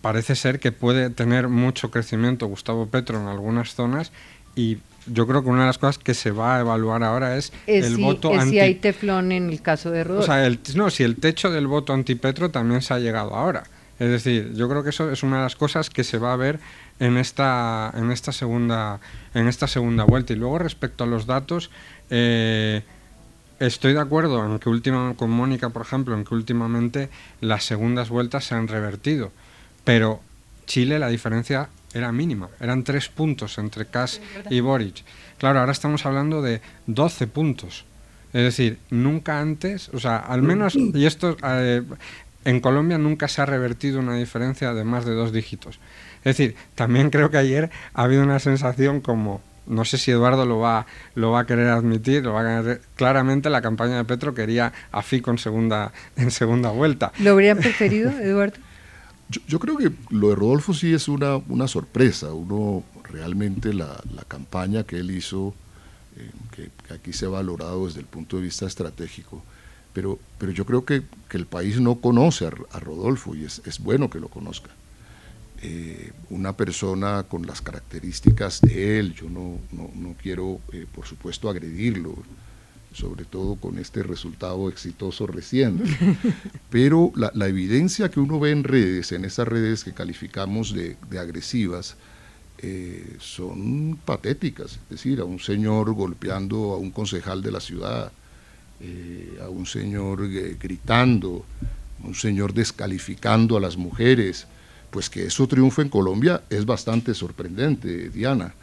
parece 0.00 0.36
ser 0.36 0.60
que 0.60 0.72
puede 0.72 1.10
tener 1.10 1.48
mucho 1.48 1.90
crecimiento 1.90 2.46
Gustavo 2.46 2.86
Petro 2.86 3.20
en 3.20 3.26
algunas 3.26 3.74
zonas 3.74 4.12
y 4.54 4.78
yo 5.06 5.26
creo 5.26 5.42
que 5.42 5.48
una 5.48 5.60
de 5.62 5.66
las 5.66 5.78
cosas 5.78 5.98
que 5.98 6.14
se 6.14 6.30
va 6.30 6.56
a 6.56 6.60
evaluar 6.60 7.02
ahora 7.02 7.36
es, 7.36 7.52
el 7.66 7.96
voto 7.96 8.32
es 8.32 8.48
si 8.48 8.58
hay 8.58 8.74
teflón 8.76 9.32
en 9.32 9.50
el 9.50 9.62
caso 9.62 9.90
de 9.90 10.04
Rodolfo. 10.04 10.32
O 10.32 10.34
sea, 10.34 10.50
no, 10.74 10.90
si 10.90 11.04
el 11.04 11.16
techo 11.16 11.50
del 11.50 11.66
voto 11.66 11.92
anti-Petro 11.92 12.50
también 12.50 12.82
se 12.82 12.94
ha 12.94 12.98
llegado 12.98 13.34
ahora. 13.34 13.64
Es 13.98 14.10
decir, 14.10 14.52
yo 14.54 14.68
creo 14.68 14.82
que 14.82 14.90
eso 14.90 15.10
es 15.10 15.22
una 15.22 15.38
de 15.38 15.42
las 15.44 15.56
cosas 15.56 15.88
que 15.88 16.04
se 16.04 16.18
va 16.18 16.32
a 16.32 16.36
ver 16.36 16.60
en 16.98 17.16
esta, 17.16 17.92
en 17.96 18.10
esta, 18.10 18.32
segunda, 18.32 19.00
en 19.32 19.48
esta 19.48 19.68
segunda 19.68 20.04
vuelta. 20.04 20.34
Y 20.34 20.36
luego 20.36 20.58
respecto 20.58 21.04
a 21.04 21.06
los 21.06 21.26
datos, 21.26 21.70
eh, 22.10 22.82
estoy 23.58 23.94
de 23.94 24.00
acuerdo 24.00 24.44
en 24.44 24.58
que 24.58 24.68
última, 24.68 25.14
con 25.16 25.30
Mónica, 25.30 25.70
por 25.70 25.82
ejemplo, 25.82 26.14
en 26.14 26.24
que 26.24 26.34
últimamente 26.34 27.08
las 27.40 27.64
segundas 27.64 28.08
vueltas 28.10 28.44
se 28.44 28.54
han 28.54 28.68
revertido. 28.68 29.32
Pero 29.84 30.20
Chile 30.66 30.98
la 30.98 31.08
diferencia 31.08 31.68
era 31.94 32.12
mínima, 32.12 32.48
eran 32.60 32.84
tres 32.84 33.08
puntos 33.08 33.58
entre 33.58 33.86
Kass 33.86 34.20
y 34.50 34.60
Boric. 34.60 35.04
Claro, 35.38 35.60
ahora 35.60 35.72
estamos 35.72 36.04
hablando 36.04 36.42
de 36.42 36.60
12 36.86 37.26
puntos. 37.26 37.84
Es 38.32 38.42
decir, 38.42 38.78
nunca 38.90 39.40
antes, 39.40 39.88
o 39.90 39.98
sea, 39.98 40.18
al 40.18 40.42
menos, 40.42 40.74
y 40.76 41.06
esto 41.06 41.36
eh, 41.42 41.82
en 42.44 42.60
Colombia 42.60 42.98
nunca 42.98 43.28
se 43.28 43.40
ha 43.40 43.46
revertido 43.46 44.00
una 44.00 44.16
diferencia 44.16 44.74
de 44.74 44.84
más 44.84 45.04
de 45.04 45.14
dos 45.14 45.32
dígitos. 45.32 45.78
Es 46.18 46.36
decir, 46.36 46.54
también 46.74 47.10
creo 47.10 47.30
que 47.30 47.38
ayer 47.38 47.70
ha 47.94 48.02
habido 48.02 48.22
una 48.22 48.38
sensación 48.38 49.00
como, 49.00 49.40
no 49.66 49.84
sé 49.84 49.98
si 49.98 50.10
Eduardo 50.10 50.46
lo 50.46 50.58
va, 50.58 50.86
lo 51.14 51.32
va 51.32 51.40
a 51.40 51.46
querer 51.46 51.68
admitir, 51.68 52.24
lo 52.24 52.32
va 52.32 52.58
a 52.58 52.78
claramente 52.94 53.50
la 53.50 53.62
campaña 53.62 53.96
de 53.96 54.04
Petro 54.04 54.34
quería 54.34 54.72
a 54.92 55.02
Fico 55.02 55.30
en 55.30 55.38
segunda, 55.38 55.92
en 56.16 56.30
segunda 56.30 56.70
vuelta. 56.70 57.12
¿Lo 57.18 57.32
habrían 57.32 57.58
preferido, 57.58 58.10
Eduardo? 58.20 58.56
Yo, 59.48 59.58
creo 59.58 59.76
que 59.76 59.90
lo 60.10 60.28
de 60.28 60.36
Rodolfo 60.36 60.72
sí 60.72 60.94
es 60.94 61.08
una, 61.08 61.36
una 61.48 61.66
sorpresa. 61.66 62.32
Uno 62.32 62.84
realmente 63.10 63.74
la, 63.74 64.00
la 64.14 64.22
campaña 64.22 64.84
que 64.84 64.98
él 64.98 65.10
hizo, 65.10 65.52
eh, 66.16 66.30
que, 66.52 66.94
aquí 66.94 67.12
se 67.12 67.26
ha 67.26 67.30
valorado 67.30 67.86
desde 67.86 68.00
el 68.00 68.06
punto 68.06 68.36
de 68.36 68.44
vista 68.44 68.66
estratégico, 68.66 69.42
pero, 69.92 70.18
pero 70.38 70.52
yo 70.52 70.64
creo 70.64 70.84
que, 70.84 71.02
que 71.28 71.38
el 71.38 71.46
país 71.46 71.80
no 71.80 71.96
conoce 71.96 72.46
a, 72.46 72.78
Rodolfo 72.78 73.34
y 73.34 73.44
es, 73.44 73.62
es, 73.64 73.80
bueno 73.80 74.10
que 74.10 74.20
lo 74.20 74.28
conozca. 74.28 74.70
Eh, 75.62 76.12
una 76.30 76.56
persona 76.56 77.24
con 77.28 77.46
las 77.46 77.62
características 77.62 78.60
de 78.60 78.98
él, 78.98 79.14
yo 79.14 79.28
no, 79.30 79.58
no, 79.72 79.90
no 79.94 80.14
quiero, 80.20 80.60
eh, 80.72 80.86
por 80.92 81.06
supuesto, 81.06 81.48
agredirlo, 81.48 82.14
sobre 82.92 83.24
todo 83.24 83.56
con 83.56 83.78
este 83.78 84.02
resultado 84.02 84.68
exitoso 84.68 85.26
reciente. 85.26 85.84
Pero 86.70 87.12
la, 87.14 87.30
la, 87.34 87.48
evidencia 87.48 88.10
que 88.10 88.20
uno 88.20 88.38
ve 88.38 88.50
en 88.50 88.64
redes, 88.64 89.12
en 89.12 89.24
esas 89.24 89.48
redes 89.48 89.82
que 89.82 89.92
calificamos 89.92 90.74
de, 90.74 90.96
de 91.08 91.18
agresivas, 91.18 91.96
eh, 92.58 93.16
son 93.20 93.98
patéticas. 94.02 94.72
Es 94.72 94.88
decir, 94.88 95.20
a 95.20 95.24
un 95.24 95.38
señor 95.38 95.92
golpeando 95.92 96.72
a 96.72 96.78
un 96.78 96.90
concejal 96.90 97.42
de 97.42 97.52
la 97.52 97.60
ciudad, 97.60 98.10
eh, 98.80 99.38
a 99.42 99.50
un 99.50 99.66
señor 99.66 100.24
eh, 100.24 100.56
gritando, 100.58 101.44
a 102.02 102.06
un 102.06 102.14
señor 102.14 102.54
descalificando 102.54 103.58
a 103.58 103.60
las 103.60 103.76
mujeres, 103.76 104.46
pues 104.90 105.10
que 105.10 105.26
eso 105.26 105.46
triunfe 105.46 105.82
en 105.82 105.88
Colombia 105.88 106.42
es 106.50 106.64
bastante 106.64 107.14
sorprendente, 107.14 108.08
Diana. 108.10 108.54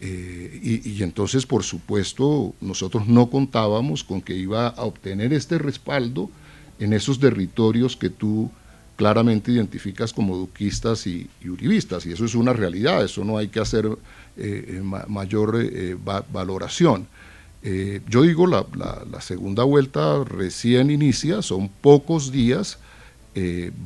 y, 0.00 0.88
y, 0.90 1.02
entonces, 1.02 1.44
por 1.44 1.64
supuesto, 1.64 2.54
nosotros 2.60 3.08
no 3.08 3.30
contábamos 3.30 4.04
con 4.04 4.20
que 4.22 4.34
iba 4.34 4.68
a 4.68 4.84
obtener 4.84 5.32
este 5.32 5.58
respaldo 5.58 6.30
en 6.78 6.92
esos 6.92 7.18
territorios 7.18 7.96
que 7.96 8.10
tú 8.10 8.50
claramente 8.98 9.52
identificas 9.52 10.12
como 10.12 10.36
duquistas 10.36 11.06
y, 11.06 11.30
uribistas, 11.48 12.04
y 12.04 12.12
eso 12.12 12.24
es 12.24 12.34
una 12.34 12.52
realidad, 12.52 13.04
eso 13.04 13.24
no 13.24 13.38
hay 13.38 13.46
que 13.46 13.60
hacer 13.60 13.86
eh, 13.86 13.96
eh, 14.36 14.82
mayor 15.06 15.56
eh, 15.62 15.96
valoración. 16.32 17.06
yo 18.08 18.22
digo, 18.22 18.48
la, 18.48 18.66
segunda 19.20 19.62
vuelta 19.62 20.24
recién 20.24 20.90
inicia, 20.90 21.42
son 21.42 21.68
pocos 21.68 22.32
días, 22.32 22.80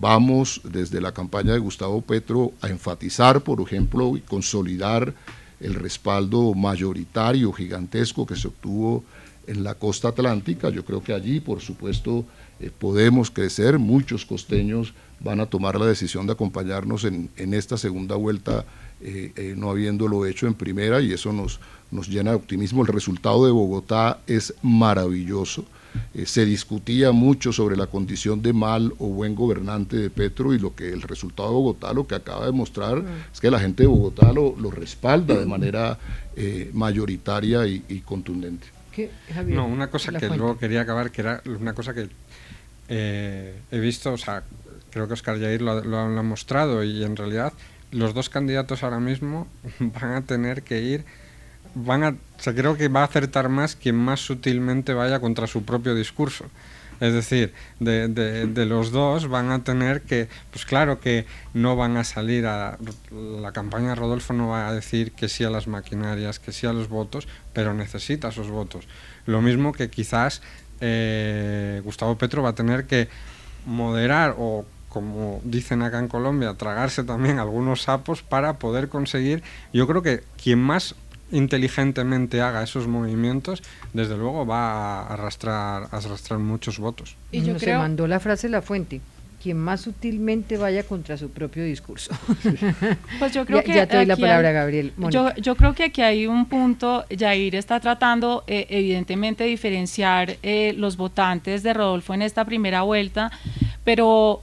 vamos 0.00 0.60
desde 0.64 1.00
la 1.00 1.12
campaña 1.12 1.52
de 1.52 1.58
Gustavo 1.58 2.00
Petro 2.00 2.52
a 2.60 2.68
enfatizar, 2.68 3.42
por 3.42 3.60
ejemplo, 3.60 4.16
y 4.16 4.20
consolidar 4.20 5.14
el 5.62 5.74
respaldo 5.74 6.54
mayoritario, 6.54 7.52
gigantesco 7.52 8.26
que 8.26 8.36
se 8.36 8.48
obtuvo 8.48 9.04
en 9.46 9.64
la 9.64 9.74
costa 9.74 10.08
atlántica. 10.08 10.70
Yo 10.70 10.84
creo 10.84 11.02
que 11.02 11.12
allí, 11.12 11.40
por 11.40 11.60
supuesto, 11.60 12.24
eh, 12.60 12.70
podemos 12.76 13.30
crecer, 13.30 13.78
muchos 13.78 14.26
costeños 14.26 14.92
van 15.20 15.40
a 15.40 15.46
tomar 15.46 15.78
la 15.78 15.86
decisión 15.86 16.26
de 16.26 16.32
acompañarnos 16.32 17.04
en, 17.04 17.30
esta 17.36 17.76
segunda 17.76 18.16
vuelta, 18.16 18.64
eh, 19.00 19.32
eh, 19.36 19.54
no 19.56 19.70
habiéndolo 19.70 20.26
hecho 20.26 20.46
en 20.46 20.54
primera, 20.54 21.00
y 21.00 21.12
eso 21.12 21.32
nos, 21.32 21.60
nos 21.90 22.08
llena 22.08 22.30
de 22.30 22.36
optimismo. 22.36 22.82
El 22.82 22.92
resultado 22.92 23.46
de 23.46 23.52
Bogotá 23.52 24.20
es 24.26 24.54
maravilloso. 24.62 25.64
Se 26.24 26.44
discutía 26.44 27.12
mucho 27.12 27.52
sobre 27.52 27.76
la 27.76 27.86
condición 27.86 28.42
de 28.42 28.52
mal 28.52 28.92
o 28.98 29.08
buen 29.08 29.34
gobernante 29.34 29.96
de 29.96 30.10
Petro 30.10 30.54
y 30.54 30.58
lo 30.58 30.74
que 30.74 30.90
el 30.90 31.02
resultado 31.02 31.48
de 31.48 31.54
Bogotá 31.54 31.92
lo 31.92 32.06
que 32.06 32.14
acaba 32.14 32.46
de 32.46 32.52
mostrar 32.52 33.02
es 33.32 33.40
que 33.40 33.50
la 33.50 33.58
gente 33.58 33.82
de 33.82 33.88
Bogotá 33.88 34.32
lo, 34.32 34.54
respalda 34.70 35.38
de 35.38 35.46
manera 35.46 35.98
mayoritaria 36.72 37.66
y, 37.66 38.02
contundente. 38.04 38.66
no, 39.46 39.66
una 39.66 39.88
cosa 39.88 40.12
que 40.12 40.28
luego 40.28 40.58
quería 40.58 40.82
acabar, 40.82 41.10
que 41.10 41.20
era 41.22 41.42
una 41.46 41.74
cosa 41.74 41.94
que 41.94 42.08
eh, 42.94 43.54
he 43.70 43.78
visto, 43.78 44.12
o 44.12 44.18
sea, 44.18 44.42
creo 44.90 45.06
que 45.06 45.14
Oscar 45.14 45.40
Jair 45.40 45.62
lo, 45.62 45.82
lo, 45.82 45.98
ha 45.98 46.22
mostrado 46.22 46.84
y 46.84 47.02
en 47.02 47.16
realidad 47.16 47.52
los 47.90 48.12
dos 48.12 48.28
candidatos 48.28 48.82
ahora 48.82 49.00
mismo 49.00 49.46
van 49.78 50.12
a 50.12 50.22
tener 50.22 50.62
que 50.62 50.82
ir, 50.82 51.04
van 51.74 52.04
a, 52.04 52.10
o 52.10 52.42
sea, 52.42 52.54
creo 52.54 52.76
que 52.76 52.88
va 52.88 53.00
a 53.00 53.04
acertar 53.04 53.48
más 53.48 53.76
quien 53.76 53.96
más 53.96 54.20
sutilmente 54.20 54.94
vaya 54.94 55.20
contra 55.20 55.46
su 55.46 55.64
propio 55.64 55.94
discurso. 55.94 56.46
Es 57.00 57.12
decir, 57.12 57.52
de, 57.80 58.06
de, 58.06 58.66
los 58.66 58.92
dos 58.92 59.26
van 59.26 59.50
a 59.50 59.64
tener 59.64 60.02
que, 60.02 60.28
pues 60.52 60.64
claro 60.64 61.00
que 61.00 61.26
no 61.52 61.74
van 61.74 61.96
a 61.96 62.04
salir 62.04 62.46
a... 62.46 62.78
La 63.10 63.50
campaña 63.50 63.88
de 63.88 63.94
Rodolfo 63.96 64.32
no 64.34 64.46
va 64.46 64.68
a 64.68 64.72
decir 64.72 65.10
que 65.10 65.28
sí 65.28 65.42
a 65.42 65.50
las 65.50 65.66
maquinarias, 65.66 66.38
que 66.38 66.52
sí 66.52 66.68
a 66.68 66.72
los 66.72 66.88
votos, 66.88 67.26
pero 67.52 67.74
necesita 67.74 68.28
esos 68.28 68.50
votos. 68.50 68.86
Lo 69.26 69.42
mismo 69.42 69.72
que 69.72 69.90
quizás 69.90 70.42
eh, 70.80 71.80
Gustavo 71.82 72.16
Petro 72.18 72.40
va 72.40 72.50
a 72.50 72.54
tener 72.54 72.86
que 72.86 73.08
moderar 73.66 74.36
o 74.38 74.64
como 74.88 75.40
dicen 75.42 75.80
acá 75.80 75.98
en 75.98 76.06
Colombia, 76.06 76.54
tragarse 76.54 77.02
también 77.02 77.38
algunos 77.38 77.82
sapos 77.82 78.22
para 78.22 78.58
poder 78.58 78.90
conseguir, 78.90 79.42
yo 79.72 79.86
creo 79.86 80.02
que 80.02 80.22
quien 80.36 80.58
más 80.58 80.94
inteligentemente 81.32 82.40
haga 82.40 82.62
esos 82.62 82.86
movimientos, 82.86 83.62
desde 83.92 84.16
luego 84.16 84.46
va 84.46 85.00
a 85.00 85.14
arrastrar, 85.14 85.88
a 85.90 85.96
arrastrar 85.96 86.38
muchos 86.38 86.78
votos. 86.78 87.16
Y 87.32 87.40
yo 87.40 87.56
creo... 87.56 87.58
Se 87.58 87.76
mandó 87.76 88.06
la 88.06 88.20
frase 88.20 88.48
La 88.48 88.62
Fuente 88.62 89.00
quien 89.42 89.58
más 89.58 89.80
sutilmente 89.80 90.56
vaya 90.56 90.84
contra 90.84 91.16
su 91.16 91.30
propio 91.30 91.64
discurso. 91.64 92.12
Pues 93.18 93.34
yo 93.34 93.44
creo 93.44 93.62
que 93.62 93.74
ya 93.74 93.86
te 93.86 93.96
doy 93.96 94.06
la 94.06 94.16
palabra, 94.16 94.52
Gabriel. 94.52 94.92
Yo, 95.10 95.34
yo, 95.36 95.54
creo 95.56 95.74
que 95.74 95.84
aquí 95.84 96.02
hay 96.02 96.26
un 96.26 96.46
punto, 96.46 97.04
Jair 97.16 97.54
está 97.54 97.80
tratando 97.80 98.44
eh, 98.46 98.66
evidentemente 98.68 99.44
diferenciar 99.44 100.36
eh, 100.42 100.74
los 100.76 100.96
votantes 100.96 101.62
de 101.62 101.72
Rodolfo 101.72 102.14
en 102.14 102.22
esta 102.22 102.44
primera 102.44 102.82
vuelta, 102.82 103.30
pero 103.84 104.42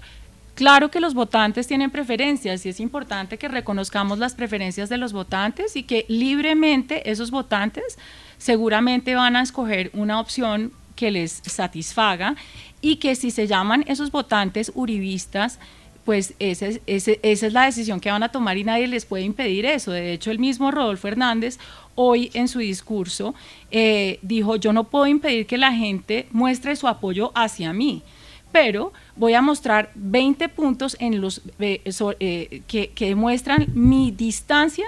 Claro 0.60 0.92
que 0.92 1.00
los 1.00 1.14
votantes 1.14 1.68
tienen 1.68 1.90
preferencias 1.90 2.66
y 2.66 2.70
es 2.70 2.82
importante 2.82 3.38
que 3.38 3.48
reconozcamos 3.48 4.20
las 4.20 4.34
preferencias 4.34 4.90
de 4.90 4.98
los 4.98 5.14
votantes 5.14 5.78
y 5.78 5.84
que 5.84 6.04
libremente 6.10 7.10
esos 7.10 7.32
votantes 7.32 7.98
seguramente 8.38 9.16
van 9.16 9.38
a 9.38 9.42
escoger 9.42 9.90
una 9.94 10.20
opción 10.20 10.74
que 10.98 11.12
les 11.12 11.42
satisfaga 11.46 12.36
y 12.82 12.98
que 12.98 13.16
si 13.16 13.32
se 13.32 13.48
llaman 13.48 13.86
esos 13.88 14.12
votantes 14.12 14.74
uribistas, 14.76 15.60
pues 16.04 16.34
esa 16.40 16.66
es, 16.88 17.54
la 17.54 17.64
decisión 17.64 18.02
que 18.02 18.12
van 18.12 18.24
a 18.24 18.30
tomar 18.34 18.58
y 18.58 18.66
nadie 18.66 18.88
les 18.90 19.06
puede 19.06 19.24
impedir 19.24 19.66
eso. 19.66 19.94
De 19.94 20.12
hecho, 20.12 20.30
el 20.30 20.40
mismo 20.40 20.72
Rodolfo 20.72 21.08
Hernández 21.08 21.58
hoy 21.96 22.32
en 22.34 22.50
su 22.50 22.60
discurso 22.60 23.34
eh, 23.72 24.20
dijo, 24.24 24.58
yo 24.58 24.74
no 24.74 24.84
puedo 24.84 25.08
impedir 25.08 25.46
que 25.46 25.58
la 25.58 25.72
gente 25.72 26.28
muestre 26.32 26.76
su 26.76 26.90
apoyo 26.90 27.32
hacia 27.34 27.72
mí, 27.72 28.04
pero 28.52 28.94
voy 29.16 29.34
a 29.34 29.42
mostrar 29.42 29.92
20 29.96 30.50
puntos 30.50 30.96
en 31.00 31.22
los, 31.22 31.42
eh, 31.60 31.82
eh, 32.20 32.62
que, 32.68 32.90
que 32.92 33.08
demuestran 33.08 33.68
mi 33.74 34.12
distancia 34.12 34.86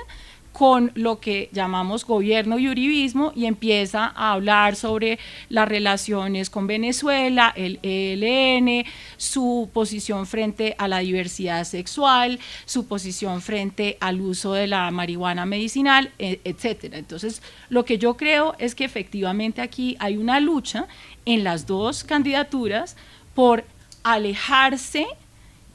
con 0.51 0.91
lo 0.95 1.20
que 1.20 1.49
llamamos 1.53 2.05
gobierno 2.05 2.59
y 2.59 2.68
uribismo 2.68 3.32
y 3.36 3.45
empieza 3.45 4.12
a 4.16 4.34
hablar 4.34 4.76
sobre 4.76 5.18
las 5.49 5.68
relaciones 5.68 6.49
con 6.49 6.68
Venezuela, 6.68 7.53
el 7.55 7.80
ELN, 7.82 8.86
su 9.18 9.70
posición 9.74 10.26
frente 10.28 10.76
a 10.78 10.88
la 10.88 10.99
diversidad 10.99 11.64
sexual, 11.64 12.39
su 12.66 12.86
posición 12.88 13.41
frente 13.41 13.97
al 14.01 14.20
uso 14.22 14.53
de 14.53 14.68
la 14.68 14.91
marihuana 14.91 15.45
medicinal, 15.45 16.12
e, 16.20 16.41
etcétera. 16.43 16.97
Entonces, 16.97 17.41
lo 17.70 17.86
que 17.86 17.97
yo 17.97 18.18
creo 18.18 18.55
es 18.59 18.76
que 18.76 18.86
efectivamente 18.86 19.62
aquí 19.62 19.95
hay 19.99 20.18
una 20.18 20.39
lucha 20.39 20.88
en 21.26 21.43
las 21.43 21.66
dos 21.66 22.03
candidaturas 22.03 22.97
por 23.34 23.63
alejarse 24.03 25.07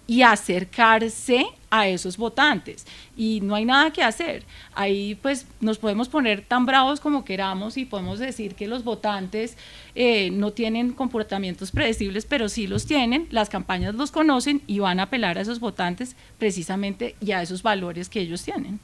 y 0.07 0.23
acercarse 0.23 1.47
a 1.69 1.89
esos 1.89 2.17
votantes 2.17 2.87
y 3.17 3.41
no 3.43 3.55
hay 3.55 3.65
nada 3.65 3.93
que 3.93 4.03
hacer. 4.03 4.45
Ahí 4.75 5.17
pues 5.21 5.47
nos 5.61 5.79
podemos 5.79 6.09
poner 6.09 6.43
tan 6.43 6.65
bravos 6.65 7.01
como 7.01 7.25
queramos 7.25 7.77
y 7.77 7.85
podemos 7.85 8.19
decir 8.19 8.55
que 8.55 8.69
los 8.69 8.85
votantes 8.85 9.57
eh, 9.95 10.31
no 10.31 10.53
tienen 10.53 10.93
comportamientos 10.93 11.73
predecibles, 11.73 12.25
pero 12.25 12.49
sí 12.49 12.67
los 12.67 12.87
tienen, 12.87 13.27
las 13.31 13.49
campañas 13.49 13.95
los 13.95 14.13
conocen 14.13 14.63
y 14.67 14.79
van 14.79 15.01
a 15.01 15.05
apelar 15.05 15.39
a 15.39 15.41
esos 15.41 15.59
votantes 15.59 16.15
precisamente 16.39 17.17
y 17.21 17.33
a 17.33 17.43
esos 17.43 17.63
valores 17.63 18.09
que 18.09 18.21
ellos 18.21 18.43
tienen. 18.43 18.79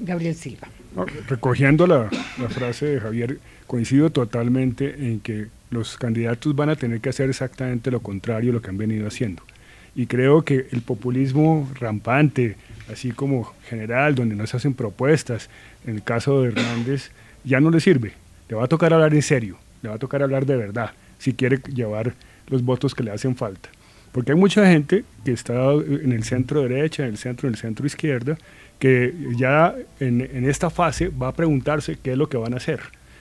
Gabriel 0.00 0.34
Silva. 0.34 0.68
recogiendo 1.26 1.86
la, 1.86 2.08
la 2.38 2.48
frase 2.48 2.86
de 2.86 3.00
Javier, 3.00 3.40
coincido 3.66 4.10
totalmente 4.10 4.94
en 4.94 5.20
que 5.20 5.48
los 5.70 5.96
candidatos 5.96 6.54
van 6.56 6.70
a 6.70 6.76
tener 6.76 7.00
que 7.00 7.10
hacer 7.10 7.28
exactamente 7.28 7.90
lo 7.90 8.00
contrario 8.00 8.50
a 8.50 8.54
lo 8.54 8.62
que 8.62 8.70
han 8.70 8.78
venido 8.78 9.06
haciendo 9.06 9.42
y 9.98 10.06
creo 10.06 10.42
que 10.42 10.68
el 10.70 10.82
populismo 10.82 11.68
rampante, 11.74 12.54
así 12.88 13.10
como 13.10 13.52
general, 13.68 14.14
donde 14.14 14.36
no 14.36 14.46
se 14.46 14.56
hacen 14.56 14.72
propuestas, 14.72 15.50
en 15.84 15.96
el 15.96 16.04
caso 16.04 16.40
de 16.40 16.50
Hernández, 16.50 17.10
ya 17.42 17.58
no 17.58 17.68
le 17.68 17.80
sirve. 17.80 18.12
Le 18.48 18.54
va 18.54 18.66
a 18.66 18.68
tocar 18.68 18.92
hablar 18.94 19.12
en 19.12 19.22
serio, 19.22 19.58
le 19.82 19.88
va 19.88 19.96
a 19.96 19.98
tocar 19.98 20.22
hablar 20.22 20.46
de 20.46 20.56
verdad, 20.56 20.92
si 21.18 21.34
quiere 21.34 21.60
llevar 21.74 22.14
los 22.46 22.62
votos 22.62 22.94
que 22.94 23.02
le 23.02 23.10
hacen 23.10 23.34
falta. 23.34 23.70
Porque 24.12 24.30
hay 24.30 24.38
mucha 24.38 24.64
gente 24.68 25.04
que 25.24 25.32
está 25.32 25.72
en 25.72 26.12
el 26.12 26.22
centro 26.22 26.62
derecha, 26.62 27.02
en 27.02 27.10
el 27.10 27.18
centro, 27.18 27.48
en 27.48 27.54
el 27.54 27.60
centro 27.60 27.84
izquierda, 27.84 28.38
que 28.78 29.12
ya 29.36 29.74
en 29.98 30.48
esta 30.48 30.70
fase 30.70 31.08
va 31.08 31.26
a 31.26 31.34
preguntarse 31.34 31.98
qué 32.00 32.12
es 32.12 32.16
lo 32.16 32.28
que 32.28 32.36
van 32.36 32.54
a 32.54 32.58
hacer, 32.58 32.78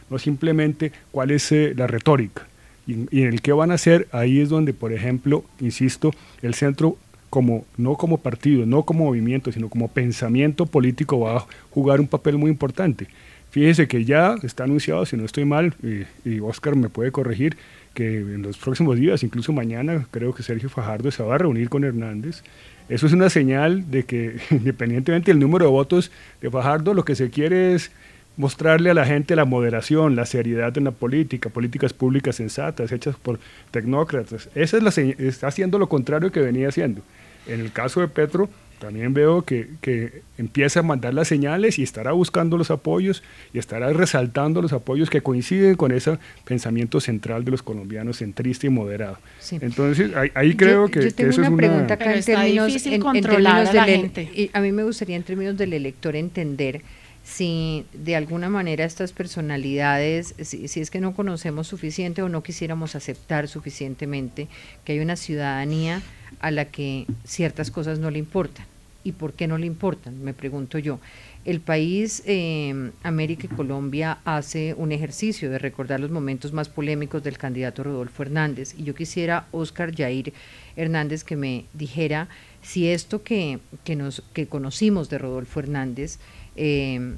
no 0.09 0.19
simplemente 0.19 0.91
cuál 1.11 1.31
es 1.31 1.51
eh, 1.51 1.73
la 1.75 1.87
retórica. 1.87 2.47
Y, 2.87 2.93
en 2.93 3.27
el 3.27 3.41
qué 3.41 3.51
van 3.51 3.71
a 3.71 3.75
hacer, 3.75 4.07
ahí 4.11 4.39
es 4.39 4.49
donde, 4.49 4.73
por 4.73 4.93
ejemplo, 4.93 5.43
insisto, 5.59 6.11
el 6.41 6.53
centro 6.53 6.97
como, 7.29 7.65
no 7.75 7.95
como 7.95 8.19
partido, 8.19 8.65
no 8.65 8.83
como 8.83 9.05
movimiento, 9.05 9.51
sino 9.51 9.69
como 9.69 9.89
pensamiento 9.89 10.65
político 10.65 11.19
va 11.19 11.37
a 11.37 11.45
jugar 11.71 11.99
un 11.99 12.07
papel 12.07 12.37
muy 12.37 12.49
importante. 12.49 13.07
Fíjese 13.51 13.87
que 13.87 14.05
ya 14.05 14.35
está 14.43 14.63
anunciado, 14.63 15.05
si 15.05 15.17
no 15.17 15.25
estoy 15.25 15.43
mal, 15.43 15.73
y, 15.83 16.29
y 16.29 16.39
Oscar 16.39 16.75
me 16.75 16.89
puede 16.89 17.11
corregir, 17.11 17.57
que 17.97 18.19
en 18.19 18.43
los 18.43 18.59
próximos 18.59 18.97
días, 18.97 19.23
incluso 19.23 19.51
mañana, 19.51 20.05
creo 20.11 20.31
que 20.31 20.43
Sergio 20.43 20.69
Fajardo 20.69 21.09
se 21.09 21.23
va 21.23 21.33
a 21.33 21.37
reunir 21.39 21.67
con 21.67 21.83
Hernández. 21.83 22.43
Eso 22.89 23.07
es 23.07 23.13
una 23.13 23.29
señal 23.31 23.89
de 23.89 24.03
que 24.03 24.37
independientemente 24.51 25.31
del 25.31 25.39
número 25.39 25.65
de 25.65 25.71
votos 25.71 26.11
de 26.39 26.51
Fajardo, 26.51 26.93
lo 26.93 27.03
que 27.03 27.15
se 27.15 27.31
quiere 27.31 27.73
es 27.73 27.91
mostrarle 28.37 28.91
a 28.91 28.93
la 28.93 29.05
gente 29.05 29.35
la 29.35 29.45
moderación, 29.45 30.15
la 30.15 30.25
seriedad 30.25 30.77
en 30.77 30.85
la 30.85 30.91
política, 30.91 31.49
políticas 31.49 31.91
públicas 31.91 32.35
sensatas, 32.35 32.91
hechas 32.91 33.15
por 33.15 33.39
tecnócratas. 33.71 34.49
Esa 34.55 34.77
es 34.77 34.83
la 34.83 34.89
está 35.27 35.47
haciendo 35.47 35.79
lo 35.79 35.89
contrario 35.89 36.31
que 36.31 36.39
venía 36.39 36.69
haciendo. 36.69 37.01
En 37.47 37.59
el 37.59 37.71
caso 37.71 38.01
de 38.01 38.07
Petro, 38.07 38.49
también 38.79 39.13
veo 39.13 39.41
que, 39.41 39.69
que, 39.81 40.21
empieza 40.37 40.81
a 40.81 40.83
mandar 40.83 41.13
las 41.13 41.27
señales 41.27 41.79
y 41.79 41.83
estará 41.83 42.11
buscando 42.11 42.57
los 42.57 42.69
apoyos 42.69 43.23
y 43.53 43.57
estará 43.57 43.91
resaltando 43.91 44.61
los 44.61 44.71
apoyos 44.71 45.09
que 45.09 45.21
coinciden 45.21 45.75
con 45.75 45.91
ese 45.91 46.19
pensamiento 46.45 46.99
central 46.99 47.43
de 47.43 47.51
los 47.51 47.63
colombianos, 47.63 48.17
centrista 48.17 48.67
y 48.67 48.69
moderado. 48.69 49.17
Sí. 49.39 49.57
Entonces, 49.61 50.15
ahí, 50.15 50.29
ahí 50.35 50.55
creo 50.55 50.85
yo, 50.85 50.91
que, 50.91 51.01
yo 51.01 51.15
tengo 51.15 51.29
que 51.29 51.31
eso 51.31 51.41
una 51.41 51.49
es 51.49 51.55
pregunta 51.55 51.83
una... 51.85 51.93
acá 51.95 52.13
en 52.13 52.23
términos, 52.23 52.85
en, 52.85 52.93
en 52.93 53.21
términos 53.23 53.73
del, 53.73 53.83
gente. 53.83 54.29
Y 54.35 54.51
a 54.53 54.61
mí 54.61 54.71
me 54.71 54.83
gustaría 54.83 55.15
en 55.15 55.23
términos 55.23 55.57
del 55.57 55.73
elector 55.73 56.15
entender 56.15 56.81
si 57.27 57.85
de 57.93 58.15
alguna 58.15 58.47
manera 58.47 58.85
estas 58.85 59.11
personalidades, 59.11 60.33
si, 60.41 60.69
si, 60.69 60.79
es 60.79 60.89
que 60.89 61.01
no 61.01 61.13
conocemos 61.13 61.67
suficiente 61.67 62.21
o 62.21 62.29
no 62.29 62.41
quisiéramos 62.41 62.95
aceptar 62.95 63.49
suficientemente 63.49 64.47
que 64.85 64.93
hay 64.93 64.99
una 64.99 65.17
ciudadanía 65.17 66.01
a 66.39 66.51
la 66.51 66.65
que 66.65 67.05
ciertas 67.25 67.69
cosas 67.69 67.99
no 67.99 68.11
le 68.11 68.19
importan. 68.19 68.65
¿Y 69.03 69.11
por 69.11 69.33
qué 69.33 69.47
no 69.47 69.57
le 69.57 69.65
importan? 69.65 70.23
Me 70.23 70.33
pregunto 70.33 70.79
yo. 70.79 70.99
El 71.43 71.59
país, 71.59 72.23
eh, 72.25 72.91
América 73.03 73.47
y 73.51 73.55
Colombia, 73.55 74.19
hace 74.25 74.73
un 74.77 74.91
ejercicio 74.91 75.49
de 75.49 75.59
recordar 75.59 75.99
los 75.99 76.11
momentos 76.11 76.53
más 76.53 76.69
polémicos 76.69 77.23
del 77.23 77.37
candidato 77.37 77.83
Rodolfo 77.83 78.23
Hernández. 78.23 78.73
Y 78.77 78.83
yo 78.83 78.95
quisiera, 78.95 79.47
Oscar 79.51 79.95
Jair 79.95 80.33
Hernández, 80.75 81.23
que 81.23 81.35
me 81.35 81.65
dijera 81.73 82.27
si 82.61 82.89
esto 82.89 83.23
que, 83.23 83.59
que, 83.83 83.95
nos, 83.95 84.23
que 84.33 84.47
conocimos 84.47 85.09
de 85.09 85.19
Rodolfo 85.19 85.59
Hernández 85.59 86.19
eh, 86.57 87.15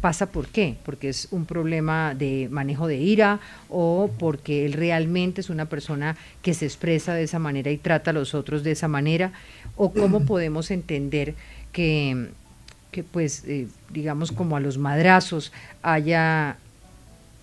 pasa 0.00 0.26
por 0.26 0.48
qué, 0.48 0.76
porque 0.84 1.10
es 1.10 1.28
un 1.30 1.44
problema 1.44 2.14
de 2.14 2.48
manejo 2.50 2.86
de 2.86 2.96
ira 2.96 3.40
o 3.68 4.10
porque 4.18 4.64
él 4.64 4.72
realmente 4.72 5.42
es 5.42 5.50
una 5.50 5.66
persona 5.66 6.16
que 6.42 6.54
se 6.54 6.64
expresa 6.64 7.12
de 7.12 7.24
esa 7.24 7.38
manera 7.38 7.70
y 7.70 7.76
trata 7.76 8.10
a 8.10 8.14
los 8.14 8.34
otros 8.34 8.64
de 8.64 8.70
esa 8.72 8.88
manera, 8.88 9.32
o 9.76 9.92
cómo 9.92 10.20
podemos 10.26 10.70
entender 10.70 11.34
que, 11.72 12.28
que 12.90 13.02
pues, 13.02 13.44
eh, 13.46 13.68
digamos, 13.90 14.32
como 14.32 14.56
a 14.56 14.60
los 14.60 14.78
madrazos 14.78 15.52
haya, 15.82 16.56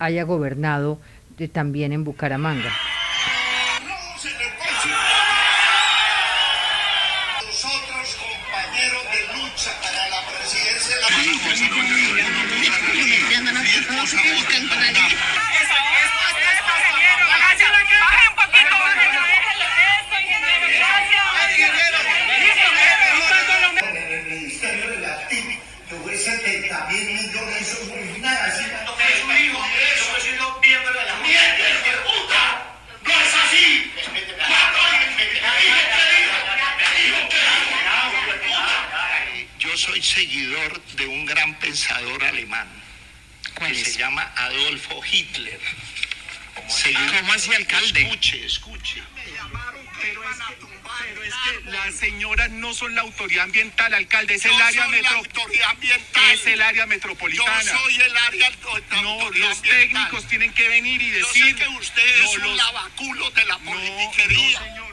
haya 0.00 0.24
gobernado 0.24 0.98
también 1.46 1.92
en 1.92 2.02
Bucaramanga. 2.02 2.72
Seguidor 40.18 40.82
de 40.96 41.06
un 41.06 41.24
gran 41.26 41.54
pensador 41.60 42.24
alemán 42.24 42.66
que 43.56 43.72
se 43.74 43.96
llama 43.98 44.22
Adolfo 44.36 45.00
Hitler. 45.12 45.60
¿Cómo 46.56 47.32
así, 47.32 47.54
alcalde? 47.54 48.02
Escuche, 48.02 48.44
escuche. 48.44 49.02
Pero 50.00 50.22
es, 50.24 50.36
que, 50.38 50.54
pero 51.00 51.22
es 51.24 51.34
que 51.34 51.70
las 51.70 51.94
señoras 51.94 52.50
no 52.50 52.72
son 52.74 52.94
la 52.96 53.02
autoridad 53.02 53.44
ambiental, 53.44 53.94
alcalde, 53.94 54.34
es 54.34 54.42
Yo 54.42 54.50
el 54.50 54.60
área 54.60 54.84
soy 54.86 54.90
la 55.02 55.10
metro- 55.10 55.16
autoridad 55.18 55.70
ambiental. 55.70 56.30
es 56.32 56.46
el 56.46 56.62
área 56.62 56.82
Yo 56.84 56.86
metropolitana. 56.88 57.62
soy 57.78 57.94
el 58.00 58.16
área 58.16 58.50
no, 58.50 58.68
autoridad 59.10 59.48
los 59.48 59.56
ambiental. 59.58 59.70
técnicos 59.88 60.26
tienen 60.28 60.52
que 60.52 60.68
venir 60.68 61.00
y 61.02 61.10
Yo 61.10 61.26
decir. 61.26 61.44
sé 61.46 61.54
que 61.54 61.68
usted 61.68 62.18
no, 62.22 62.24
es 62.30 62.36
un 62.38 62.42
los- 62.42 62.56
lavaculo 62.56 63.30
de 63.30 63.44
la 63.44 63.58
no, 63.58 63.70
politiquería. 63.70 64.60
no, 64.60 64.66
señor, 64.66 64.87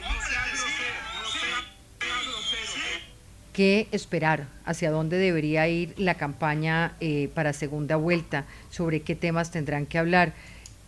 ¿Qué 3.56 3.88
esperar? 3.90 4.48
¿Hacia 4.66 4.90
dónde 4.90 5.16
debería 5.16 5.66
ir 5.66 5.94
la 5.96 6.16
campaña 6.16 6.92
eh, 7.00 7.30
para 7.34 7.54
segunda 7.54 7.96
vuelta? 7.96 8.44
¿Sobre 8.68 9.00
qué 9.00 9.14
temas 9.14 9.50
tendrán 9.50 9.86
que 9.86 9.96
hablar? 9.96 10.34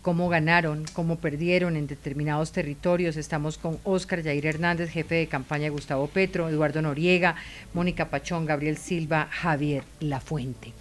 ¿Cómo 0.03 0.29
ganaron? 0.29 0.85
¿Cómo 0.93 1.15
perdieron 1.15 1.75
en 1.75 1.87
determinados 1.87 2.51
territorios? 2.51 3.17
Estamos 3.17 3.57
con 3.57 3.79
Óscar 3.85 4.21
Yair 4.21 4.45
Hernández, 4.45 4.91
jefe 4.91 5.15
de 5.15 5.25
campaña 5.25 5.63
de 5.63 5.69
Gustavo 5.71 6.05
Petro, 6.05 6.47
Eduardo 6.47 6.83
Noriega, 6.83 7.33
Mónica 7.73 8.11
Pachón, 8.11 8.45
Gabriel 8.45 8.77
Silva, 8.77 9.27
Javier 9.31 9.83
Lafuente. 9.99 10.71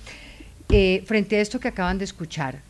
Eh, 0.69 1.03
frente 1.07 1.37
a 1.37 1.41
esto 1.41 1.59
que 1.59 1.69
acaban 1.69 1.97
de 1.97 2.05
escuchar, 2.05 2.61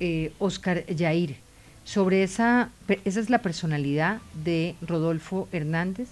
eh, 0.00 0.32
Óscar 0.38 0.84
Yair, 0.84 1.36
sobre 1.84 2.22
esa, 2.22 2.68
esa 3.06 3.20
es 3.20 3.30
la 3.30 3.38
personalidad 3.38 4.18
de 4.44 4.74
Rodolfo 4.82 5.48
Hernández. 5.50 6.08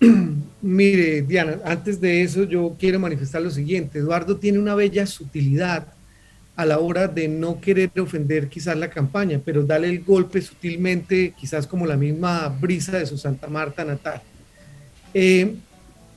Mire, 0.62 1.22
Diana, 1.22 1.58
antes 1.64 2.00
de 2.00 2.22
eso 2.22 2.44
yo 2.44 2.76
quiero 2.78 2.98
manifestar 2.98 3.42
lo 3.42 3.50
siguiente. 3.50 3.98
Eduardo 3.98 4.36
tiene 4.36 4.58
una 4.58 4.74
bella 4.74 5.06
sutilidad 5.06 5.86
a 6.56 6.64
la 6.64 6.78
hora 6.78 7.06
de 7.06 7.28
no 7.28 7.60
querer 7.60 7.90
ofender 8.00 8.48
quizás 8.48 8.76
la 8.76 8.88
campaña, 8.88 9.40
pero 9.44 9.62
darle 9.62 9.90
el 9.90 10.02
golpe 10.02 10.40
sutilmente, 10.40 11.34
quizás 11.38 11.66
como 11.66 11.86
la 11.86 11.96
misma 11.96 12.48
brisa 12.48 12.98
de 12.98 13.06
su 13.06 13.18
Santa 13.18 13.46
Marta 13.46 13.84
natal. 13.84 14.22
Eh, 15.12 15.54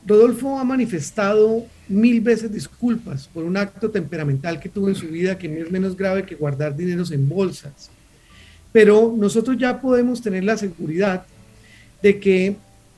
Rodolfo 0.05 0.57
ha 0.57 0.63
manifestado 0.63 1.65
mil 1.89 2.21
veces 2.21 2.51
disculpas 2.51 3.27
por 3.27 3.43
un 3.43 3.57
acto 3.57 3.91
temperamental 3.91 4.59
que 4.59 4.69
tuvo 4.69 4.88
en 4.88 4.95
su 4.95 5.07
vida 5.07 5.38
que 5.38 5.49
no 5.49 5.65
es 5.65 5.71
menos 5.71 5.95
grave 5.95 6.23
que 6.23 6.36
guardar 6.36 6.75
dineros 6.75 7.11
en 7.11 7.27
bolsas. 7.27 7.89
Pero 8.71 9.13
nosotros 9.17 9.57
ya 9.57 9.82
podemos 9.82 10.21
tener 10.21 10.43
la 10.43 10.55
seguridad 10.55 11.25
de 12.01 12.19
que 12.19 12.55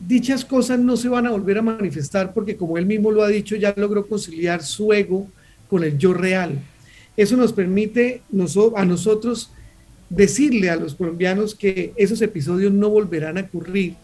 dichas 0.08 0.46
cosas 0.46 0.80
no 0.80 0.98
se 0.98 1.10
van 1.10 1.28
a 1.28 1.32
volver 1.32 1.58
a 1.58 1.62
manifestar 1.62 2.34
porque 2.34 2.58
como 2.58 2.78
él 2.78 2.86
mismo 2.86 3.12
lo 3.12 3.24
ha 3.24 3.28
dicho, 3.28 3.56
ya 3.56 3.74
logró 3.78 4.08
conciliar 4.08 4.64
su 4.64 4.94
ego 4.94 5.28
con 5.70 5.84
el 5.84 5.98
yo 5.98 6.14
real. 6.14 6.60
Eso 7.18 7.38
nos 7.38 7.54
permite 7.54 8.22
a 8.76 8.86
nosotros 8.86 9.52
decirle 10.10 10.70
a 10.70 10.76
los 10.76 10.96
colombianos 10.96 11.56
que 11.56 11.94
esos 11.96 12.22
episodios 12.22 12.72
no 12.72 12.90
volverán 12.90 13.38
a 13.38 13.42
ocurrir 13.42 13.96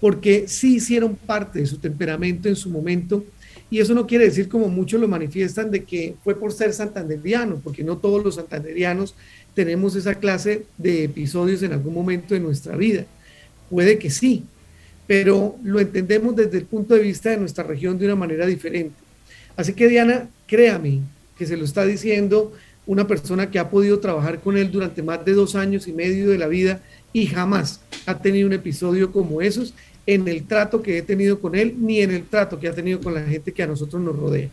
porque 0.00 0.46
sí 0.46 0.76
hicieron 0.76 1.16
parte 1.16 1.60
de 1.60 1.66
su 1.66 1.78
temperamento 1.78 2.48
en 2.48 2.56
su 2.56 2.70
momento 2.70 3.24
y 3.70 3.80
eso 3.80 3.94
no 3.94 4.06
quiere 4.06 4.24
decir 4.24 4.48
como 4.48 4.68
muchos 4.68 5.00
lo 5.00 5.08
manifiestan 5.08 5.70
de 5.70 5.84
que 5.84 6.14
fue 6.24 6.34
por 6.34 6.52
ser 6.52 6.72
santanderiano, 6.72 7.60
porque 7.62 7.84
no 7.84 7.98
todos 7.98 8.24
los 8.24 8.36
santanderianos 8.36 9.14
tenemos 9.54 9.94
esa 9.94 10.14
clase 10.14 10.64
de 10.78 11.04
episodios 11.04 11.62
en 11.62 11.72
algún 11.72 11.92
momento 11.92 12.34
de 12.34 12.40
nuestra 12.40 12.76
vida. 12.76 13.04
Puede 13.68 13.98
que 13.98 14.08
sí, 14.08 14.44
pero 15.08 15.56
lo 15.64 15.80
entendemos 15.80 16.36
desde 16.36 16.58
el 16.58 16.66
punto 16.66 16.94
de 16.94 17.00
vista 17.00 17.30
de 17.30 17.38
nuestra 17.38 17.64
región 17.64 17.98
de 17.98 18.04
una 18.04 18.14
manera 18.14 18.46
diferente. 18.46 18.94
Así 19.56 19.72
que 19.72 19.88
Diana, 19.88 20.28
créame 20.46 21.00
que 21.36 21.46
se 21.46 21.56
lo 21.56 21.64
está 21.64 21.84
diciendo 21.84 22.52
una 22.86 23.06
persona 23.06 23.50
que 23.50 23.58
ha 23.58 23.70
podido 23.70 23.98
trabajar 23.98 24.38
con 24.38 24.56
él 24.56 24.70
durante 24.70 25.02
más 25.02 25.24
de 25.24 25.32
dos 25.32 25.56
años 25.56 25.88
y 25.88 25.92
medio 25.92 26.30
de 26.30 26.38
la 26.38 26.46
vida 26.46 26.80
y 27.12 27.26
jamás 27.26 27.80
ha 28.06 28.18
tenido 28.18 28.46
un 28.46 28.52
episodio 28.52 29.10
como 29.10 29.42
esos 29.42 29.74
en 30.06 30.28
el 30.28 30.44
trato 30.44 30.82
que 30.82 30.98
he 30.98 31.02
tenido 31.02 31.40
con 31.40 31.54
él, 31.54 31.74
ni 31.78 32.00
en 32.00 32.10
el 32.10 32.24
trato 32.24 32.58
que 32.58 32.68
ha 32.68 32.74
tenido 32.74 33.00
con 33.00 33.14
la 33.14 33.22
gente 33.22 33.52
que 33.52 33.62
a 33.62 33.66
nosotros 33.66 34.00
nos 34.00 34.16
rodea. 34.16 34.48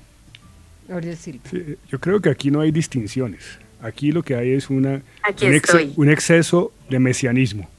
yo 1.90 2.00
creo 2.00 2.20
que 2.20 2.30
aquí 2.30 2.52
no 2.52 2.62
hay 2.62 2.72
distinciones. 2.72 3.42
Aquí 3.82 4.12
lo 4.12 4.24
que 4.24 4.36
hay 4.36 4.52
es 4.52 4.70
una, 4.70 5.02
un, 5.96 6.10
exceso 6.10 6.74
de 6.90 7.00
mesianismo, 7.00 7.70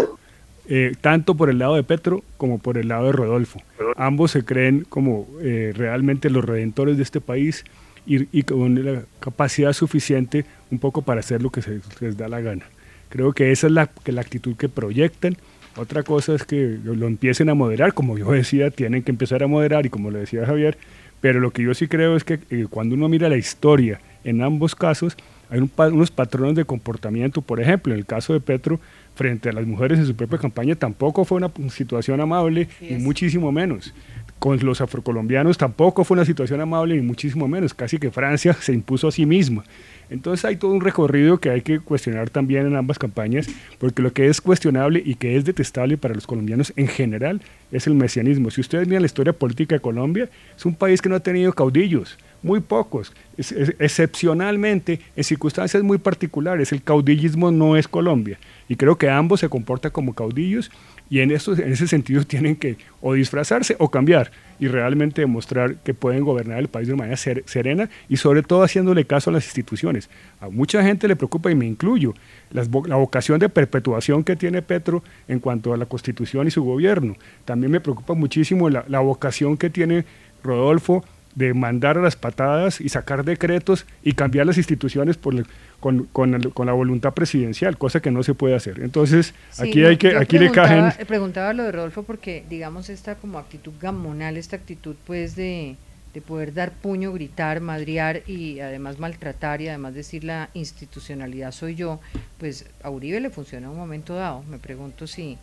eh, 0.68 0.94
tanto 1.00 1.36
por 1.36 1.48
el 1.48 1.58
lado 1.58 1.76
de 1.76 1.82
Petro 1.82 2.24
como 2.36 2.58
por 2.58 2.78
el 2.78 2.88
lado 2.88 3.06
de 3.06 3.12
Rodolfo. 3.12 3.60
Ambos 3.96 4.32
se 4.32 4.44
creen 4.44 4.84
como 4.88 5.28
eh, 5.40 5.72
realmente 5.76 6.30
los 6.30 6.44
redentores 6.44 6.96
de 6.96 7.02
este 7.02 7.20
país 7.20 7.64
y, 8.06 8.42
con 8.44 8.84
la 8.84 9.02
capacidad 9.20 9.72
suficiente 9.72 10.44
un 10.70 10.78
poco 10.78 11.02
para 11.02 11.20
hacer 11.20 11.42
lo 11.42 11.50
que 11.50 11.62
se 11.62 11.80
les 12.00 12.16
da 12.16 12.28
la 12.28 12.40
gana. 12.40 12.64
Creo 13.08 13.32
que 13.32 13.52
esa 13.52 13.66
es 13.66 13.72
la, 13.72 13.86
que 13.86 14.12
la 14.12 14.20
actitud 14.20 14.56
que 14.56 14.68
proyectan. 14.68 15.36
Otra 15.76 16.02
cosa 16.02 16.34
es 16.34 16.44
que 16.44 16.78
lo 16.82 17.06
empiecen 17.06 17.48
a 17.48 17.54
moderar, 17.54 17.92
como 17.92 18.16
yo 18.16 18.32
decía, 18.32 18.70
tienen 18.70 19.02
que 19.02 19.10
empezar 19.10 19.42
a 19.42 19.46
moderar 19.46 19.86
y 19.86 19.90
como 19.90 20.10
le 20.10 20.20
decía 20.20 20.46
Javier, 20.46 20.78
pero 21.20 21.40
lo 21.40 21.50
que 21.50 21.62
yo 21.62 21.74
sí 21.74 21.88
creo 21.88 22.16
es 22.16 22.24
que 22.24 22.40
eh, 22.50 22.66
cuando 22.70 22.94
uno 22.94 23.08
mira 23.08 23.28
la 23.28 23.36
historia 23.36 24.00
en 24.24 24.42
ambos 24.42 24.74
casos, 24.74 25.16
hay 25.48 25.60
unos 25.92 26.10
patrones 26.10 26.56
de 26.56 26.64
comportamiento, 26.64 27.40
por 27.40 27.60
ejemplo, 27.60 27.92
en 27.92 28.00
el 28.00 28.06
caso 28.06 28.32
de 28.32 28.40
Petro, 28.40 28.80
frente 29.16 29.48
a 29.48 29.52
las 29.52 29.66
mujeres 29.66 29.98
en 29.98 30.06
su 30.06 30.14
propia 30.14 30.38
campaña, 30.38 30.76
tampoco 30.76 31.24
fue 31.24 31.38
una 31.38 31.50
situación 31.70 32.20
amable, 32.20 32.68
ni 32.80 32.98
muchísimo 32.98 33.50
menos. 33.50 33.92
Con 34.38 34.58
los 34.64 34.82
afrocolombianos 34.82 35.56
tampoco 35.56 36.04
fue 36.04 36.16
una 36.16 36.26
situación 36.26 36.60
amable, 36.60 36.94
ni 36.94 37.00
muchísimo 37.00 37.48
menos. 37.48 37.72
Casi 37.72 37.98
que 37.98 38.10
Francia 38.10 38.52
se 38.52 38.74
impuso 38.74 39.08
a 39.08 39.12
sí 39.12 39.24
misma. 39.24 39.64
Entonces 40.10 40.44
hay 40.44 40.56
todo 40.56 40.72
un 40.72 40.82
recorrido 40.82 41.38
que 41.38 41.48
hay 41.48 41.62
que 41.62 41.80
cuestionar 41.80 42.28
también 42.28 42.66
en 42.66 42.76
ambas 42.76 42.98
campañas, 42.98 43.48
porque 43.78 44.02
lo 44.02 44.12
que 44.12 44.26
es 44.28 44.42
cuestionable 44.42 45.02
y 45.04 45.14
que 45.14 45.36
es 45.36 45.46
detestable 45.46 45.96
para 45.96 46.14
los 46.14 46.26
colombianos 46.26 46.74
en 46.76 46.86
general 46.86 47.40
es 47.72 47.86
el 47.86 47.94
mesianismo. 47.94 48.50
Si 48.50 48.60
ustedes 48.60 48.86
miran 48.86 49.02
la 49.02 49.06
historia 49.06 49.32
política 49.32 49.76
de 49.76 49.80
Colombia, 49.80 50.28
es 50.54 50.66
un 50.66 50.74
país 50.74 51.00
que 51.00 51.08
no 51.08 51.16
ha 51.16 51.20
tenido 51.20 51.52
caudillos, 51.54 52.18
muy 52.46 52.60
pocos, 52.60 53.12
excepcionalmente, 53.36 55.00
en 55.16 55.24
circunstancias 55.24 55.82
muy 55.82 55.98
particulares. 55.98 56.70
El 56.70 56.80
caudillismo 56.80 57.50
no 57.50 57.76
es 57.76 57.88
Colombia. 57.88 58.38
Y 58.68 58.76
creo 58.76 58.96
que 58.96 59.10
ambos 59.10 59.40
se 59.40 59.48
comportan 59.48 59.90
como 59.90 60.14
caudillos 60.14 60.70
y 61.10 61.20
en, 61.20 61.32
en 61.32 61.72
ese 61.72 61.88
sentido 61.88 62.24
tienen 62.26 62.54
que 62.54 62.76
o 63.00 63.14
disfrazarse 63.14 63.74
o 63.80 63.90
cambiar 63.90 64.30
y 64.60 64.68
realmente 64.68 65.22
demostrar 65.22 65.74
que 65.76 65.92
pueden 65.92 66.24
gobernar 66.24 66.60
el 66.60 66.68
país 66.68 66.86
de 66.86 66.94
manera 66.94 67.16
serena 67.16 67.90
y 68.08 68.16
sobre 68.16 68.44
todo 68.44 68.62
haciéndole 68.62 69.04
caso 69.04 69.30
a 69.30 69.32
las 69.32 69.44
instituciones. 69.44 70.08
A 70.40 70.48
mucha 70.48 70.82
gente 70.84 71.08
le 71.08 71.16
preocupa, 71.16 71.50
y 71.50 71.56
me 71.56 71.66
incluyo, 71.66 72.14
la 72.52 72.96
vocación 72.96 73.40
de 73.40 73.48
perpetuación 73.48 74.22
que 74.22 74.36
tiene 74.36 74.62
Petro 74.62 75.02
en 75.26 75.40
cuanto 75.40 75.74
a 75.74 75.76
la 75.76 75.86
constitución 75.86 76.46
y 76.46 76.52
su 76.52 76.62
gobierno. 76.62 77.16
También 77.44 77.72
me 77.72 77.80
preocupa 77.80 78.14
muchísimo 78.14 78.70
la 78.70 79.00
vocación 79.00 79.56
que 79.56 79.68
tiene 79.68 80.04
Rodolfo 80.44 81.04
de 81.36 81.52
mandar 81.52 81.98
a 81.98 82.00
las 82.00 82.16
patadas 82.16 82.80
y 82.80 82.88
sacar 82.88 83.22
decretos 83.22 83.86
y 84.02 84.14
cambiar 84.14 84.46
las 84.46 84.56
instituciones 84.56 85.18
por, 85.18 85.34
con, 85.80 86.04
con, 86.04 86.40
con, 86.50 86.66
la 86.66 86.72
voluntad 86.72 87.12
presidencial, 87.12 87.76
cosa 87.76 88.00
que 88.00 88.10
no 88.10 88.22
se 88.22 88.32
puede 88.32 88.56
hacer. 88.56 88.80
Entonces, 88.80 89.34
aquí 89.58 89.84
hay 89.84 89.98
que, 89.98 90.16
aquí 90.16 90.38
le 90.38 90.50
caen... 90.50 90.92
Preguntaba 91.06 91.52
lo 91.52 91.64
de 91.64 91.72
Rodolfo 91.72 92.04
porque, 92.04 92.44
digamos, 92.48 92.88
esta 92.88 93.16
como 93.16 93.38
actitud 93.38 93.74
gamonal, 93.78 94.38
esta 94.38 94.56
actitud 94.56 94.96
pues 95.06 95.36
de, 95.36 95.76
de 96.14 96.22
poder 96.22 96.54
dar 96.54 96.72
puño, 96.72 97.12
gritar, 97.12 97.60
madrear 97.60 98.22
y 98.26 98.60
además 98.60 98.98
maltratar 98.98 99.60
y 99.60 99.68
además 99.68 99.92
decir 99.92 100.24
la 100.24 100.48
institucionalidad 100.54 101.52
soy 101.52 101.74
yo, 101.74 102.00
pues 102.38 102.64
a 102.82 102.88
Uribe 102.88 103.20
le 103.20 103.28
funciona 103.28 103.66
en 103.66 103.72
un 103.72 103.78
momento 103.78 104.14
dado. 104.14 104.42
Me 104.44 104.58
pregunto 104.58 105.06
si, 105.06 105.36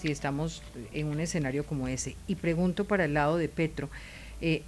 si 0.00 0.12
estamos 0.12 0.62
en 0.92 1.08
un 1.08 1.18
escenario 1.18 1.66
como 1.66 1.88
ese. 1.88 2.14
Y 2.28 2.36
pregunto 2.36 2.84
para 2.84 3.06
el 3.06 3.14
lado 3.14 3.36
de 3.36 3.48
Petro. 3.48 3.90
Eh, 4.40 4.62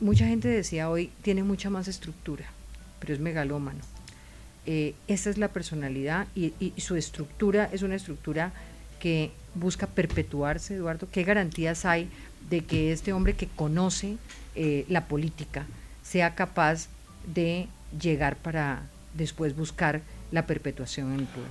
mucha 0.00 0.26
gente 0.26 0.48
decía 0.48 0.90
hoy, 0.90 1.10
tiene 1.22 1.42
mucha 1.42 1.70
más 1.70 1.88
estructura, 1.88 2.44
pero 3.00 3.14
es 3.14 3.20
megalómano. 3.20 3.80
Eh, 4.66 4.94
esa 5.06 5.30
es 5.30 5.38
la 5.38 5.48
personalidad 5.48 6.26
y, 6.34 6.52
su 6.76 6.96
estructura 6.96 7.68
es 7.72 7.82
una 7.82 7.94
estructura 7.94 8.52
que 9.00 9.30
busca 9.54 9.86
perpetuarse, 9.86 10.74
Eduardo. 10.74 11.08
¿Qué 11.10 11.24
garantías 11.24 11.84
hay 11.84 12.08
de 12.50 12.64
que 12.64 12.92
este 12.92 13.12
hombre 13.12 13.34
que 13.34 13.46
conoce 13.46 14.16
eh, 14.54 14.84
la 14.88 15.06
política 15.06 15.66
sea 16.02 16.34
capaz 16.34 16.88
de 17.34 17.68
llegar 17.98 18.36
para 18.36 18.82
después 19.14 19.56
buscar 19.56 20.02
la 20.32 20.46
perpetuación 20.46 21.12
en 21.14 21.20
el 21.20 21.26
poder? 21.26 21.50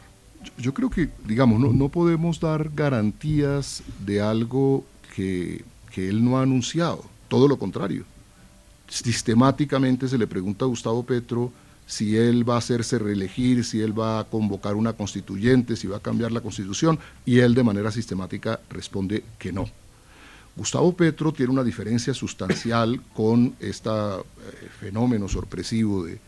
Yo, 0.60 0.74
creo 0.74 0.90
que, 0.90 1.10
digamos, 1.26 1.60
no, 1.60 1.74
no, 1.74 1.90
podemos 1.90 2.40
dar 2.40 2.70
garantías 2.70 3.82
de 4.06 4.22
algo 4.22 4.86
que, 5.16 5.64
que 5.92 6.08
él 6.08 6.24
no 6.24 6.38
ha 6.38 6.44
anunciado, 6.44 7.04
todo 7.28 7.48
lo 7.48 7.58
contrario 7.58 8.06
sistemáticamente 8.88 10.08
se 10.08 10.18
le 10.18 10.28
pregunta 10.28 10.66
a 10.66 10.68
Gustavo 10.68 11.04
Petro 11.04 11.52
si 11.86 12.18
él 12.18 12.48
va 12.48 12.56
a 12.56 12.58
hacerse 12.58 13.00
reelegir, 13.00 13.64
si 13.64 13.82
él 13.82 13.98
va 13.98 14.20
a 14.20 14.24
convocar 14.26 14.76
una 14.76 14.94
constituyente, 14.94 15.78
si 15.78 15.88
va 15.88 15.98
a 15.98 16.02
cambiar 16.02 16.32
la 16.34 16.42
constitución, 16.42 17.00
y 17.26 17.40
él 17.40 17.56
de 17.56 17.64
manera 17.64 17.92
sistemática 17.92 18.60
responde 18.70 19.24
que 19.40 19.54
no. 19.54 19.70
Gustavo 20.58 20.92
Petro 20.94 21.32
tiene 21.32 21.54
una 21.54 21.64
diferencia 21.64 22.14
sustancial 22.14 23.02
con 23.16 23.56
este 23.60 23.90
fenómeno 24.80 25.30
sorpresivo 25.30 26.04
de, 26.04 26.20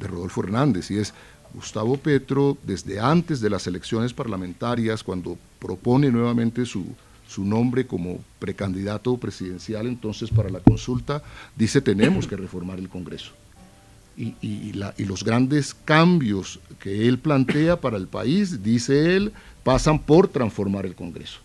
de 0.00 0.06
Rodolfo 0.08 0.42
Hernández, 0.42 0.90
y 0.90 0.98
es 0.98 1.14
Gustavo 1.54 1.96
Petro, 1.96 2.58
desde 2.64 2.98
antes 2.98 3.40
de 3.40 3.50
las 3.50 3.68
elecciones 3.68 4.12
parlamentarias, 4.12 5.04
cuando 5.04 5.38
propone 5.60 6.10
nuevamente 6.10 6.66
su, 6.66 6.84
su 7.26 7.44
nombre 7.44 7.86
como 7.86 8.18
precandidato 8.38 9.16
presidencial 9.16 9.86
entonces 9.86 10.30
para 10.30 10.50
la 10.50 10.60
consulta, 10.60 11.22
dice 11.56 11.80
tenemos 11.80 12.26
que 12.26 12.36
reformar 12.36 12.78
el 12.78 12.88
Congreso. 12.88 13.32
Y, 14.16 14.72
los 14.72 15.24
grandes 15.24 15.74
cambios 15.74 16.60
que 16.78 17.08
él 17.08 17.18
plantea 17.18 17.80
para 17.80 17.96
el 17.96 18.06
país, 18.06 18.62
dice 18.62 19.16
él, 19.16 19.32
pasan 19.64 19.98
por 19.98 20.28
transformar 20.28 20.86
el 20.86 20.94
Congreso. 20.94 21.40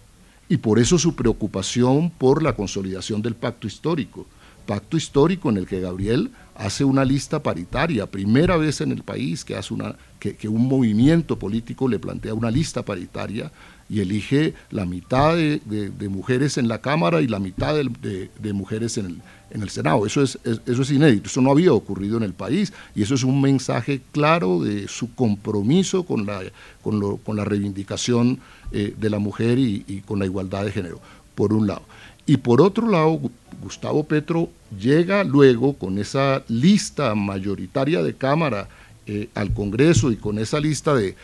Y 0.50 0.58
por 0.58 0.78
eso 0.78 1.00
su 1.00 1.16
preocupación 1.16 2.12
por 2.12 2.44
la 2.44 2.56
consolidación 2.56 3.22
del 3.22 3.36
pacto 3.36 3.66
histórico. 3.66 4.28
Pacto 4.68 4.98
histórico 4.98 5.50
en 5.50 5.58
el 5.58 5.66
que 5.66 5.80
Gabriel 5.80 6.30
hace 6.54 6.84
una 6.84 7.04
lista 7.04 7.42
paritaria, 7.42 8.06
primera 8.06 8.56
vez 8.56 8.82
en 8.82 8.92
el 8.92 9.02
país 9.02 9.44
que, 9.44 9.56
hace 9.56 9.74
una, 9.74 9.96
que, 10.20 10.36
que 10.36 10.48
un 10.48 10.68
movimiento 10.68 11.40
político 11.40 11.88
le 11.88 11.98
plantea 11.98 12.36
una 12.36 12.52
lista 12.52 12.84
paritaria 12.84 13.52
y 13.90 14.02
elige 14.02 14.54
la 14.70 14.86
mitad 14.86 15.36
de, 15.36 16.10
mujeres 16.10 16.58
en 16.58 16.68
la 16.68 16.80
Cámara 16.80 17.22
y 17.22 17.28
la 17.28 17.40
mitad 17.40 17.76
de, 17.76 18.54
mujeres 18.54 18.98
en 18.98 19.06
el, 19.08 19.22
en 19.50 19.64
el 19.64 19.70
Senado. 19.70 20.06
Eso 20.06 20.22
es, 20.22 20.38
eso 20.44 20.82
es 20.82 20.92
inédito, 20.92 21.28
eso 21.28 21.42
no 21.42 21.52
había 21.52 21.74
ocurrido 21.74 22.18
en 22.18 22.24
el 22.24 22.34
país 22.34 22.72
y 22.96 23.02
eso 23.02 23.16
es 23.16 23.24
un 23.24 23.42
mensaje 23.42 24.02
claro 24.12 24.62
de 24.64 24.88
su 24.88 25.14
compromiso 25.16 26.04
con 26.04 26.26
la, 26.26 26.42
con, 26.84 27.36
la 27.36 27.46
reivindicación 27.46 28.40
eh, 28.72 28.94
de 28.98 29.10
la 29.10 29.20
mujer 29.20 29.58
y, 29.58 30.04
con 30.06 30.20
la 30.20 30.26
igualdad 30.26 30.66
de 30.66 30.72
género, 30.72 31.02
por 31.34 31.54
un 31.54 31.68
lado. 31.68 31.84
Y 32.26 32.38
por 32.38 32.62
otro 32.62 32.88
lado, 32.88 33.20
Gustavo 33.64 34.04
Petro 34.04 34.50
llega 34.80 35.24
luego 35.24 35.74
con 35.74 35.98
esa 35.98 36.44
lista 36.48 37.16
mayoritaria 37.16 38.04
de 38.04 38.14
Cámara 38.14 38.68
eh, 39.08 39.30
al 39.34 39.52
Congreso 39.54 40.12
y 40.12 40.18
con 40.18 40.38
esa 40.38 40.60
lista 40.60 40.94
de, 40.94 41.16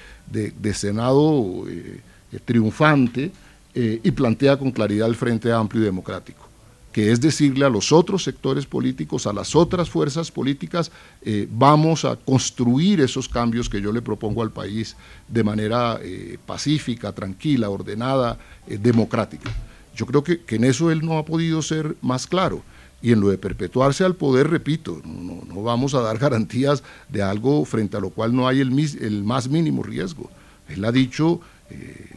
Senado. 0.74 1.70
Eh, 1.70 1.74
eh, 1.98 2.02
triunfante 2.44 3.32
eh, 3.74 4.00
y 4.04 4.12
plantea 4.12 4.58
con 4.58 4.72
claridad 4.72 5.08
el 5.08 5.16
Frente 5.16 5.52
Amplio 5.52 5.84
y 5.84 5.86
Democrático, 5.86 6.48
que 6.92 7.12
es 7.12 7.20
decirle 7.20 7.66
a 7.66 7.70
los 7.70 7.92
otros 7.92 8.24
sectores 8.24 8.66
políticos, 8.66 9.28
a 9.28 9.34
las 9.34 9.56
otras 9.56 9.90
fuerzas 9.90 10.32
políticas, 10.32 10.92
eh, 11.22 11.48
vamos 11.52 12.06
a 12.06 12.16
construir 12.16 13.02
esos 13.02 13.30
cambios 13.30 13.70
que 13.70 13.82
yo 13.82 13.92
le 13.92 14.02
propongo 14.02 14.42
al 14.42 14.52
país 14.52 14.96
de 15.28 15.44
manera 15.44 16.00
pacífica, 16.46 17.12
tranquila, 17.12 17.70
ordenada, 17.70 18.38
democrática. 18.68 19.52
Yo 19.96 20.06
creo 20.06 20.24
que, 20.24 20.42
en 20.48 20.64
eso 20.66 20.92
él 20.92 21.06
no 21.06 21.18
ha 21.18 21.26
podido 21.26 21.62
ser 21.62 21.96
más 22.02 22.28
claro. 22.28 22.62
Y 23.02 23.12
en 23.12 23.22
lo 23.22 23.30
de 23.30 23.38
perpetuarse 23.38 24.04
al 24.04 24.16
poder, 24.16 24.50
repito, 24.50 25.02
no, 25.06 25.62
vamos 25.62 25.94
a 25.94 26.02
dar 26.02 26.18
garantías 26.20 26.84
de 27.10 27.22
algo 27.22 27.64
frente 27.66 27.98
a 27.98 28.00
lo 28.00 28.10
cual 28.10 28.36
no 28.36 28.48
hay 28.48 28.60
el, 28.60 29.24
más 29.24 29.48
mínimo 29.48 29.84
riesgo. 29.84 30.30
Él 30.68 30.84
ha 30.84 30.92
dicho 30.92 31.40
eh, 31.70 32.10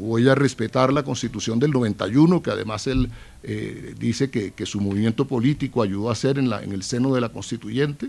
voy 0.00 0.28
a 0.28 0.34
respetar 0.34 0.92
la 0.92 1.02
constitución 1.02 1.58
del 1.58 1.70
91, 1.70 2.42
que 2.42 2.50
además 2.50 2.86
él 2.86 3.10
eh, 3.42 3.94
dice 3.98 4.30
que, 4.30 4.66
su 4.66 4.80
movimiento 4.80 5.26
político 5.26 5.82
ayudó 5.82 6.08
a 6.08 6.12
hacer 6.12 6.38
en, 6.38 6.48
la, 6.48 6.62
en 6.62 6.72
el 6.72 6.82
seno 6.82 7.14
de 7.14 7.20
la 7.20 7.28
constituyente, 7.28 8.08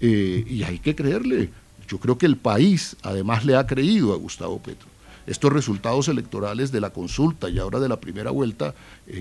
eh, 0.00 0.44
y 0.48 0.62
hay 0.62 0.78
que 0.78 0.94
creerle. 0.94 1.50
Yo 1.88 1.98
creo 1.98 2.16
que 2.16 2.26
el 2.26 2.36
país 2.36 2.96
además 3.02 3.44
le 3.44 3.56
ha 3.56 3.66
creído 3.66 4.12
a 4.12 4.16
Gustavo 4.16 4.58
Petro. 4.60 4.88
Estos 5.26 5.52
resultados 5.52 6.08
electorales 6.08 6.72
de 6.72 6.80
la 6.80 6.90
consulta 6.90 7.48
y 7.48 7.58
ahora 7.58 7.78
de 7.78 7.88
la 7.88 8.00
primera 8.00 8.32
vuelta 8.32 8.74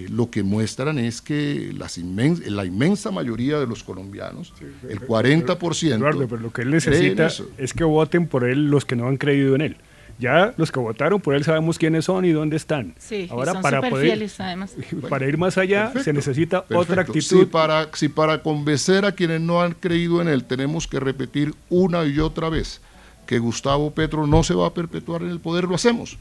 lo 0.10 0.32
que 0.32 0.42
muestran 0.42 0.98
es 0.98 1.22
que 1.22 1.72
las 1.78 2.00
la 2.00 2.66
inmensa 2.66 3.12
mayoría 3.12 3.60
de 3.60 3.68
los 3.68 3.84
colombianos, 3.84 4.52
el 4.90 5.00
40%... 5.00 5.94
Eduardo, 5.94 6.28
pero 6.28 6.42
lo 6.42 6.52
que 6.52 6.64
él 6.64 6.72
necesita 6.72 7.30
es 7.60 7.74
que 7.74 7.84
voten 7.84 8.26
por 8.26 8.46
él 8.46 8.72
los 8.72 8.84
que 8.84 8.96
no 8.96 9.08
han 9.08 9.18
creído 9.18 9.54
en 9.54 9.62
él. 9.62 9.78
Ya 10.22 10.54
los 10.56 10.72
que 10.72 10.80
votaron 10.80 11.20
por 11.20 11.34
él 11.34 11.44
sabemos 11.44 11.80
quiénes 11.80 12.06
son 12.06 12.26
y 12.26 12.30
dónde 12.30 12.56
están. 12.56 12.94
Sí, 13.00 13.28
Ahora 13.32 13.54
son 13.54 13.62
para 13.64 13.90
poder 13.90 14.06
fieles, 14.06 14.40
además. 14.40 14.76
para 15.10 15.26
ir 15.28 15.36
más 15.36 15.58
allá 15.58 15.88
se 15.88 15.94
Perfecto, 15.94 16.14
necesita 16.14 16.66
otra 16.72 17.02
actitud. 17.02 17.40
Si 17.40 17.46
para, 17.46 17.90
si 17.94 18.08
para 18.08 18.44
convencer 18.44 19.04
a 19.04 19.14
quienes 19.14 19.42
no 19.42 19.64
han 19.64 19.74
creído 19.74 20.22
en 20.22 20.28
él 20.28 20.44
tenemos 20.44 20.88
que 20.88 21.00
repetir 21.00 21.56
una 21.72 22.06
y 22.06 22.20
otra 22.20 22.50
vez 22.50 22.82
que 23.26 23.40
Gustavo 23.40 23.90
Petro 23.90 24.28
no 24.28 24.44
se 24.44 24.54
va 24.54 24.68
a 24.68 24.74
perpetuar 24.76 25.24
en 25.24 25.30
el 25.30 25.40
poder, 25.40 25.64
lo 25.64 25.74
hacemos. 25.74 26.20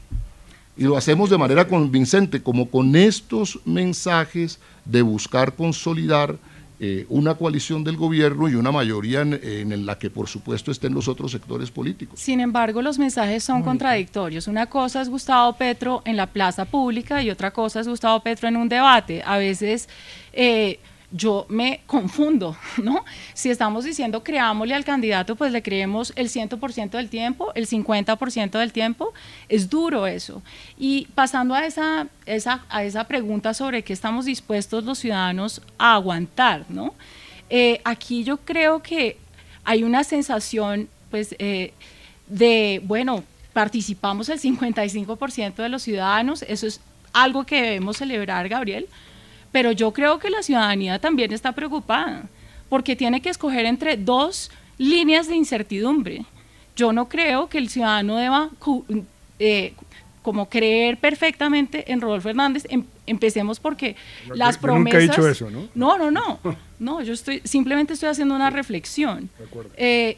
Y 0.75 0.85
lo 0.85 0.97
hacemos 0.97 1.29
de 1.29 1.37
manera 1.37 1.67
convincente, 1.67 2.41
como 2.41 2.71
con 2.71 2.95
estos 2.95 3.59
mensajes 3.65 4.59
de 4.83 5.03
buscar 5.03 5.53
consolidar 5.53 6.37
eh, 6.83 7.05
una 7.09 7.35
coalición 7.35 7.83
del 7.83 7.95
gobierno 7.95 8.49
y 8.49 8.55
una 8.55 8.71
mayoría 8.71 9.21
en, 9.21 9.33
en 9.43 9.85
la 9.85 9.99
que 9.99 10.09
por 10.09 10.27
supuesto 10.27 10.71
estén 10.71 10.95
los 10.95 11.07
otros 11.07 11.31
sectores 11.31 11.69
políticos. 11.69 12.19
Sin 12.19 12.39
embargo, 12.39 12.81
los 12.81 12.97
mensajes 12.97 13.43
son 13.43 13.61
contradictorios. 13.61 14.47
Una 14.47 14.65
cosa 14.65 14.99
es 14.99 15.07
Gustavo 15.07 15.53
Petro 15.53 16.01
en 16.05 16.17
la 16.17 16.25
plaza 16.25 16.65
pública 16.65 17.21
y 17.21 17.29
otra 17.29 17.51
cosa 17.51 17.81
es 17.81 17.87
Gustavo 17.87 18.21
Petro 18.21 18.47
en 18.47 18.57
un 18.57 18.67
debate. 18.67 19.21
A 19.23 19.37
veces 19.37 19.89
eh, 20.33 20.79
yo 21.11 21.45
me 21.49 21.81
confundo, 21.87 22.55
¿no? 22.81 23.03
Si 23.33 23.49
estamos 23.49 23.83
diciendo 23.85 24.23
creámosle 24.23 24.73
al 24.73 24.85
candidato, 24.85 25.35
pues 25.35 25.51
le 25.51 25.61
creemos 25.61 26.13
el 26.15 26.29
100% 26.29 26.91
del 26.91 27.09
tiempo, 27.09 27.51
el 27.55 27.67
50% 27.67 28.51
del 28.51 28.71
tiempo. 28.71 29.13
Es 29.49 29.69
duro 29.69 30.07
eso. 30.07 30.41
Y 30.77 31.07
pasando 31.13 31.53
a 31.53 31.65
esa, 31.65 32.07
esa, 32.25 32.65
a 32.69 32.83
esa 32.83 33.05
pregunta 33.05 33.53
sobre 33.53 33.83
qué 33.83 33.93
estamos 33.93 34.25
dispuestos 34.25 34.83
los 34.83 34.99
ciudadanos 34.99 35.61
a 35.77 35.95
aguantar, 35.95 36.65
¿no? 36.69 36.93
Eh, 37.49 37.81
aquí 37.83 38.23
yo 38.23 38.37
creo 38.37 38.81
que 38.81 39.17
hay 39.65 39.83
una 39.83 40.03
sensación, 40.03 40.87
pues, 41.09 41.35
eh, 41.37 41.73
de, 42.27 42.81
bueno, 42.85 43.23
participamos 43.53 44.29
el 44.29 44.39
55% 44.39 45.55
de 45.55 45.69
los 45.69 45.83
ciudadanos, 45.83 46.43
eso 46.43 46.65
es 46.65 46.79
algo 47.11 47.45
que 47.45 47.61
debemos 47.61 47.97
celebrar, 47.97 48.47
Gabriel, 48.47 48.87
pero 49.51 49.71
yo 49.71 49.91
creo 49.91 50.19
que 50.19 50.29
la 50.29 50.43
ciudadanía 50.43 50.99
también 50.99 51.33
está 51.33 51.51
preocupada, 51.51 52.23
porque 52.69 52.95
tiene 52.95 53.21
que 53.21 53.29
escoger 53.29 53.65
entre 53.65 53.97
dos 53.97 54.51
líneas 54.77 55.27
de 55.27 55.35
incertidumbre. 55.35 56.25
Yo 56.75 56.93
no 56.93 57.09
creo 57.09 57.49
que 57.49 57.57
el 57.57 57.69
ciudadano 57.69 58.15
deba 58.17 58.49
eh, 59.39 59.73
como 60.21 60.47
creer 60.49 60.97
perfectamente 60.97 61.91
en 61.91 62.01
Rodolfo 62.01 62.29
Hernández. 62.29 62.65
Em- 62.69 62.85
empecemos 63.07 63.59
porque 63.59 63.95
las 64.33 64.59
yo 64.61 64.67
nunca 64.67 64.89
he 64.89 65.07
promesas... 65.07 65.15
dicho 65.15 65.27
eso, 65.27 65.49
¿no? 65.51 65.67
No, 65.75 65.97
no, 65.97 66.11
no. 66.11 66.39
No, 66.79 67.01
yo 67.01 67.13
estoy 67.13 67.41
simplemente 67.43 67.93
estoy 67.93 68.09
haciendo 68.09 68.35
una 68.35 68.49
reflexión. 68.49 69.29
De 69.37 69.45
acuerdo. 69.45 69.71
Eh, 69.75 70.17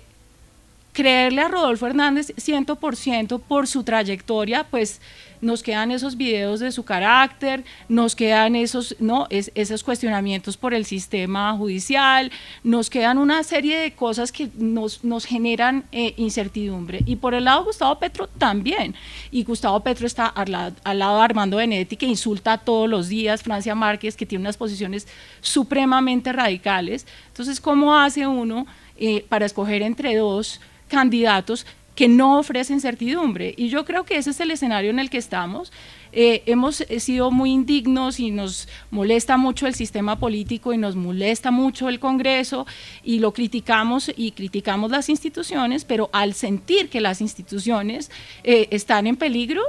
creerle 0.93 1.41
a 1.41 1.47
Rodolfo 1.47 1.87
Hernández 1.87 2.33
100% 2.37 3.41
por 3.41 3.67
su 3.67 3.83
trayectoria, 3.83 4.63
pues 4.69 5.01
nos 5.41 5.61
quedan 5.61 5.91
esos 5.91 6.15
videos 6.15 6.61
de 6.61 6.71
su 6.71 6.85
carácter, 6.85 7.65
nos 7.89 8.15
quedan 8.15 8.55
esos, 8.55 8.95
no, 8.99 9.27
es, 9.29 9.51
esos 9.55 9.83
cuestionamientos 9.83 10.55
por 10.55 10.73
el 10.73 10.85
sistema 10.85 11.51
judicial, 11.57 12.31
nos 12.63 12.89
quedan 12.89 13.17
una 13.17 13.43
serie 13.43 13.77
de 13.77 13.91
cosas 13.91 14.31
que 14.31 14.49
nos, 14.57 15.03
nos 15.03 15.25
generan 15.25 15.83
eh, 15.91 16.13
incertidumbre. 16.15 17.01
Y 17.05 17.17
por 17.17 17.33
el 17.33 17.43
lado 17.43 17.59
de 17.59 17.65
Gustavo 17.65 17.99
Petro 17.99 18.27
también. 18.27 18.95
Y 19.31 19.43
Gustavo 19.43 19.81
Petro 19.81 20.07
está 20.07 20.27
al, 20.27 20.51
lado- 20.51 21.17
de 21.17 21.23
Armando 21.23 21.57
Benedetti, 21.57 21.97
que 21.97 22.05
insulta 22.05 22.57
todos 22.57 22.89
los 22.89 23.09
días, 23.09 23.43
Francia 23.43 23.75
Márquez, 23.75 24.15
que 24.15 24.25
tiene 24.25 24.43
unas 24.43 24.55
posiciones 24.55 25.07
supremamente 25.41 26.31
radicales. 26.31 27.05
Entonces, 27.27 27.59
¿cómo 27.59 27.97
hace 27.97 28.27
uno 28.27 28.65
eh, 28.95 29.25
para 29.27 29.45
escoger 29.45 29.81
entre 29.81 30.15
dos 30.15 30.61
candidatos 30.93 31.65
que 31.95 32.07
no 32.07 32.39
ofrecen 32.39 32.79
certidumbre. 32.79 33.53
Y 33.57 33.69
yo 33.69 33.83
creo 33.83 34.03
que 34.03 34.17
ese 34.17 34.29
es 34.29 34.39
el 34.39 34.51
escenario 34.51 34.91
en 34.91 34.99
el 34.99 35.09
que 35.09 35.17
estamos. 35.17 35.71
Eh, 36.15 36.43
hemos 36.45 36.81
eh, 36.81 36.99
sido 36.99 37.31
muy 37.31 37.49
indignos 37.49 38.19
y 38.19 38.29
nos 38.29 38.67
molesta 38.91 39.35
mucho 39.35 39.65
el 39.65 39.73
sistema 39.73 40.19
político 40.19 40.71
y 40.71 40.77
nos 40.77 40.95
molesta 40.95 41.49
mucho 41.49 41.89
el 41.89 41.99
Congreso 41.99 42.67
y 43.03 43.17
lo 43.17 43.33
criticamos 43.33 44.11
y 44.15 44.31
criticamos 44.31 44.91
las 44.91 45.09
instituciones, 45.09 45.85
pero 45.85 46.11
al 46.13 46.35
sentir 46.35 46.89
que 46.89 47.01
las 47.01 47.19
instituciones 47.19 48.11
eh, 48.43 48.67
están 48.69 49.07
en 49.07 49.15
peligro, 49.15 49.63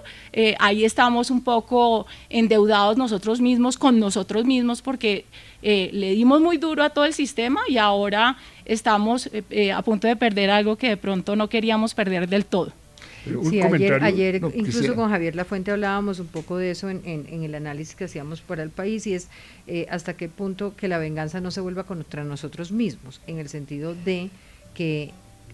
ahí 0.58 0.84
estamos 0.84 1.30
un 1.30 1.42
poco 1.42 2.06
endeudados 2.28 2.98
nosotros 2.98 3.40
mismos 3.40 3.78
con 3.78 3.98
nosotros 3.98 4.44
mismos 4.44 4.82
porque 4.82 5.24
le 5.62 6.14
dimos 6.14 6.40
muy 6.42 6.58
duro 6.58 6.82
a 6.82 6.90
todo 6.90 7.06
el 7.06 7.14
sistema 7.14 7.60
y 7.68 7.78
ahora 7.78 8.36
estamos 8.66 9.30
a 9.74 9.82
punto 9.82 10.08
de 10.08 10.16
perder 10.16 10.50
algo 10.50 10.76
que 10.76 10.88
de 10.88 10.96
pronto 10.96 11.36
no 11.36 11.48
queríamos 11.48 11.94
perder 11.94 12.28
del 12.28 12.44
todo. 12.44 12.83
Pero 13.24 13.40
un 13.40 13.50
Sí, 13.50 13.60
ayer, 13.62 14.02
ayer 14.02 14.40
no, 14.40 14.48
incluso 14.48 14.78
quisiera- 14.78 14.94
con 14.94 15.08
Javier 15.10 15.34
Lafuente 15.36 15.70
hablábamos 15.70 16.18
un 16.20 16.26
poco 16.26 16.56
de 16.58 16.70
eso 16.70 16.90
en, 16.90 17.00
en- 17.04 17.26
en 17.28 17.42
el 17.42 17.54
análisis 17.54 17.94
que 17.94 18.04
hacíamos 18.04 18.40
para 18.42 18.62
el 18.62 18.70
país 18.70 19.06
y 19.06 19.14
es 19.14 19.28
eh, 19.66 19.86
hasta 19.90 20.14
qué 20.16 20.28
punto 20.28 20.74
que 20.76 20.88
la 20.88 20.98
venganza 20.98 21.40
no 21.40 21.50
se 21.50 21.60
vuelva 21.60 21.84
contra 21.84 22.24
nosotros 22.24 22.70
mismos, 22.72 23.20
en 23.26 23.38
el 23.38 23.48
sentido 23.48 23.94
de 23.94 24.30
que 24.74 25.10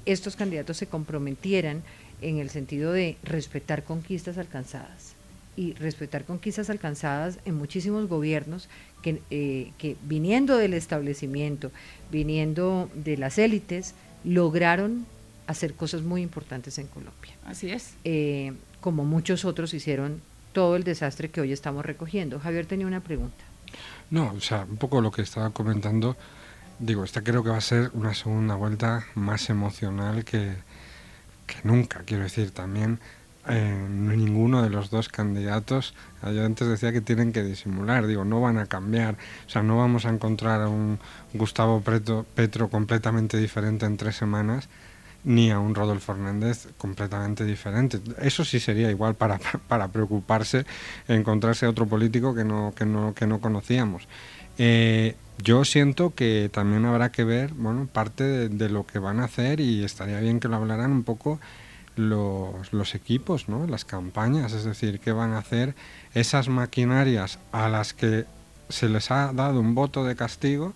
estos 0.06 0.34
candidatos 0.36 0.76
se 0.78 0.86
comprometieran 0.86 1.82
en 2.22 2.38
el 2.38 2.50
sentido 2.50 2.92
de 2.92 3.16
respetar 3.22 3.84
conquistas 3.84 4.36
alcanzadas 4.38 5.14
y 5.56 5.74
respetar 5.74 6.24
conquistas 6.24 6.70
alcanzadas 6.70 7.38
en 7.44 7.54
muchísimos 7.54 8.08
gobiernos 8.08 8.68
que, 9.02 9.20
eh, 9.30 9.72
que 9.78 9.96
viniendo 10.08 10.56
del 10.56 10.74
establecimiento, 10.74 11.70
viniendo 12.10 12.88
de 12.94 13.16
las 13.16 13.38
élites, 13.38 13.94
lograron 14.24 15.06
hacer 15.50 15.74
cosas 15.74 16.02
muy 16.02 16.22
importantes 16.22 16.78
en 16.78 16.86
Colombia 16.86 17.32
Así 17.44 17.70
es. 17.70 17.94
eh, 18.04 18.52
como 18.80 19.04
muchos 19.04 19.44
otros 19.44 19.74
hicieron 19.74 20.20
todo 20.52 20.76
el 20.76 20.84
desastre 20.84 21.30
que 21.30 21.40
hoy 21.40 21.52
estamos 21.52 21.84
recogiendo. 21.84 22.40
Javier 22.40 22.66
tenía 22.66 22.86
una 22.86 23.00
pregunta. 23.00 23.44
No, 24.10 24.32
o 24.32 24.40
sea, 24.40 24.66
un 24.68 24.76
poco 24.78 25.00
lo 25.00 25.12
que 25.12 25.22
estaba 25.22 25.50
comentando, 25.50 26.16
digo, 26.78 27.04
esta 27.04 27.22
creo 27.22 27.44
que 27.44 27.50
va 27.50 27.58
a 27.58 27.60
ser 27.60 27.90
una 27.94 28.14
segunda 28.14 28.56
vuelta 28.56 29.06
más 29.14 29.48
emocional 29.50 30.24
que, 30.24 30.54
que 31.46 31.56
nunca, 31.62 32.02
quiero 32.04 32.24
decir, 32.24 32.50
también 32.50 32.98
eh, 33.48 33.86
ninguno 33.88 34.62
de 34.62 34.70
los 34.70 34.90
dos 34.90 35.08
candidatos, 35.08 35.94
yo 36.22 36.44
antes 36.44 36.68
decía 36.68 36.92
que 36.92 37.00
tienen 37.00 37.32
que 37.32 37.42
disimular, 37.42 38.06
digo, 38.06 38.24
no 38.24 38.40
van 38.40 38.58
a 38.58 38.66
cambiar, 38.66 39.16
o 39.46 39.50
sea, 39.50 39.62
no 39.62 39.78
vamos 39.78 40.04
a 40.04 40.10
encontrar 40.10 40.60
a 40.60 40.68
un 40.68 40.98
Gustavo 41.32 41.80
Petro, 41.80 42.26
Petro 42.34 42.68
completamente 42.68 43.38
diferente 43.38 43.86
en 43.86 43.96
tres 43.96 44.16
semanas, 44.16 44.68
ni 45.24 45.50
a 45.50 45.58
un 45.58 45.74
Rodolfo 45.74 46.12
Hernández 46.12 46.68
completamente 46.78 47.44
diferente. 47.44 48.00
Eso 48.20 48.44
sí 48.44 48.60
sería 48.60 48.90
igual 48.90 49.14
para, 49.14 49.38
para 49.68 49.88
preocuparse 49.88 50.64
encontrarse 51.08 51.66
otro 51.66 51.86
político 51.86 52.34
que 52.34 52.44
no, 52.44 52.72
que 52.74 52.86
no, 52.86 53.14
que 53.14 53.26
no 53.26 53.40
conocíamos. 53.40 54.08
Eh, 54.58 55.16
yo 55.38 55.64
siento 55.64 56.14
que 56.14 56.50
también 56.52 56.84
habrá 56.84 57.12
que 57.12 57.24
ver 57.24 57.52
bueno, 57.54 57.88
parte 57.90 58.24
de, 58.24 58.48
de 58.48 58.68
lo 58.68 58.86
que 58.86 58.98
van 58.98 59.20
a 59.20 59.24
hacer 59.24 59.60
y 59.60 59.84
estaría 59.84 60.20
bien 60.20 60.40
que 60.40 60.48
lo 60.48 60.56
hablaran 60.56 60.92
un 60.92 61.02
poco 61.02 61.40
los, 61.96 62.72
los 62.72 62.94
equipos, 62.94 63.48
¿no? 63.48 63.66
las 63.66 63.84
campañas, 63.84 64.52
es 64.52 64.64
decir, 64.64 65.00
qué 65.00 65.12
van 65.12 65.32
a 65.32 65.38
hacer 65.38 65.74
esas 66.14 66.48
maquinarias 66.48 67.38
a 67.52 67.68
las 67.68 67.94
que 67.94 68.26
se 68.68 68.88
les 68.88 69.10
ha 69.10 69.32
dado 69.32 69.60
un 69.60 69.74
voto 69.74 70.04
de 70.04 70.16
castigo, 70.16 70.74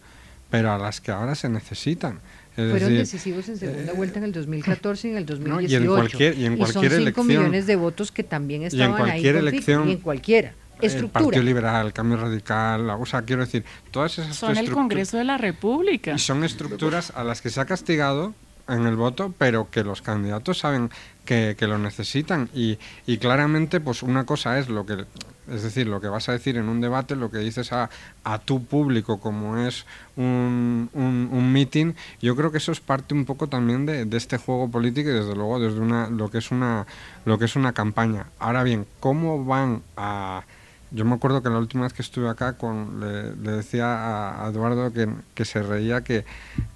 pero 0.51 0.73
a 0.73 0.79
las 0.79 1.01
que 1.01 1.11
ahora 1.11 1.35
se 1.35 1.49
necesitan. 1.49 2.21
Es 2.57 2.71
Fueron 2.71 2.79
decir, 2.91 2.99
decisivos 2.99 3.49
en 3.49 3.57
segunda 3.57 3.93
vuelta 3.95 4.19
en 4.21 4.25
el 4.27 4.33
2014 4.33 5.09
y 5.09 5.11
en 5.11 5.17
el 5.17 5.27
2018. 5.27 5.49
No, 5.51 5.61
y 5.61 5.75
en 5.75 5.87
cualquier- 6.09 6.39
y 6.39 6.45
en 6.47 6.57
cualquier 6.57 6.83
son 6.83 6.91
5 6.91 7.03
elección. 7.03 7.27
millones 7.27 7.67
de 7.67 7.77
votos 7.77 8.13
que 8.13 8.23
también 8.23 8.63
en 8.63 8.69
estaban 8.69 8.93
ahí. 8.93 8.97
cualquier 8.97 9.35
conflicto, 9.35 9.57
elección, 9.57 9.89
Y 9.89 9.93
en 9.93 9.99
cualquiera. 9.99 10.55
el 10.81 10.87
Estructura. 10.87 11.25
Partido 11.25 11.43
Liberal, 11.43 11.87
el 11.87 11.93
Cambio 11.93 12.17
Radical, 12.17 12.87
la- 12.87 12.97
o 12.97 13.07
sea, 13.07 13.23
quiero 13.23 13.45
decir, 13.45 13.65
todas 13.91 14.19
esas 14.19 14.37
Son 14.37 14.57
el 14.57 14.71
Congreso 14.71 15.17
de 15.17 15.25
la 15.25 15.37
República. 15.39 16.13
Y 16.15 16.19
son 16.21 16.45
estructuras 16.45 17.13
a 17.17 17.25
las 17.25 17.41
que 17.43 17.51
se 17.51 17.61
ha 17.61 17.65
castigado 17.65 18.35
en 18.69 18.87
el 18.87 18.97
voto, 18.97 19.33
pero 19.37 19.69
que 19.71 19.85
los 19.85 20.03
candidatos 20.03 20.59
saben 20.59 20.91
que, 21.25 21.57
que 21.59 21.67
lo 21.67 21.79
necesitan. 21.79 22.49
Y, 22.55 22.79
y 23.07 23.19
claramente, 23.19 23.81
pues 23.81 24.03
una 24.03 24.25
cosa 24.25 24.59
es 24.59 24.69
lo 24.69 24.87
que, 24.87 25.05
es 25.51 25.63
decir, 25.63 25.87
lo 25.87 26.01
que 26.01 26.09
vas 26.09 26.29
a 26.29 26.33
decir 26.33 26.57
en 26.57 26.69
un 26.69 26.81
debate, 26.81 27.17
lo 27.17 27.31
que 27.31 27.39
dices 27.39 27.73
a, 27.73 27.91
a 28.25 28.39
tu 28.39 28.65
público, 28.65 29.21
como 29.21 29.59
es 29.59 29.87
un, 30.17 30.89
un, 30.93 31.29
un 31.31 31.53
meeting. 31.53 31.95
Yo 32.21 32.37
creo 32.37 32.51
que 32.51 32.59
eso 32.59 32.73
es 32.73 32.81
parte 32.81 33.15
un 33.15 33.25
poco 33.25 33.49
también 33.49 33.87
de, 33.87 34.05
de 34.05 34.17
este 34.17 34.39
juego 34.39 34.71
político 34.71 35.11
y 35.11 35.15
desde 35.15 35.35
luego 35.35 35.61
desde 35.61 35.81
una, 35.81 36.09
lo 36.09 36.31
que 36.31 36.39
es 36.39 36.51
una, 36.51 36.87
lo 37.25 37.39
que 37.39 37.47
es 37.47 37.57
una 37.57 37.73
campaña. 37.73 38.27
Ahora 38.39 38.63
bien, 38.63 38.87
¿cómo 39.01 39.45
van 39.45 39.83
a 39.97 40.43
yo 40.91 41.05
me 41.05 41.15
acuerdo 41.17 41.43
que 41.43 41.51
la 41.51 41.59
última 41.59 41.83
vez 41.83 41.93
que 41.93 42.03
estuve 42.03 42.29
acá 42.29 42.53
con, 42.53 43.01
le, 43.01 43.35
le 43.35 43.57
decía 43.57 44.45
a, 44.45 44.49
Eduardo 44.49 44.93
que, 44.93 45.09
que 45.35 45.45
se 45.45 45.61
reía 45.61 46.05
que 46.05 46.25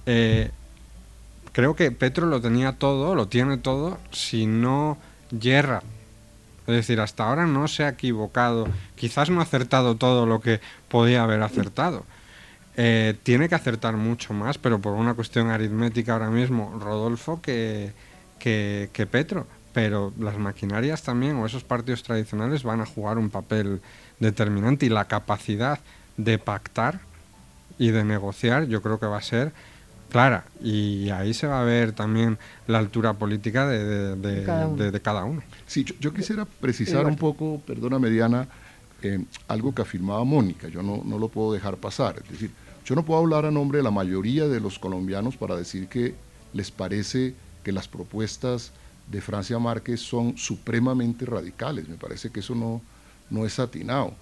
eh, 0.06 0.50
creo 1.58 1.74
que 1.74 1.90
Petro 1.90 2.26
lo 2.26 2.40
tenía 2.40 2.74
todo, 2.74 3.16
lo 3.16 3.26
tiene 3.26 3.58
todo, 3.58 3.98
si 4.12 4.46
no 4.46 4.96
yerra. 5.36 5.82
Es 6.68 6.74
decir, 6.76 7.00
hasta 7.00 7.26
ahora 7.26 7.48
no 7.48 7.66
se 7.66 7.82
ha 7.82 7.88
equivocado, 7.88 8.68
quizás 8.94 9.28
no 9.28 9.40
ha 9.40 9.42
acertado 9.42 9.96
todo 9.96 10.24
lo 10.24 10.40
que 10.40 10.60
podía 10.88 11.24
haber 11.24 11.42
acertado. 11.42 12.04
Eh, 12.76 13.16
tiene 13.24 13.48
que 13.48 13.56
acertar 13.56 13.96
mucho 13.96 14.32
más, 14.34 14.56
pero 14.56 14.78
por 14.78 14.92
una 14.92 15.14
cuestión 15.14 15.50
aritmética 15.50 16.12
ahora 16.12 16.30
mismo, 16.30 16.78
Rodolfo 16.80 17.42
que, 17.42 17.90
que, 18.38 18.90
que 18.92 19.06
Petro. 19.06 19.44
pero 19.72 20.12
las 20.16 20.38
maquinarias 20.38 21.02
también 21.02 21.34
o 21.38 21.46
esos 21.46 21.64
partidos 21.64 22.04
tradicionales 22.04 22.62
van 22.62 22.82
a 22.82 22.86
jugar 22.86 23.18
un 23.18 23.30
papel 23.30 23.80
determinante 24.20 24.86
y 24.86 24.90
la 24.90 25.06
capacidad 25.06 25.80
de 26.16 26.38
pactar 26.38 27.00
y 27.80 27.90
de 27.90 28.04
negociar 28.04 28.68
yo 28.68 28.80
creo 28.80 29.00
que 29.00 29.06
va 29.06 29.18
a 29.18 29.22
ser 29.22 29.52
clara 30.08 30.44
y 30.62 31.10
ahí 31.10 31.34
se 31.34 31.46
va 31.46 31.60
a 31.60 31.64
ver 31.64 31.92
también 31.92 32.38
la 32.66 32.78
altura 32.78 33.14
política 33.14 33.66
de, 33.66 34.16
de, 34.16 35.00
cada, 35.00 35.24
uno. 35.24 35.42
Sí, 35.66 35.84
yo, 36.00 36.12
quisiera 36.12 36.44
precisar 36.44 37.06
un 37.06 37.16
poco, 37.16 37.60
perdona 37.66 37.98
Mediana, 37.98 38.48
eh, 39.02 39.24
algo 39.46 39.74
que 39.74 39.82
afirmaba 39.82 40.24
Mónica, 40.24 40.68
yo 40.68 40.82
no, 40.82 41.02
no 41.04 41.18
lo 41.18 41.28
puedo 41.28 41.52
dejar 41.52 41.76
pasar, 41.76 42.16
es 42.24 42.30
decir, 42.30 42.50
yo 42.84 42.94
no 42.94 43.04
puedo 43.04 43.20
hablar 43.20 43.44
a 43.44 43.50
nombre 43.50 43.78
de 43.78 43.84
la 43.84 43.90
mayoría 43.90 44.48
de 44.48 44.60
los 44.60 44.78
colombianos 44.78 45.36
para 45.36 45.54
decir 45.56 45.88
que 45.88 46.14
les 46.52 46.70
parece 46.70 47.34
que 47.62 47.70
las 47.70 47.86
propuestas 47.86 48.72
de 49.10 49.20
Francia 49.20 49.58
Márquez 49.58 50.00
son 50.00 50.36
supremamente 50.36 51.26
radicales, 51.26 51.88
me 51.88 51.96
parece 51.96 52.30
que 52.30 52.40
eso 52.40 52.54
no, 52.54 52.80
no 53.30 53.46
es 53.46 53.58
atinado. 53.58 54.14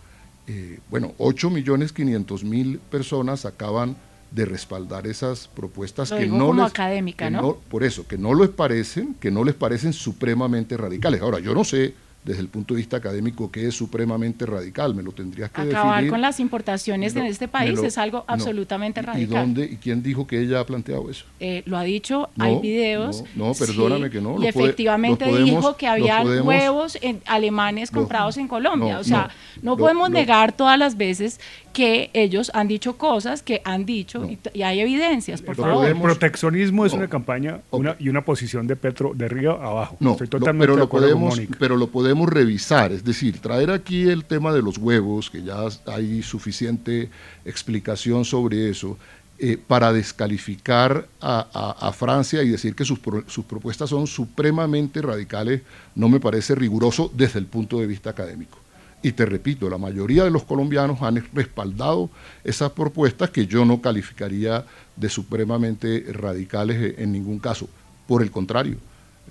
Eh, 0.47 0.79
bueno, 0.91 1.13
8 1.19 1.51
millones 1.51 1.93
500 1.93 2.45
mil 2.45 2.79
personas 2.79 3.45
acaban 3.45 3.97
de 4.31 4.45
respaldar 4.45 5.07
esas 5.07 5.49
propuestas 5.49 6.11
que 6.11 6.27
no 6.27 6.49
como 6.49 6.63
les, 6.63 6.73
académica, 6.73 7.31
¿no? 7.31 7.57
Por 7.69 7.85
eso, 7.85 8.07
que 8.07 8.19
no 8.19 8.35
les 8.35 8.51
parecen, 8.51 9.15
que 9.15 9.31
no 9.31 9.45
les 9.45 9.55
parecen 9.55 9.93
supremamente 9.93 10.77
radicales. 10.77 11.21
Ahora, 11.23 11.39
yo 11.39 11.55
no 11.55 11.65
sé 11.65 11.95
desde 12.27 12.41
el 12.41 12.49
punto 12.49 12.75
de 12.75 12.79
vista 12.79 12.97
académico 12.97 13.53
que 13.53 13.69
es 13.69 13.75
supremamente 13.75 14.45
radical, 14.47 14.95
me 14.95 15.03
lo 15.03 15.13
tendrías 15.13 15.49
que 15.49 15.61
Acabar 15.61 16.09
con 16.09 16.21
las 16.21 16.41
importaciones 16.41 17.15
en 17.15 17.25
este 17.25 17.47
país 17.47 17.79
es 17.79 17.97
algo 17.99 18.25
absolutamente 18.27 19.01
radical. 19.01 19.23
¿Y 19.23 19.27
dónde 19.27 19.65
y 19.65 19.77
quién 19.77 20.03
dijo 20.03 20.27
que 20.27 20.41
ella 20.41 20.59
ha 20.59 20.67
planteado 20.67 21.09
eso? 21.09 21.25
Eh, 21.39 21.63
lo 21.67 21.79
ha 21.79 21.85
dicho, 21.85 22.29
hay 22.37 22.59
videos. 22.59 23.23
No, 23.37 23.55
perdóname 23.55 24.11
que 24.11 24.21
no. 24.21 24.43
Y 24.43 24.49
efectivamente 24.49 25.25
dijo 25.41 25.77
que 25.77 25.87
había 25.87 26.23
huevos 26.23 26.99
alemanes 27.27 27.93
comprados 27.93 28.37
en 28.37 28.49
Colombia. 28.49 28.99
o 28.99 29.05
sea, 29.05 29.31
no 29.63 29.77
podemos 29.77 30.11
negar 30.11 30.53
todas 30.53 30.77
las 30.79 30.97
veces 30.97 31.41
que 31.77 32.09
ellos 32.15 32.51
han 32.55 32.69
dicho 32.69 32.97
cosas 32.97 33.43
que 33.43 33.61
han 33.63 33.85
dicho 33.85 34.27
y, 34.55 34.63
hay 34.63 34.81
evidencias, 34.81 35.43
por 35.43 35.57
favor. 35.57 35.87
El 35.87 36.01
proteccionismo 36.01 36.87
es 36.87 36.95
una 36.95 37.07
campaña 37.07 37.61
una, 37.71 37.97
y 37.99 38.09
una 38.09 38.25
posición 38.25 38.67
de 38.67 38.77
Petro 38.77 39.13
de 39.15 39.27
arriba 39.27 39.53
abajo. 39.63 39.99
No, 40.01 40.13
Estoy 40.13 40.29
totalmente 40.29 40.73
pero, 40.73 40.79
lo 40.79 40.89
podemos, 40.89 41.39
pero 41.59 41.77
lo 41.77 41.89
podemos 41.89 42.31
revisar, 42.31 42.93
es 42.93 43.05
decir, 43.05 43.41
traer 43.41 43.71
aquí 43.71 44.09
el 44.09 44.25
tema 44.25 44.55
de 44.55 44.63
los 44.63 44.79
huevos, 44.79 45.29
que 45.29 45.43
ya 45.43 45.59
hay 45.85 46.23
suficiente 46.23 47.11
explicación 47.45 48.25
sobre 48.25 48.71
eso, 48.71 48.97
eh, 49.39 49.59
para 49.59 49.93
descalificar 49.93 51.07
a, 51.21 51.93
Francia 51.95 52.43
y 52.43 52.49
decir 52.49 52.75
que 52.75 52.87
sus, 52.87 53.01
sus 53.27 53.45
propuestas 53.45 53.91
son 53.91 54.07
supremamente 54.07 55.03
radicales, 55.03 55.61
no 55.95 56.09
me 56.09 56.21
parece 56.21 56.55
riguroso 56.55 57.13
desde 57.15 57.39
el 57.39 57.45
punto 57.45 57.79
de 57.81 57.87
vista 57.87 58.09
académico. 58.09 58.66
Y 59.07 59.13
te 59.13 59.25
repito, 59.25 59.71
la 59.71 59.79
mayoría 59.79 60.25
de 60.25 60.33
los 60.33 60.43
colombianos 60.43 61.01
han 61.01 61.25
respaldado 61.33 62.11
esas 62.43 62.73
propuestas 62.73 63.31
que 63.31 63.47
yo 63.47 63.65
no 63.65 63.81
calificaría 63.81 64.65
de 64.97 65.09
supremamente 65.09 66.07
radicales 66.13 66.99
en 66.99 67.13
ningún 67.13 67.39
caso. 67.39 67.69
Por 68.09 68.21
el 68.21 68.33
contrario, 68.33 68.79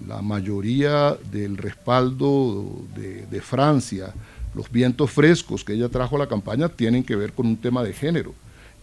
la 0.08 0.22
mayoría 0.22 1.18
del 1.30 1.58
respaldo 1.58 2.86
de, 2.96 3.42
Francia, 3.42 4.14
los 4.54 4.72
vientos 4.72 5.12
frescos 5.12 5.66
que 5.66 5.74
ella 5.74 5.90
trajo 5.90 6.16
a 6.16 6.20
la 6.20 6.30
campaña 6.30 6.70
tienen 6.70 7.04
que 7.04 7.18
ver 7.18 7.34
con 7.34 7.46
un 7.46 7.58
tema 7.58 7.84
de 7.84 7.92
género. 7.92 8.34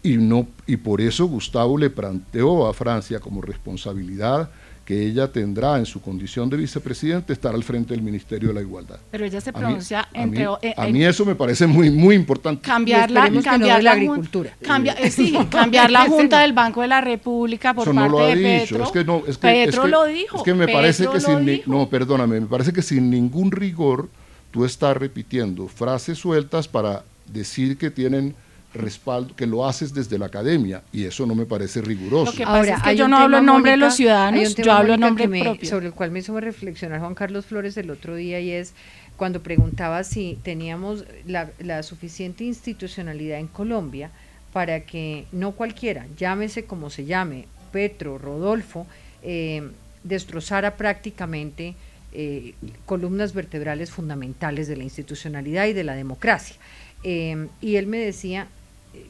Y, 0.02 0.18
no, 0.18 0.46
y 0.66 0.76
por 0.76 1.00
eso 1.00 1.24
Gustavo 1.24 1.78
le 1.78 1.88
planteó 1.88 2.68
a 2.68 2.74
Francia 2.74 3.18
como 3.18 3.40
responsabilidad 3.40 4.50
que 4.84 5.06
ella 5.06 5.30
tendrá 5.30 5.78
en 5.78 5.86
su 5.86 6.00
condición 6.00 6.50
de 6.50 6.56
vicepresidente 6.56 7.32
estar 7.32 7.54
al 7.54 7.62
frente 7.62 7.94
del 7.94 8.02
Ministerio 8.02 8.48
de 8.48 8.54
la 8.54 8.60
Igualdad. 8.60 8.98
Pero 9.10 9.24
ella 9.24 9.40
se 9.40 9.52
pronuncia 9.52 10.08
entre... 10.12 10.46
A 10.76 10.86
mí, 10.86 11.04
eso 11.04 11.24
me 11.24 11.34
parece 11.34 11.66
muy, 11.66 11.90
muy 11.90 12.16
importante. 12.16 12.62
Cambiar 12.62 13.10
la, 13.10 13.30
cambiar 13.42 13.82
la 13.82 13.92
agricultura. 13.92 14.56
Eh, 14.98 15.10
sí, 15.10 15.36
cambiar 15.50 15.90
la 15.90 16.06
Junta 16.06 16.40
del 16.40 16.52
Banco 16.52 16.80
de 16.82 16.88
la 16.88 17.00
República 17.00 17.74
por 17.74 17.94
parte 17.94 18.36
de 18.36 18.36
Petro. 18.36 18.84
Es 18.84 18.90
que 18.90 19.04
no, 19.04 19.22
es 19.26 19.38
que, 19.38 19.48
Petro 19.48 19.86
lo 19.86 20.04
dijo. 20.06 20.38
Es 20.38 20.42
que 20.42 20.54
me 20.54 20.66
parece 20.66 21.06
que 21.06 21.20
sin... 21.20 21.62
No, 21.66 21.88
perdóname, 21.88 22.40
me 22.40 22.46
parece 22.46 22.72
que 22.72 22.82
sin 22.82 23.08
ningún 23.08 23.52
rigor 23.52 24.08
tú 24.50 24.64
estás 24.64 24.96
repitiendo 24.96 25.68
frases 25.68 26.18
sueltas 26.18 26.66
para 26.66 27.04
decir 27.32 27.78
que 27.78 27.90
tienen 27.90 28.34
respaldo, 28.74 29.34
que 29.34 29.46
lo 29.46 29.66
haces 29.66 29.92
desde 29.92 30.18
la 30.18 30.26
academia 30.26 30.82
y 30.92 31.04
eso 31.04 31.26
no 31.26 31.34
me 31.34 31.46
parece 31.46 31.80
riguroso. 31.80 32.32
Ahora, 32.46 32.76
es 32.76 32.82
que 32.82 32.96
yo 32.96 33.08
no 33.08 33.18
hablo 33.18 33.38
en 33.38 33.46
nombre 33.46 33.72
de 33.72 33.76
los 33.76 33.96
ciudadanos, 33.96 34.54
yo 34.54 34.72
hablo 34.72 34.94
en 34.94 35.00
nombre 35.00 35.28
propio. 35.28 35.68
Sobre 35.68 35.86
el 35.86 35.92
cual 35.92 36.10
me 36.10 36.20
hizo 36.20 36.38
reflexionar 36.38 37.00
Juan 37.00 37.14
Carlos 37.14 37.46
Flores 37.46 37.76
el 37.76 37.90
otro 37.90 38.14
día 38.16 38.40
y 38.40 38.50
es 38.50 38.74
cuando 39.16 39.42
preguntaba 39.42 40.04
si 40.04 40.38
teníamos 40.42 41.04
la, 41.26 41.82
suficiente 41.82 42.44
institucionalidad 42.44 43.38
en 43.38 43.46
Colombia 43.46 44.10
para 44.52 44.80
que 44.80 45.26
no 45.32 45.52
cualquiera, 45.52 46.06
llámese 46.16 46.64
como 46.64 46.90
se 46.90 47.04
llame, 47.04 47.46
Petro, 47.72 48.18
Rodolfo, 48.18 48.86
eh, 49.22 49.70
destrozara 50.04 50.76
prácticamente 50.76 51.74
eh, 52.12 52.54
columnas 52.84 53.32
vertebrales 53.32 53.90
fundamentales 53.90 54.68
de 54.68 54.76
la 54.76 54.84
institucionalidad 54.84 55.66
y 55.66 55.72
de 55.72 55.84
la 55.84 55.94
democracia. 55.94 56.56
Eh, 57.04 57.48
y 57.60 57.76
él 57.76 57.86
me 57.86 57.98
decía, 57.98 58.48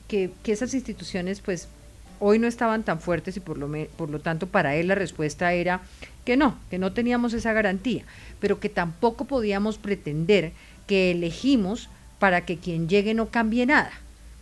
que, 0.08 0.30
esas 0.46 0.74
instituciones 0.74 1.40
pues 1.40 1.68
hoy 2.20 2.38
no 2.38 2.46
estaban 2.46 2.84
tan 2.84 3.00
fuertes 3.00 3.36
y 3.36 3.40
por 3.40 3.58
lo, 3.58 3.70
por 3.96 4.10
lo 4.10 4.20
tanto 4.20 4.46
para 4.46 4.76
él 4.76 4.88
la 4.88 4.94
respuesta 4.94 5.52
era 5.52 5.82
que 6.24 6.36
no, 6.36 6.56
que 6.70 6.78
no 6.78 6.92
teníamos 6.92 7.32
esa 7.32 7.52
garantía, 7.52 8.04
pero 8.40 8.60
que 8.60 8.68
tampoco 8.68 9.24
podíamos 9.24 9.78
pretender 9.78 10.52
que 10.86 11.10
elegimos 11.10 11.88
para 12.18 12.44
que 12.44 12.58
quien 12.58 12.88
llegue 12.88 13.14
no 13.14 13.30
cambie 13.30 13.66
nada, 13.66 13.90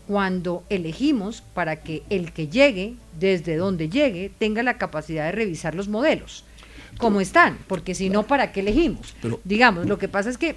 cuando 0.07 0.65
elegimos 0.69 1.43
para 1.55 1.77
que 1.77 2.03
el 2.11 2.33
que 2.33 2.49
llegue, 2.49 2.97
desde 3.19 3.57
donde 3.57 3.89
llegue, 3.89 4.31
tenga 4.39 4.63
la 4.63 4.77
capacidad 4.77 5.27
de 5.27 5.33
revisar 5.33 5.75
los 5.75 5.89
modelos, 5.89 6.45
como 6.99 7.21
están, 7.21 7.57
porque 7.69 7.95
si 7.95 8.11
no, 8.11 8.27
¿para 8.27 8.53
qué 8.53 8.61
elegimos? 8.61 9.15
Digamos, 9.45 9.87
lo 9.87 9.99
que 9.99 10.09
pasa 10.09 10.29
es 10.29 10.37
que 10.37 10.57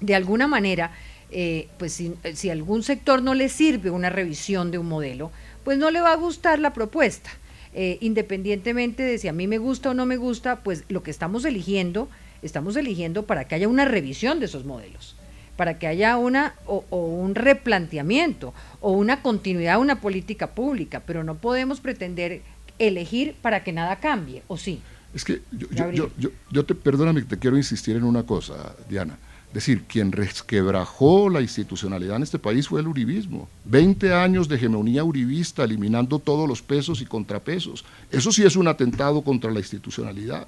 de 0.00 0.14
alguna 0.14 0.46
manera 0.46 0.92
eh, 1.32 1.68
pues 1.78 1.92
si, 1.94 2.14
si 2.34 2.50
algún 2.50 2.82
sector 2.82 3.22
no 3.22 3.34
le 3.34 3.48
sirve 3.48 3.90
una 3.90 4.10
revisión 4.10 4.70
de 4.70 4.78
un 4.78 4.88
modelo, 4.88 5.32
pues 5.64 5.78
no 5.78 5.90
le 5.90 6.00
va 6.00 6.12
a 6.12 6.16
gustar 6.16 6.58
la 6.58 6.72
propuesta. 6.72 7.30
Eh, 7.74 7.96
independientemente 8.02 9.02
de 9.02 9.16
si 9.16 9.28
a 9.28 9.32
mí 9.32 9.46
me 9.46 9.56
gusta 9.56 9.90
o 9.90 9.94
no 9.94 10.04
me 10.04 10.18
gusta, 10.18 10.56
pues 10.62 10.84
lo 10.88 11.02
que 11.02 11.10
estamos 11.10 11.46
eligiendo, 11.46 12.08
estamos 12.42 12.76
eligiendo 12.76 13.24
para 13.24 13.44
que 13.44 13.54
haya 13.54 13.66
una 13.66 13.86
revisión 13.86 14.40
de 14.40 14.46
esos 14.46 14.66
modelos, 14.66 15.16
para 15.56 15.78
que 15.78 15.86
haya 15.86 16.18
una 16.18 16.54
o, 16.66 16.84
un 16.90 17.34
replanteamiento 17.34 18.52
o 18.80 18.92
una 18.92 19.22
continuidad 19.22 19.76
de 19.76 19.80
una 19.80 20.00
política 20.02 20.48
pública, 20.48 21.00
pero 21.06 21.24
no 21.24 21.36
podemos 21.36 21.80
pretender 21.80 22.42
elegir 22.78 23.36
para 23.40 23.64
que 23.64 23.72
nada 23.72 23.96
cambie, 23.96 24.42
¿o 24.48 24.58
sí? 24.58 24.82
Es 25.14 25.24
que 25.24 25.40
yo, 25.52 25.68
yo, 25.70 26.10
yo, 26.18 26.30
yo, 26.50 26.64
te, 26.66 26.74
perdóname, 26.74 27.22
te 27.22 27.38
quiero 27.38 27.56
insistir 27.56 27.96
en 27.96 28.04
una 28.04 28.24
cosa, 28.24 28.74
Diana. 28.88 29.16
Es 29.52 29.56
decir, 29.56 29.82
quien 29.82 30.12
resquebrajó 30.12 31.28
la 31.28 31.42
institucionalidad 31.42 32.16
en 32.16 32.22
este 32.22 32.38
país 32.38 32.68
fue 32.68 32.80
el 32.80 32.88
uribismo. 32.88 33.50
Veinte 33.66 34.14
años 34.14 34.48
de 34.48 34.56
hegemonía 34.56 35.04
uribista, 35.04 35.64
eliminando 35.64 36.18
todos 36.18 36.48
los 36.48 36.62
pesos 36.62 37.02
y 37.02 37.04
contrapesos. 37.04 37.84
Eso 38.10 38.32
sí 38.32 38.44
es 38.44 38.56
un 38.56 38.66
atentado 38.66 39.20
contra 39.20 39.50
la 39.50 39.58
institucionalidad. 39.58 40.46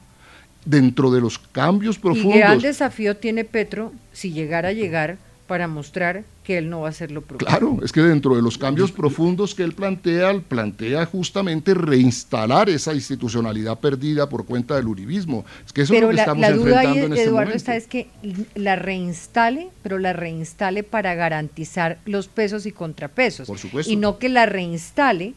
Dentro 0.64 1.10
de 1.10 1.20
los 1.20 1.38
cambios 1.38 1.98
profundos. 1.98 2.36
¿Y 2.36 2.38
gran 2.38 2.58
desafío 2.60 3.14
tiene 3.14 3.44
Petro 3.44 3.92
si 4.14 4.32
llegara 4.32 4.70
a 4.70 4.72
llegar 4.72 5.18
para 5.46 5.68
mostrar 5.68 6.24
que 6.42 6.58
él 6.58 6.70
no 6.70 6.80
va 6.80 6.88
a 6.88 6.90
hacer 6.90 7.10
lo 7.10 7.22
propio. 7.22 7.46
Claro, 7.46 7.78
es 7.82 7.92
que 7.92 8.00
dentro 8.00 8.34
de 8.34 8.42
los 8.42 8.56
cambios 8.56 8.92
profundos 8.92 9.54
que 9.54 9.62
él 9.62 9.72
plantea, 9.72 10.38
plantea 10.40 11.04
justamente 11.06 11.74
reinstalar 11.74 12.68
esa 12.70 12.94
institucionalidad 12.94 13.78
perdida 13.78 14.28
por 14.28 14.46
cuenta 14.46 14.76
del 14.76 14.88
uribismo. 14.88 15.44
Es 15.66 15.72
que 15.72 15.82
eso 15.82 15.94
es 15.94 16.00
lo 16.00 16.08
que 16.08 16.16
estamos 16.16 16.44
enfrentando 16.44 17.06
en 17.06 17.12
este 17.12 17.24
Eduardo, 17.24 17.52
está 17.52 17.76
es 17.76 17.86
que 17.86 18.08
la 18.54 18.76
reinstale, 18.76 19.68
pero 19.82 19.98
la 19.98 20.12
reinstale 20.12 20.82
para 20.82 21.14
garantizar 21.14 21.98
los 22.06 22.28
pesos 22.28 22.64
y 22.66 22.72
contrapesos. 22.72 23.46
Por 23.46 23.58
supuesto. 23.58 23.90
Y 23.92 23.96
no 23.96 24.18
que 24.18 24.28
la 24.28 24.46
reinstale 24.46 25.34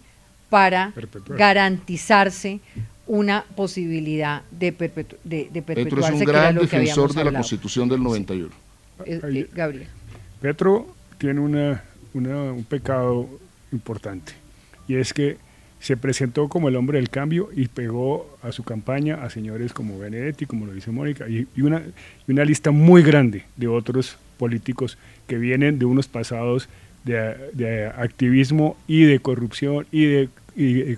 para 0.49 0.93
garantizarse 1.27 2.61
una 3.07 3.45
posibilidad 3.55 4.43
de, 4.51 4.71
perpetu 4.71 5.15
de, 5.23 5.49
de 5.51 5.61
perpetuarse. 5.61 5.85
Petro 5.85 6.15
es 6.15 6.21
un 6.21 6.25
gran 6.25 6.55
defensor 6.55 7.13
de 7.13 7.23
la 7.23 7.31
Constitución 7.31 7.89
del 7.89 8.03
91. 8.03 8.67
Eh, 9.05 9.21
eh, 9.23 9.49
Gabriel. 9.53 9.87
Petro 10.41 10.88
tiene 11.17 11.39
una, 11.39 11.83
un 12.13 12.65
pecado 12.67 13.27
importante 13.71 14.33
y 14.88 14.95
es 14.95 15.13
que 15.13 15.38
se 15.79 15.95
presentó 15.95 16.49
como 16.49 16.69
el 16.69 16.75
hombre 16.75 16.97
del 16.97 17.09
cambio 17.09 17.49
y 17.55 17.67
pegó 17.67 18.38
a 18.41 18.51
su 18.51 18.63
campaña 18.63 19.23
a 19.23 19.29
señores 19.29 19.73
como 19.73 19.99
Benedetti, 19.99 20.45
como 20.45 20.65
lo 20.65 20.73
dice 20.73 20.91
Mónica, 20.91 21.27
y, 21.29 21.47
una, 21.61 21.83
una 22.27 22.45
lista 22.45 22.71
muy 22.71 23.03
grande 23.03 23.45
de 23.55 23.67
otros 23.67 24.17
políticos 24.38 24.97
que 25.27 25.38
vienen 25.38 25.77
de 25.77 25.85
unos 25.85 26.07
pasados 26.07 26.67
de, 27.03 27.91
activismo 27.95 28.75
y 28.88 29.03
de 29.03 29.19
corrupción 29.19 29.85
y 29.91 30.05
de, 30.05 30.29
y 30.55 30.97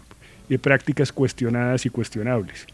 de 0.50 0.60
prácticas 0.60 1.12
cuestionadas 1.12 1.86
y 1.86 1.90
cuestionables. 1.90 2.66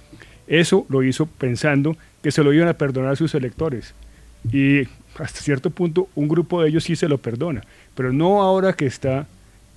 Eso 0.47 0.85
lo 0.89 1.03
hizo 1.03 1.25
pensando 1.25 1.97
que 2.21 2.31
se 2.31 2.43
lo 2.43 2.53
iban 2.53 2.67
a 2.67 2.73
perdonar 2.73 3.13
a 3.13 3.15
sus 3.15 3.33
electores. 3.35 3.93
Y 4.51 4.83
hasta 5.19 5.39
cierto 5.39 5.69
punto 5.69 6.09
un 6.15 6.27
grupo 6.27 6.61
de 6.61 6.69
ellos 6.69 6.83
sí 6.83 6.95
se 6.95 7.07
lo 7.07 7.17
perdona, 7.17 7.61
pero 7.95 8.11
no 8.11 8.41
ahora 8.41 8.73
que 8.73 8.85
está 8.85 9.27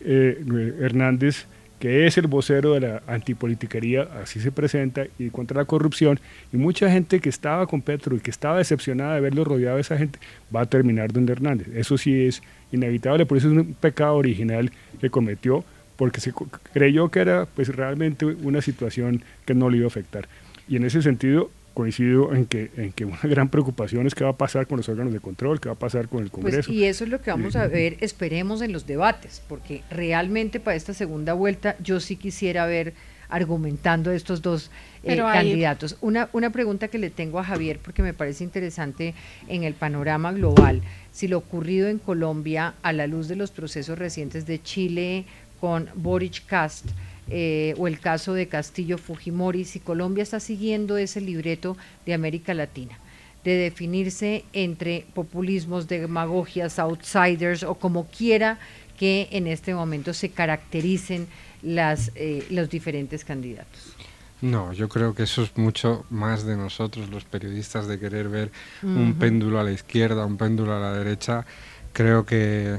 eh, 0.00 0.42
Hernández, 0.80 1.46
que 1.78 2.06
es 2.06 2.18
el 2.18 2.26
vocero 2.26 2.74
de 2.74 2.80
la 2.80 3.02
antipolitiquería, 3.06 4.08
así 4.22 4.40
se 4.40 4.50
presenta, 4.50 5.06
y 5.18 5.30
contra 5.30 5.58
la 5.58 5.64
corrupción, 5.64 6.18
y 6.52 6.56
mucha 6.56 6.90
gente 6.90 7.20
que 7.20 7.28
estaba 7.28 7.66
con 7.66 7.82
Petro 7.82 8.16
y 8.16 8.20
que 8.20 8.30
estaba 8.30 8.58
decepcionada 8.58 9.14
de 9.14 9.20
verlo 9.20 9.44
rodeado 9.44 9.76
de 9.76 9.82
esa 9.82 9.96
gente, 9.96 10.18
va 10.54 10.62
a 10.62 10.66
terminar 10.66 11.12
donde 11.12 11.32
Hernández. 11.32 11.68
Eso 11.74 11.96
sí 11.96 12.26
es 12.26 12.42
inevitable, 12.72 13.26
por 13.26 13.38
eso 13.38 13.48
es 13.48 13.56
un 13.56 13.74
pecado 13.74 14.16
original 14.16 14.72
que 15.00 15.10
cometió, 15.10 15.64
porque 15.96 16.20
se 16.20 16.32
creyó 16.72 17.10
que 17.10 17.20
era 17.20 17.46
pues 17.46 17.74
realmente 17.74 18.24
una 18.24 18.60
situación 18.60 19.22
que 19.44 19.54
no 19.54 19.70
le 19.70 19.78
iba 19.78 19.86
a 19.86 19.88
afectar. 19.88 20.28
Y 20.68 20.76
en 20.76 20.84
ese 20.84 21.02
sentido, 21.02 21.50
coincido 21.78 22.34
en 22.34 22.46
que, 22.46 22.72
en 22.76 22.90
que 22.90 23.04
una 23.04 23.20
gran 23.22 23.50
preocupación 23.50 24.04
es 24.08 24.16
qué 24.16 24.24
va 24.24 24.30
a 24.30 24.36
pasar 24.36 24.66
con 24.66 24.78
los 24.78 24.88
órganos 24.88 25.12
de 25.12 25.20
control, 25.20 25.60
qué 25.60 25.68
va 25.68 25.76
a 25.76 25.78
pasar 25.78 26.08
con 26.08 26.24
el 26.24 26.28
pues, 26.28 26.42
Congreso. 26.42 26.72
y 26.72 26.82
eso 26.82 27.04
es 27.04 27.10
lo 27.10 27.20
que 27.22 27.30
vamos 27.30 27.54
a 27.54 27.68
ver, 27.68 27.96
esperemos 28.00 28.62
en 28.62 28.72
los 28.72 28.84
debates, 28.84 29.40
porque 29.48 29.84
realmente 29.88 30.58
para 30.58 30.74
esta 30.74 30.92
segunda 30.92 31.34
vuelta 31.34 31.76
yo 31.78 32.00
sí 32.00 32.16
quisiera 32.16 32.66
ver 32.66 32.94
argumentando 33.28 34.10
estos 34.10 34.42
dos 34.42 34.72
eh, 35.04 35.18
candidatos. 35.18 35.96
Una, 36.00 36.28
una 36.32 36.50
pregunta 36.50 36.88
que 36.88 36.98
le 36.98 37.10
tengo 37.10 37.38
a 37.38 37.44
Javier, 37.44 37.78
porque 37.78 38.02
me 38.02 38.12
parece 38.12 38.42
interesante 38.42 39.14
en 39.46 39.62
el 39.62 39.74
panorama 39.74 40.32
global, 40.32 40.82
si 41.12 41.28
lo 41.28 41.38
ocurrido 41.38 41.86
en 41.86 42.00
Colombia 42.00 42.74
a 42.82 42.92
la 42.92 43.06
luz 43.06 43.28
de 43.28 43.36
los 43.36 43.52
procesos 43.52 43.96
recientes 43.96 44.46
de 44.46 44.60
Chile 44.60 45.26
con 45.60 45.88
Boric 45.94 46.44
Cast, 46.44 46.86
eh, 47.30 47.74
o 47.78 47.86
el 47.86 48.00
caso 48.00 48.32
de 48.32 48.48
Castillo 48.48 48.98
Fujimori, 48.98 49.64
si 49.64 49.80
Colombia 49.80 50.22
está 50.22 50.40
siguiendo 50.40 50.96
ese 50.96 51.20
libreto 51.20 51.76
de 52.06 52.14
América 52.14 52.54
Latina, 52.54 52.98
de 53.44 53.54
definirse 53.54 54.44
entre 54.52 55.06
populismos, 55.14 55.88
demagogias, 55.88 56.78
outsiders 56.78 57.62
o 57.62 57.74
como 57.74 58.06
quiera 58.06 58.58
que 58.98 59.28
en 59.30 59.46
este 59.46 59.74
momento 59.74 60.12
se 60.12 60.30
caractericen 60.30 61.28
las, 61.62 62.10
eh, 62.14 62.46
los 62.50 62.68
diferentes 62.68 63.24
candidatos. 63.24 63.94
No, 64.40 64.72
yo 64.72 64.88
creo 64.88 65.14
que 65.14 65.24
eso 65.24 65.42
es 65.42 65.56
mucho 65.56 66.04
más 66.10 66.44
de 66.44 66.56
nosotros, 66.56 67.08
los 67.10 67.24
periodistas, 67.24 67.88
de 67.88 67.98
querer 67.98 68.28
ver 68.28 68.52
un 68.82 69.14
péndulo 69.14 69.58
a 69.58 69.64
la 69.64 69.72
izquierda, 69.72 70.24
un 70.24 70.36
péndulo 70.36 70.76
a 70.76 70.78
la 70.78 70.92
derecha. 70.92 71.44
Creo 71.92 72.24
que 72.24 72.78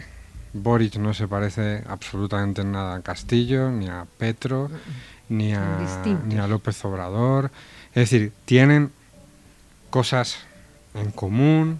Boric 0.53 0.95
no 0.95 1.13
se 1.13 1.27
parece 1.27 1.83
absolutamente 1.87 2.61
en 2.61 2.71
nada 2.71 2.95
a 2.95 3.01
Castillo, 3.01 3.69
ni 3.71 3.87
a 3.87 4.05
Petro, 4.17 4.69
ni 5.29 5.53
a, 5.53 5.77
ni 6.27 6.37
a 6.37 6.47
López 6.47 6.83
Obrador. 6.85 7.51
Es 7.89 8.09
decir, 8.09 8.31
tienen 8.45 8.91
cosas 9.89 10.39
en 10.93 11.11
común, 11.11 11.79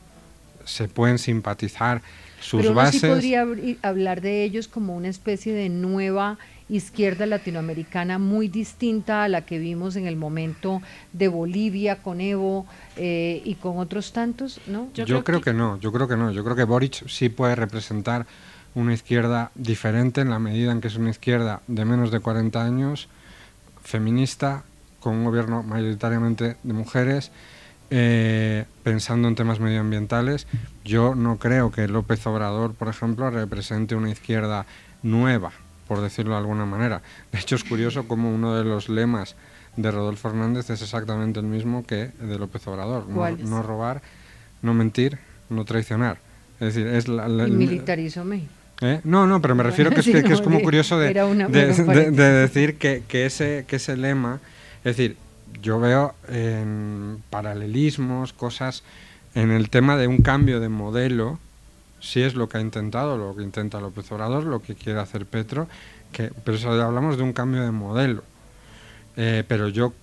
se 0.66 0.88
pueden 0.88 1.18
simpatizar 1.18 2.02
sus 2.40 2.62
Pero 2.62 2.74
bases. 2.74 3.02
Sí 3.02 3.08
podría 3.08 3.46
hablar 3.82 4.22
de 4.22 4.44
ellos 4.44 4.68
como 4.68 4.96
una 4.96 5.08
especie 5.08 5.54
de 5.54 5.70
nueva 5.70 6.38
izquierda 6.70 7.26
latinoamericana 7.26 8.20
muy 8.20 8.48
distinta 8.48 9.24
a 9.24 9.28
la 9.28 9.42
que 9.42 9.58
vimos 9.58 9.96
en 9.96 10.06
el 10.06 10.16
momento 10.16 10.82
de 11.14 11.28
Bolivia 11.28 12.02
con 12.04 12.22
Evo 12.22 12.68
eh, 12.96 13.42
y 13.44 13.56
con 13.56 13.80
otros 13.80 14.14
tantos, 14.14 14.62
¿no? 14.68 14.90
Yo, 14.94 15.24
creo, 15.24 15.42
que... 15.42 15.54
no, 15.54 15.80
yo 15.80 15.92
creo 15.92 16.08
que 16.08 16.16
no. 16.16 16.32
Yo 16.32 16.44
creo 16.44 16.56
que 16.56 16.64
Boric 16.64 17.08
sí 17.08 17.30
puede 17.30 17.56
representar 17.56 18.28
una 18.76 18.94
izquierda 18.94 19.52
diferente 19.56 20.22
en 20.22 20.30
la 20.30 20.40
medida 20.40 20.72
en 20.72 20.82
que 20.82 20.88
es 20.88 20.96
una 20.96 21.10
izquierda 21.10 21.62
de 21.68 21.86
menos 21.86 22.12
de 22.12 22.20
40 22.20 22.64
años, 22.64 23.08
feminista, 23.84 24.64
con 25.00 25.16
un 25.16 25.26
gobierno 25.26 25.64
mayoritariamente 25.64 26.58
de 26.62 26.74
mujeres, 26.74 27.32
eh, 27.90 28.66
pensando 28.84 29.28
en 29.28 29.36
temas 29.36 29.60
medioambientales. 29.60 30.48
Yo 30.86 31.16
no 31.16 31.38
creo 31.38 31.72
que 31.72 31.88
López 31.88 32.26
Obrador, 32.28 32.74
por 32.74 32.88
ejemplo, 32.88 33.30
represente 33.30 33.96
una 33.96 34.12
izquierda 34.12 34.66
nueva, 35.02 35.52
por 35.88 36.02
decirlo 36.02 36.34
de 36.34 36.42
alguna 36.42 36.66
manera. 36.66 37.02
De 37.32 37.40
hecho, 37.40 37.56
es 37.56 37.64
curioso 37.64 38.08
como 38.08 38.34
uno 38.34 38.56
de 38.56 38.64
los 38.64 38.90
lemas 38.90 39.36
de 39.76 39.92
Rodolfo 39.92 40.30
Hernández 40.30 40.70
es 40.70 40.82
exactamente 40.82 41.40
el 41.40 41.46
mismo 41.46 41.86
que 41.86 42.12
de 42.20 42.38
López 42.38 42.68
Obrador. 42.68 43.08
No, 43.08 43.30
no, 43.30 43.64
robar, 43.64 44.02
no 44.62 44.74
mentir, 44.74 45.18
no 45.50 45.66
traicionar. 45.66 46.20
Es 46.60 46.74
decir, 46.74 46.88
es 46.88 47.08
la, 47.08 47.28
México. 48.24 48.50
¿Eh? 48.82 49.02
No, 49.04 49.28
no, 49.28 49.42
pero 49.42 49.56
me 49.56 49.64
refiero 49.64 49.92
que 49.92 50.00
es, 50.00 50.06
que, 50.06 50.34
es 50.34 50.42
como 50.42 50.62
curioso 50.62 50.98
de, 50.98 51.14
decir 51.14 52.78
que, 52.78 53.04
ese, 53.26 53.66
que 53.68 53.76
ese 53.76 53.98
lema, 53.98 54.40
es 54.80 54.96
decir, 54.96 55.18
yo 55.62 55.80
veo 55.80 56.16
paralelismos, 57.30 58.32
cosas 58.32 58.84
en 59.36 59.52
el 59.52 59.70
tema 59.70 59.98
de 59.98 60.08
un 60.08 60.20
cambio 60.20 60.60
de 60.60 60.70
modelo, 60.70 61.40
si 62.00 62.22
es 62.22 62.36
lo 62.36 62.48
que 62.48 62.58
ha 62.58 62.62
intentado, 62.62 63.18
lo 63.18 63.36
que 63.36 63.44
intenta 63.44 63.82
López 63.82 64.10
Obrador, 64.12 64.46
lo 64.46 64.62
que 64.62 64.76
quiere 64.76 65.00
hacer 65.00 65.26
Petro, 65.26 65.68
que, 66.14 66.32
pero 66.44 66.58
eso 66.58 66.72
hablamos 66.72 67.18
de 67.18 67.24
un 67.24 67.34
cambio 67.34 67.62
de 67.64 67.72
modelo. 67.72 68.24
Eh, 69.18 69.44
pero 69.48 69.68
yo 69.68 69.94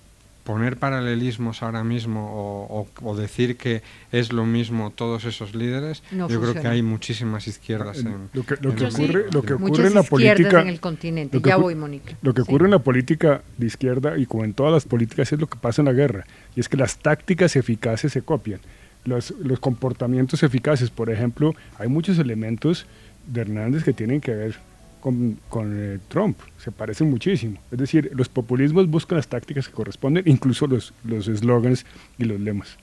poner 0.47 0.77
paralelismos 0.77 1.61
ahora 1.61 1.83
mismo 1.83 2.87
o, 3.03 3.17
decir 3.17 3.57
que 3.57 3.81
es 4.13 4.31
lo 4.31 4.45
mismo 4.45 4.91
todos 4.91 5.25
esos 5.25 5.53
líderes, 5.53 6.03
yo 6.09 6.39
creo 6.39 6.53
que 6.53 6.65
hay 6.69 6.81
muchísimas 6.81 7.49
izquierdas 7.49 7.99
en 7.99 8.29
lo 8.31 8.45
que, 8.45 8.53
ocurre, 8.53 9.25
lo 9.33 9.41
que 9.41 9.53
ocurre 9.55 9.87
en 9.87 9.93
la 9.93 10.03
política 10.03 10.61
en 10.61 10.69
el 10.69 10.79
continente. 10.79 11.41
ya 11.43 11.57
voy, 11.57 11.75
Mónica. 11.75 12.15
Lo 12.21 12.33
que 12.33 12.43
ocurre 12.43 12.63
en 12.63 12.71
la 12.71 12.79
política 12.79 13.41
de 13.57 13.65
izquierda 13.65 14.17
y 14.17 14.25
como 14.25 14.45
en 14.45 14.53
todas 14.53 14.71
las 14.71 14.85
políticas 14.85 15.33
es 15.33 15.39
lo 15.41 15.47
que 15.47 15.57
pasa 15.57 15.81
en 15.81 15.87
la 15.87 15.93
guerra 15.93 16.25
y 16.55 16.61
es 16.61 16.69
que 16.69 16.77
las 16.77 16.97
tácticas 16.99 17.57
eficaces 17.57 18.13
se 18.13 18.21
copian. 18.21 18.61
Los, 19.03 19.31
los 19.31 19.59
comportamientos 19.59 20.43
eficaces, 20.43 20.91
por 20.91 21.09
ejemplo, 21.09 21.55
hay 21.77 21.89
muchos 21.89 22.19
elementos 22.19 22.85
de 23.25 23.41
Hernández 23.41 23.83
que 23.83 23.91
tienen 23.91 24.21
que 24.21 24.31
ver 24.33 24.66
con, 25.01 25.39
eh, 25.53 25.99
Trump, 26.07 26.37
se 26.57 26.71
parecen 26.71 27.09
muchísimo. 27.09 27.59
Es 27.71 27.77
decir, 27.77 28.11
los 28.13 28.29
populismos 28.29 28.87
buscan 28.87 29.17
las 29.17 29.27
tácticas 29.27 29.67
que 29.67 29.73
corresponden, 29.73 30.23
incluso 30.27 30.67
los 30.67 30.93
slogans 31.25 31.85
y 32.17 32.25
los 32.25 32.39
lemas. 32.39 32.77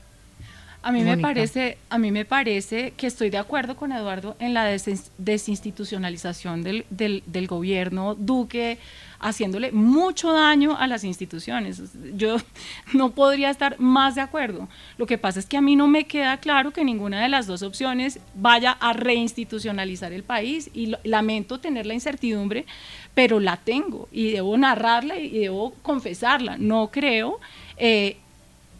A 0.85 0.93
mí, 0.93 1.03
me 1.03 1.16
parece, 1.16 1.78
a 1.89 1.97
mí 1.97 2.11
me 2.11 2.26
parece 2.26 2.91
que 2.91 3.07
estoy 3.07 3.30
de 3.30 3.39
acuerdo 3.39 3.74
con 3.74 3.91
Eduardo 3.91 4.37
en 4.39 4.53
la 4.53 4.66
desinstitucionalización 4.66 6.62
del, 6.62 6.85
del, 6.91 7.47
gobierno 7.47 8.14
Duque, 8.14 8.76
haciéndole 9.18 9.72
mucho 9.72 10.32
daño 10.32 10.76
a 10.76 10.87
las 10.87 11.03
instituciones. 11.03 11.80
Yo 12.14 12.37
no 12.93 13.12
podría 13.12 13.49
estar 13.49 13.80
más 13.80 14.14
de 14.14 14.20
acuerdo. 14.20 14.68
Lo 14.99 15.07
que 15.07 15.16
pasa 15.16 15.41
es 15.41 15.47
que 15.47 15.57
a 15.57 15.62
mí 15.62 15.74
no 15.74 15.89
me 15.89 16.05
queda 16.05 16.37
claro 16.37 16.70
que 16.70 16.85
ninguna 16.85 17.22
de 17.22 17.30
las 17.30 17.47
dos 17.47 17.62
opciones 17.62 18.20
vaya 18.35 18.72
a 18.72 18.93
reinstitucionalizar 18.93 20.12
el 20.12 20.22
país 20.22 20.68
y 20.74 20.95
lamento 21.03 21.61
tener 21.61 21.87
la 21.87 21.95
incertidumbre, 21.95 22.66
pero 23.14 23.41
la 23.41 23.57
tengo 23.57 24.11
y 24.12 24.32
debo 24.32 24.55
narrarla 24.59 25.18
y 25.18 25.30
debo 25.30 25.72
confesarla. 25.80 26.59
No 26.59 26.91
creo. 26.91 27.41
Eh, 27.78 28.18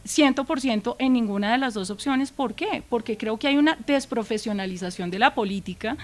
100% 0.05 0.97
en 0.99 1.13
ninguna 1.13 1.53
de 1.53 1.59
las 1.59 1.75
dos 1.75 1.91
opciones. 1.91 2.31
¿Por 2.31 2.55
qué? 2.55 2.83
Porque 2.89 3.17
creo 3.17 3.39
que 3.39 3.49
hay 3.49 3.57
una 3.57 3.77
desprofesionalización 3.87 5.11
de 5.11 5.19
la 5.19 5.35
política 5.35 5.97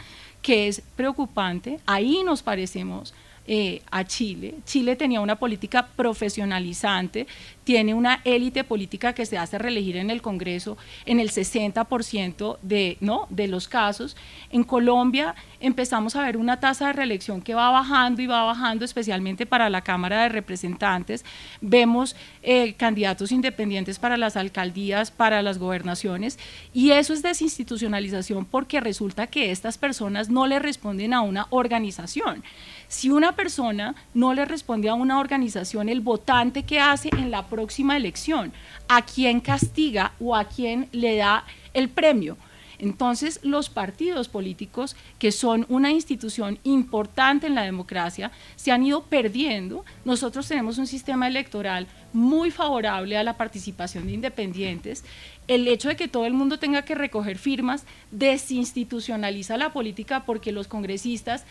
que 0.42 0.68
es 0.68 0.82
preocupante. 0.96 1.80
Ahí 1.86 2.22
nos 2.24 2.42
parecemos 2.42 3.14
eh, 3.46 3.82
a 3.90 4.04
Chile. 4.04 4.54
Chile 4.64 4.96
tenía 4.96 5.20
una 5.20 5.36
política 5.36 5.88
profesionalizante, 5.88 7.26
tiene 7.64 7.94
una 7.94 8.20
élite 8.24 8.64
política 8.64 9.12
que 9.12 9.26
se 9.26 9.38
hace 9.38 9.58
reelegir 9.58 9.96
en 9.96 10.10
el 10.10 10.22
Congreso 10.22 10.76
en 11.06 11.20
el 11.20 11.30
60% 11.30 12.58
de, 12.62 12.96
¿no? 13.00 13.26
de 13.30 13.48
los 13.48 13.68
casos. 13.68 14.16
En 14.50 14.64
Colombia 14.64 15.34
empezamos 15.60 16.16
a 16.16 16.22
ver 16.22 16.36
una 16.36 16.60
tasa 16.60 16.88
de 16.88 16.92
reelección 16.92 17.42
que 17.42 17.54
va 17.54 17.70
bajando 17.70 18.22
y 18.22 18.26
va 18.26 18.44
bajando, 18.44 18.84
especialmente 18.84 19.46
para 19.46 19.70
la 19.70 19.82
Cámara 19.82 20.22
de 20.22 20.28
Representantes. 20.28 21.24
Vemos 21.60 22.16
eh, 22.42 22.74
candidatos 22.74 23.32
independientes 23.32 23.98
para 23.98 24.16
las 24.16 24.36
alcaldías, 24.36 25.10
para 25.10 25.42
las 25.42 25.58
gobernaciones, 25.58 26.38
y 26.72 26.90
eso 26.90 27.12
es 27.12 27.22
desinstitucionalización 27.22 28.44
porque 28.44 28.80
resulta 28.80 29.26
que 29.26 29.50
estas 29.50 29.78
personas 29.78 30.28
no 30.28 30.46
le 30.46 30.58
responden 30.58 31.14
a 31.14 31.20
una 31.22 31.46
organización. 31.50 32.42
Si 32.90 33.08
una 33.08 33.36
persona 33.36 33.94
no 34.14 34.34
le 34.34 34.44
responde 34.44 34.88
a 34.88 34.94
una 34.94 35.20
organización, 35.20 35.88
el 35.88 36.00
votante 36.00 36.64
que 36.64 36.80
hace 36.80 37.08
en 37.16 37.30
la 37.30 37.46
próxima 37.46 37.96
elección, 37.96 38.52
a 38.88 39.02
quién 39.02 39.40
castiga 39.40 40.12
o 40.18 40.34
a 40.34 40.46
quién 40.46 40.88
le 40.90 41.14
da 41.14 41.44
el 41.72 41.88
premio. 41.88 42.36
Entonces, 42.80 43.38
los 43.44 43.68
partidos 43.68 44.28
políticos, 44.28 44.96
que 45.20 45.30
son 45.30 45.66
una 45.68 45.92
institución 45.92 46.58
importante 46.64 47.46
en 47.46 47.54
la 47.54 47.62
democracia, 47.62 48.32
se 48.56 48.72
han 48.72 48.84
ido 48.84 49.04
perdiendo. 49.04 49.84
Nosotros 50.04 50.48
tenemos 50.48 50.78
un 50.78 50.88
sistema 50.88 51.28
electoral 51.28 51.86
muy 52.12 52.50
favorable 52.50 53.16
a 53.16 53.22
la 53.22 53.36
participación 53.36 54.06
de 54.06 54.14
independientes. 54.14 55.04
El 55.46 55.68
hecho 55.68 55.90
de 55.90 55.96
que 55.96 56.08
todo 56.08 56.26
el 56.26 56.32
mundo 56.32 56.58
tenga 56.58 56.82
que 56.82 56.94
recoger 56.94 57.38
firmas 57.38 57.84
desinstitucionaliza 58.10 59.58
la 59.58 59.72
política 59.72 60.24
porque 60.24 60.50
los 60.50 60.66
congresistas 60.66 61.44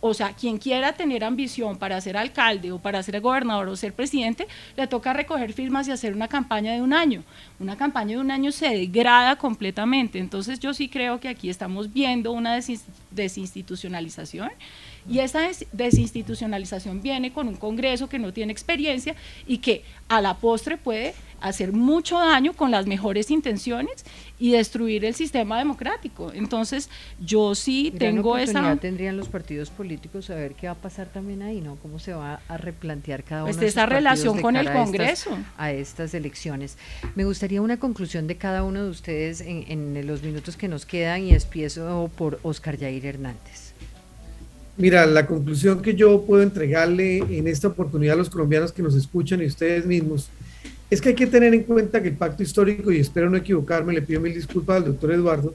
o 0.00 0.14
sea, 0.14 0.34
quien 0.34 0.58
quiera 0.58 0.92
tener 0.92 1.24
ambición 1.24 1.78
para 1.78 2.00
ser 2.00 2.16
alcalde 2.16 2.70
o 2.70 2.78
para 2.78 3.02
ser 3.02 3.20
gobernador 3.20 3.68
o 3.68 3.76
ser 3.76 3.92
presidente, 3.92 4.46
le 4.76 4.86
toca 4.86 5.12
recoger 5.12 5.52
firmas 5.52 5.88
y 5.88 5.92
hacer 5.92 6.14
una 6.14 6.28
campaña 6.28 6.72
de 6.72 6.82
un 6.82 6.92
año. 6.92 7.24
Una 7.58 7.76
campaña 7.76 8.16
de 8.16 8.20
un 8.20 8.30
año 8.30 8.52
se 8.52 8.68
degrada 8.68 9.36
completamente. 9.36 10.18
Entonces 10.18 10.60
yo 10.60 10.74
sí 10.74 10.88
creo 10.88 11.18
que 11.18 11.28
aquí 11.28 11.48
estamos 11.48 11.92
viendo 11.92 12.32
una 12.32 12.58
desinstitucionalización 13.10 14.50
y 15.08 15.20
esa 15.20 15.48
desinstitucionalización 15.72 17.00
viene 17.00 17.32
con 17.32 17.48
un 17.48 17.56
Congreso 17.56 18.08
que 18.08 18.18
no 18.18 18.32
tiene 18.32 18.52
experiencia 18.52 19.14
y 19.46 19.58
que 19.58 19.84
a 20.08 20.20
la 20.20 20.34
postre 20.34 20.76
puede 20.76 21.14
hacer 21.40 21.72
mucho 21.72 22.18
daño 22.18 22.52
con 22.52 22.70
las 22.70 22.86
mejores 22.86 23.30
intenciones 23.30 24.04
y 24.38 24.52
destruir 24.52 25.04
el 25.04 25.14
sistema 25.14 25.58
democrático. 25.58 26.32
Entonces, 26.32 26.90
yo 27.20 27.54
sí 27.54 27.92
tengo 27.96 28.36
esa... 28.36 28.76
tendrían 28.76 29.16
los 29.16 29.28
partidos 29.28 29.70
políticos 29.70 30.26
saber 30.26 30.54
qué 30.54 30.66
va 30.66 30.74
a 30.74 30.76
pasar 30.76 31.08
también 31.08 31.42
ahí, 31.42 31.60
¿no? 31.60 31.76
¿Cómo 31.76 31.98
se 31.98 32.12
va 32.12 32.40
a 32.48 32.56
replantear 32.56 33.24
cada 33.24 33.44
pues 33.44 33.56
uno 33.56 33.62
de 33.62 33.68
esa 33.68 33.86
relación 33.86 34.40
con 34.40 34.56
el 34.56 34.70
Congreso? 34.70 35.36
A 35.56 35.72
estas, 35.72 36.14
elecciones. 36.14 36.76
Me 37.14 37.24
gustaría 37.24 37.60
una 37.62 37.78
conclusión 37.78 38.26
de 38.26 38.36
cada 38.36 38.62
uno 38.62 38.84
de 38.84 38.90
ustedes 38.90 39.40
en, 39.40 39.64
en 39.68 40.06
los 40.06 40.22
minutos 40.22 40.56
que 40.56 40.68
nos 40.68 40.86
quedan 40.86 41.22
y 41.22 41.32
empiezo 41.32 42.10
por 42.16 42.38
Oscar 42.42 42.76
Yair 42.76 43.06
Hernández. 43.06 43.72
Mira, 44.78 45.06
la 45.06 45.26
conclusión 45.26 45.80
que 45.80 45.94
yo 45.94 46.22
puedo 46.22 46.42
entregarle 46.42 47.18
en 47.18 47.48
esta 47.48 47.68
oportunidad 47.68 48.14
a 48.14 48.18
los 48.18 48.28
colombianos 48.28 48.72
que 48.72 48.82
nos 48.82 48.94
escuchan 48.94 49.40
y 49.40 49.46
ustedes 49.46 49.86
mismos 49.86 50.28
es 50.90 51.00
que 51.00 51.10
hay 51.10 51.14
que 51.14 51.26
tener 51.26 51.52
en 51.52 51.64
cuenta 51.64 52.00
que 52.00 52.08
el 52.08 52.16
pacto 52.16 52.42
histórico, 52.42 52.92
y 52.92 52.98
espero 52.98 53.28
no 53.28 53.36
equivocarme, 53.36 53.92
le 53.92 54.02
pido 54.02 54.20
mil 54.20 54.34
disculpas 54.34 54.76
al 54.76 54.84
doctor 54.84 55.12
Eduardo, 55.12 55.54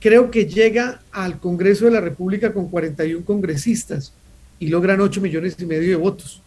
creo 0.00 0.30
que 0.30 0.46
llega 0.46 1.00
al 1.10 1.40
Congreso 1.40 1.86
de 1.86 1.92
la 1.92 2.00
República 2.00 2.52
con 2.52 2.68
41 2.68 3.24
congresistas 3.24 4.12
y 4.58 4.68
logran 4.68 5.00
8 5.00 5.20
millones 5.20 5.56
y 5.58 5.64
medio 5.64 5.88
de 5.88 5.96
votos. 5.96 6.42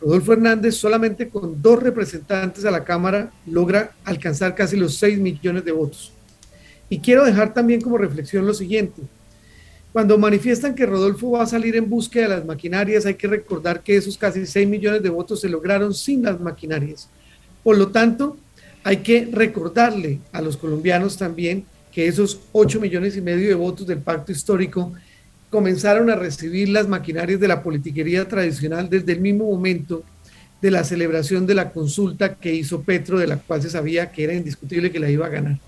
Rodolfo 0.00 0.32
Hernández 0.32 0.76
solamente 0.76 1.28
con 1.28 1.60
dos 1.60 1.82
representantes 1.82 2.64
a 2.64 2.70
la 2.70 2.84
Cámara 2.84 3.30
logra 3.46 3.92
alcanzar 4.04 4.54
casi 4.54 4.76
los 4.76 4.94
6 4.94 5.18
millones 5.18 5.64
de 5.64 5.72
votos. 5.72 6.12
Y 6.88 7.00
quiero 7.00 7.24
dejar 7.24 7.52
también 7.52 7.80
como 7.80 7.98
reflexión 7.98 8.46
lo 8.46 8.54
siguiente. 8.54 9.02
Cuando 9.92 10.16
manifiestan 10.16 10.74
que 10.74 10.86
Rodolfo 10.86 11.32
va 11.32 11.42
a 11.42 11.46
salir 11.46 11.76
en 11.76 11.90
búsqueda 11.90 12.22
de 12.22 12.36
las 12.36 12.44
maquinarias, 12.44 13.06
hay 13.06 13.14
que 13.14 13.26
recordar 13.26 13.82
que 13.82 13.96
esos 13.96 14.16
casi 14.16 14.46
6 14.46 14.68
millones 14.68 15.02
de 15.02 15.10
votos 15.10 15.40
se 15.40 15.48
lograron 15.48 15.92
sin 15.92 16.22
las 16.22 16.40
maquinarias. 16.40 17.10
Por 17.62 17.78
lo 17.78 17.88
tanto, 17.88 18.36
hay 18.84 18.98
que 18.98 19.28
recordarle 19.30 20.20
a 20.32 20.40
los 20.40 20.56
colombianos 20.56 21.16
también 21.16 21.64
que 21.92 22.06
esos 22.06 22.40
8 22.52 22.80
millones 22.80 23.16
y 23.16 23.20
medio 23.20 23.48
de 23.48 23.54
votos 23.54 23.86
del 23.86 23.98
pacto 23.98 24.32
histórico 24.32 24.92
comenzaron 25.50 26.08
a 26.10 26.16
recibir 26.16 26.68
las 26.68 26.88
maquinarias 26.88 27.40
de 27.40 27.48
la 27.48 27.62
politiquería 27.62 28.26
tradicional 28.28 28.88
desde 28.88 29.12
el 29.12 29.20
mismo 29.20 29.46
momento 29.46 30.04
de 30.62 30.70
la 30.70 30.84
celebración 30.84 31.46
de 31.46 31.54
la 31.54 31.70
consulta 31.72 32.36
que 32.36 32.54
hizo 32.54 32.82
Petro, 32.82 33.18
de 33.18 33.26
la 33.26 33.36
cual 33.36 33.60
se 33.62 33.70
sabía 33.70 34.12
que 34.12 34.24
era 34.24 34.34
indiscutible 34.34 34.92
que 34.92 35.00
la 35.00 35.10
iba 35.10 35.26
a 35.26 35.30
ganar. 35.30 35.58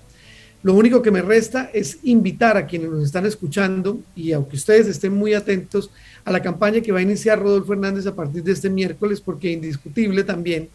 Lo 0.63 0.75
único 0.75 1.03
que 1.03 1.11
me 1.11 1.23
resta 1.23 1.71
es 1.73 1.99
invitar 2.05 2.57
a 2.57 2.67
quienes 2.67 2.91
nos 2.91 3.05
están 3.05 3.27
escuchando 3.27 3.99
y 4.15 4.31
aunque 4.31 4.55
ustedes 4.55 4.87
estén 4.87 5.13
muy 5.13 5.35
atentos 5.35 5.91
a 6.25 6.31
la 6.31 6.41
campaña 6.41 6.81
que 6.81 6.93
va 6.93 7.01
a 7.01 7.03
iniciar 7.03 7.41
Rodolfo 7.41 7.73
Hernández 7.73 8.07
a 8.07 8.15
partir 8.15 8.45
de 8.45 8.53
este 8.53 8.71
miércoles, 8.71 9.21
porque 9.21 9.51
indiscutible 9.51 10.23
también 10.23 10.69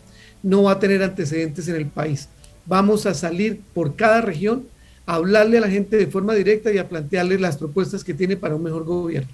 no 0.47 0.63
va 0.63 0.73
a 0.73 0.79
tener 0.79 1.03
antecedentes 1.03 1.67
en 1.67 1.75
el 1.75 1.87
país. 1.87 2.29
Vamos 2.65 3.05
a 3.05 3.13
salir 3.13 3.59
por 3.73 3.95
cada 3.95 4.21
región 4.21 4.65
a 5.05 5.15
hablarle 5.15 5.57
a 5.57 5.61
la 5.61 5.69
gente 5.69 5.97
de 5.97 6.07
forma 6.07 6.33
directa 6.33 6.71
y 6.71 6.77
a 6.77 6.87
plantearle 6.87 7.37
las 7.37 7.57
propuestas 7.57 8.03
que 8.03 8.13
tiene 8.13 8.37
para 8.37 8.55
un 8.55 8.63
mejor 8.63 8.85
gobierno. 8.85 9.29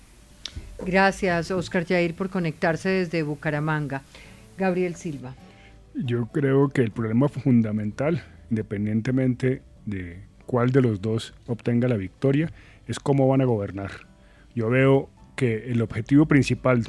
Gracias, 0.83 1.51
Oscar 1.51 1.85
Jair, 1.85 2.15
por 2.15 2.29
conectarse 2.29 2.89
desde 2.89 3.21
Bucaramanga. 3.21 4.01
Gabriel 4.57 4.95
Silva. 4.95 5.35
Yo 5.93 6.27
creo 6.27 6.69
que 6.69 6.81
el 6.81 6.91
problema 6.91 7.29
fundamental, 7.29 8.23
independientemente 8.49 9.61
de 9.85 10.19
cuál 10.47 10.71
de 10.71 10.81
los 10.81 11.01
dos 11.01 11.33
obtenga 11.45 11.87
la 11.87 11.97
victoria, 11.97 12.51
es 12.87 12.99
cómo 12.99 13.27
van 13.27 13.41
a 13.41 13.45
gobernar. 13.45 13.91
Yo 14.55 14.69
veo 14.69 15.09
que 15.35 15.71
el 15.71 15.81
objetivo 15.81 16.25
principal, 16.25 16.83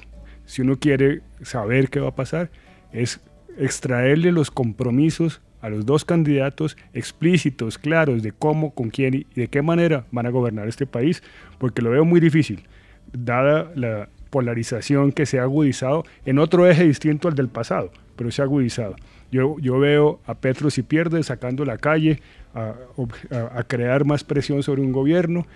si 0.47 0.63
uno 0.63 0.79
quiere 0.79 1.21
saber 1.43 1.91
qué 1.91 2.01
va 2.01 2.09
a 2.09 2.15
pasar, 2.15 2.51
es 2.93 3.21
extraerle 3.59 4.33
los 4.33 4.51
compromisos 4.51 5.41
a 5.61 5.71
los 5.71 5.87
dos 5.87 6.05
candidatos 6.05 6.77
explícitos, 6.93 7.79
claros 7.79 8.23
de 8.23 8.33
cómo, 8.33 8.75
con 8.75 8.91
quién 8.91 9.15
y 9.15 9.27
de 9.35 9.49
qué 9.49 9.63
manera 9.63 10.05
van 10.13 10.27
a 10.27 10.31
gobernar 10.31 10.69
este 10.69 10.87
país, 10.87 11.23
porque 11.59 11.81
lo 11.81 11.91
veo 11.91 12.05
muy 12.05 12.21
difícil, 12.21 12.65
dada 13.13 13.73
la 13.75 14.09
polarización 14.29 15.13
que 15.13 15.27
se 15.27 15.39
ha 15.39 15.45
agudizado 15.45 16.05
en 16.27 16.39
otro 16.39 16.69
eje 16.69 16.85
distinto 16.85 17.29
al 17.29 17.35
del 17.35 17.49
pasado, 17.49 17.93
pero 18.17 18.31
se 18.31 18.43
ha 18.43 18.45
agudizado. 18.45 18.97
Yo, 19.33 19.57
yo 19.59 19.79
veo 19.79 20.21
a 20.27 20.35
Petro 20.35 20.71
si 20.71 20.83
pierde 20.83 21.23
sacando 21.23 21.65
la 21.65 21.79
calle, 21.79 22.21
a, 22.55 22.75
a, 23.55 23.63
crear 23.65 24.05
más 24.05 24.23
presión 24.23 24.63
sobre 24.63 24.83
un 24.83 24.93
gobierno 24.93 25.47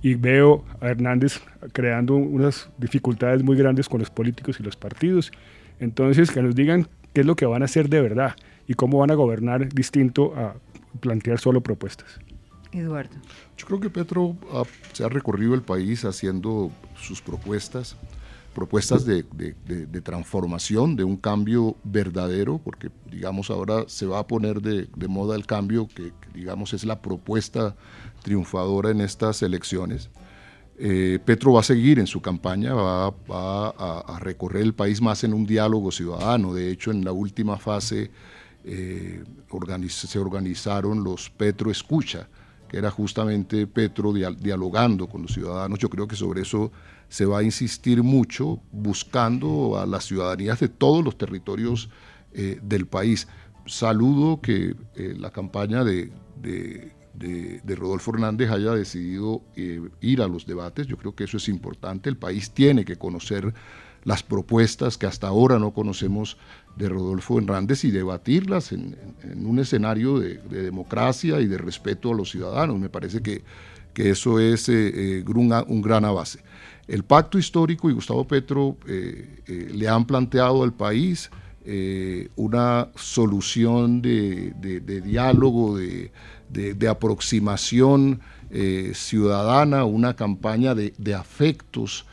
y 0.00 0.14
veo 0.14 0.64
a 0.80 0.88
Hernández 0.88 1.40
creando 1.72 2.14
unas 2.14 2.70
dificultades 2.78 3.42
muy 3.42 3.56
grandes 3.56 3.88
con 3.88 4.00
los 4.00 4.10
políticos 4.10 4.58
y 4.60 4.62
los 4.62 4.76
partidos. 4.76 5.32
Entonces, 5.80 6.30
que 6.30 6.40
nos 6.40 6.54
digan 6.54 6.88
qué 7.16 7.20
es 7.20 7.26
lo 7.26 7.34
que 7.34 7.46
van 7.46 7.62
a 7.62 7.64
hacer 7.64 7.88
de 7.88 8.02
verdad 8.02 8.36
y 8.68 8.74
cómo 8.74 8.98
van 8.98 9.10
a 9.10 9.14
gobernar 9.14 9.72
distinto 9.72 10.34
a 10.36 10.54
plantear 11.00 11.38
solo 11.38 11.62
propuestas. 11.62 12.20
Eduardo. 12.72 13.16
Yo 13.56 13.66
creo 13.66 13.80
que 13.80 13.88
Petro 13.88 14.36
se 14.92 15.02
ha 15.02 15.08
recorrido 15.08 15.54
el 15.54 15.62
país 15.62 16.04
haciendo 16.04 16.70
sus 16.94 17.22
propuestas, 17.22 17.96
propuestas 18.54 19.06
de, 19.06 19.24
de, 19.32 20.00
transformación, 20.02 20.94
de 20.94 21.04
un 21.04 21.16
cambio 21.16 21.74
verdadero, 21.84 22.58
porque 22.62 22.90
digamos 23.10 23.48
ahora 23.48 23.84
se 23.86 24.04
va 24.04 24.18
a 24.18 24.26
poner 24.26 24.60
de, 24.60 25.08
moda 25.08 25.36
el 25.36 25.46
cambio 25.46 25.88
que, 25.88 26.12
digamos 26.34 26.74
es 26.74 26.84
la 26.84 27.00
propuesta 27.00 27.76
triunfadora 28.24 28.90
en 28.90 29.00
estas 29.00 29.40
elecciones. 29.40 30.10
Eh, 30.78 31.18
Petro 31.24 31.54
va 31.54 31.60
a 31.60 31.62
seguir 31.62 31.98
en 31.98 32.06
su 32.06 32.20
campaña, 32.20 32.74
va, 32.74 33.08
a, 33.08 34.18
recorrer 34.20 34.62
el 34.62 34.74
país 34.74 35.00
más 35.00 35.24
en 35.24 35.32
un 35.32 35.46
diálogo 35.46 35.90
ciudadano. 35.90 36.52
De 36.52 36.70
hecho, 36.70 36.90
en 36.90 37.04
la 37.04 37.12
última 37.12 37.56
fase 37.56 38.10
eh, 38.64 39.24
se 39.88 40.18
organizaron 40.18 41.02
los 41.02 41.30
Petro 41.30 41.70
Escucha, 41.70 42.28
que 42.68 42.76
era 42.76 42.90
justamente 42.90 43.66
Petro 43.66 44.12
dialogando 44.12 45.08
con 45.08 45.22
los 45.22 45.32
ciudadanos. 45.32 45.78
Yo 45.78 45.88
creo 45.88 46.06
que 46.06 46.16
sobre 46.16 46.42
eso 46.42 46.70
se 47.08 47.24
va 47.24 47.38
a 47.38 47.42
insistir 47.42 48.02
mucho, 48.02 48.60
buscando 48.72 49.78
a 49.78 49.86
las 49.86 50.04
ciudadanías 50.04 50.60
de 50.60 50.68
todos 50.68 51.04
los 51.04 51.16
territorios 51.16 51.88
eh, 52.32 52.58
del 52.62 52.86
país. 52.86 53.28
Saludo 53.66 54.40
que 54.40 54.76
la 54.94 55.30
campaña 55.30 55.82
de 55.82 56.12
de, 56.36 56.92
Rodolfo 57.76 58.12
Hernández 58.12 58.50
haya 58.50 58.72
decidido 58.72 59.42
eh, 59.56 59.80
ir 60.00 60.22
a 60.22 60.28
los 60.28 60.46
debates. 60.46 60.86
Yo 60.86 60.96
creo 60.96 61.14
que 61.14 61.24
eso 61.24 61.36
es 61.36 61.48
importante. 61.48 62.08
El 62.08 62.16
país 62.16 62.50
tiene 62.50 62.84
que 62.84 62.96
conocer 62.96 63.54
las 64.04 64.22
propuestas 64.22 64.98
que 64.98 65.06
hasta 65.06 65.26
ahora 65.26 65.58
no 65.58 65.72
conocemos 65.72 66.36
de 66.76 66.88
Rodolfo 66.88 67.38
Hernández 67.38 67.84
y 67.84 67.90
debatirlas 67.90 68.72
en, 68.72 68.96
un 69.36 69.58
escenario 69.58 70.18
de, 70.18 70.38
democracia 70.38 71.40
y 71.40 71.46
de 71.46 71.58
respeto 71.58 72.12
a 72.12 72.14
los 72.14 72.30
ciudadanos. 72.30 72.78
Me 72.78 72.88
parece 72.88 73.20
que, 73.20 73.42
que 73.92 74.10
eso 74.10 74.38
es 74.38 74.68
eh, 74.68 75.20
eh, 75.20 75.24
un, 75.26 75.82
gran 75.82 76.04
avance. 76.04 76.40
El 76.86 77.02
pacto 77.02 77.38
histórico 77.38 77.90
y 77.90 77.94
Gustavo 77.94 78.26
Petro 78.26 78.76
le 78.86 79.88
han 79.88 80.06
planteado 80.06 80.62
al 80.62 80.72
país 80.72 81.30
una 82.36 82.90
solución 82.94 84.00
de, 84.00 84.52
de 84.60 85.00
diálogo, 85.00 85.76
de, 85.76 86.12
de, 86.48 86.88
aproximación 86.88 88.20
eh, 88.50 88.92
ciudadana, 88.94 89.84
una 89.84 90.14
campaña 90.14 90.74
de, 90.74 91.14
afectos, 91.14 92.06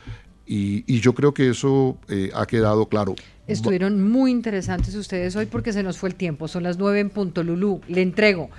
y, 0.46 1.00
yo 1.00 1.14
creo 1.14 1.32
que 1.32 1.50
eso 1.50 1.96
eh, 2.08 2.30
ha 2.34 2.46
quedado 2.46 2.86
claro. 2.88 3.14
Estuvieron 3.46 4.02
muy 4.02 4.30
interesantes 4.30 4.94
ustedes 4.94 5.36
hoy 5.36 5.46
porque 5.46 5.72
se 5.72 5.82
nos 5.82 5.98
fue 5.98 6.08
el 6.10 6.14
tiempo, 6.14 6.48
son 6.48 6.62
las 6.62 6.78
nueve 6.78 7.00
en 7.00 7.10
punto, 7.10 7.42
Lulú, 7.42 7.80
le 7.88 8.02
entrego. 8.02 8.50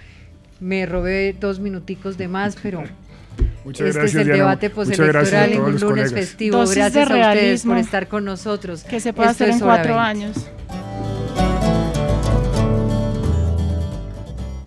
Me 0.60 0.86
robé 0.86 1.36
dos 1.40 1.60
minuticos 1.60 2.18
de 2.18 2.28
más, 2.28 2.56
pero 2.62 2.84
Muchas 3.66 3.88
este 3.88 4.00
gracias, 4.00 4.22
es 4.22 4.28
el 4.28 4.38
debate 4.38 4.70
postelectoral 4.70 5.54
en 5.54 5.62
un 5.62 5.80
lunes 5.80 6.14
festivo. 6.14 6.60
gracias 6.60 6.96
a 6.96 7.02
ustedes 7.02 7.64
por 7.64 7.78
estar 7.78 8.08
con 8.08 8.24
nosotros. 8.24 8.84
Que 8.84 9.00
se 9.00 9.12
pueda 9.12 9.32
hacer 9.32 9.50
en 9.50 9.60
cuatro 9.60 10.00
años. 10.00 10.48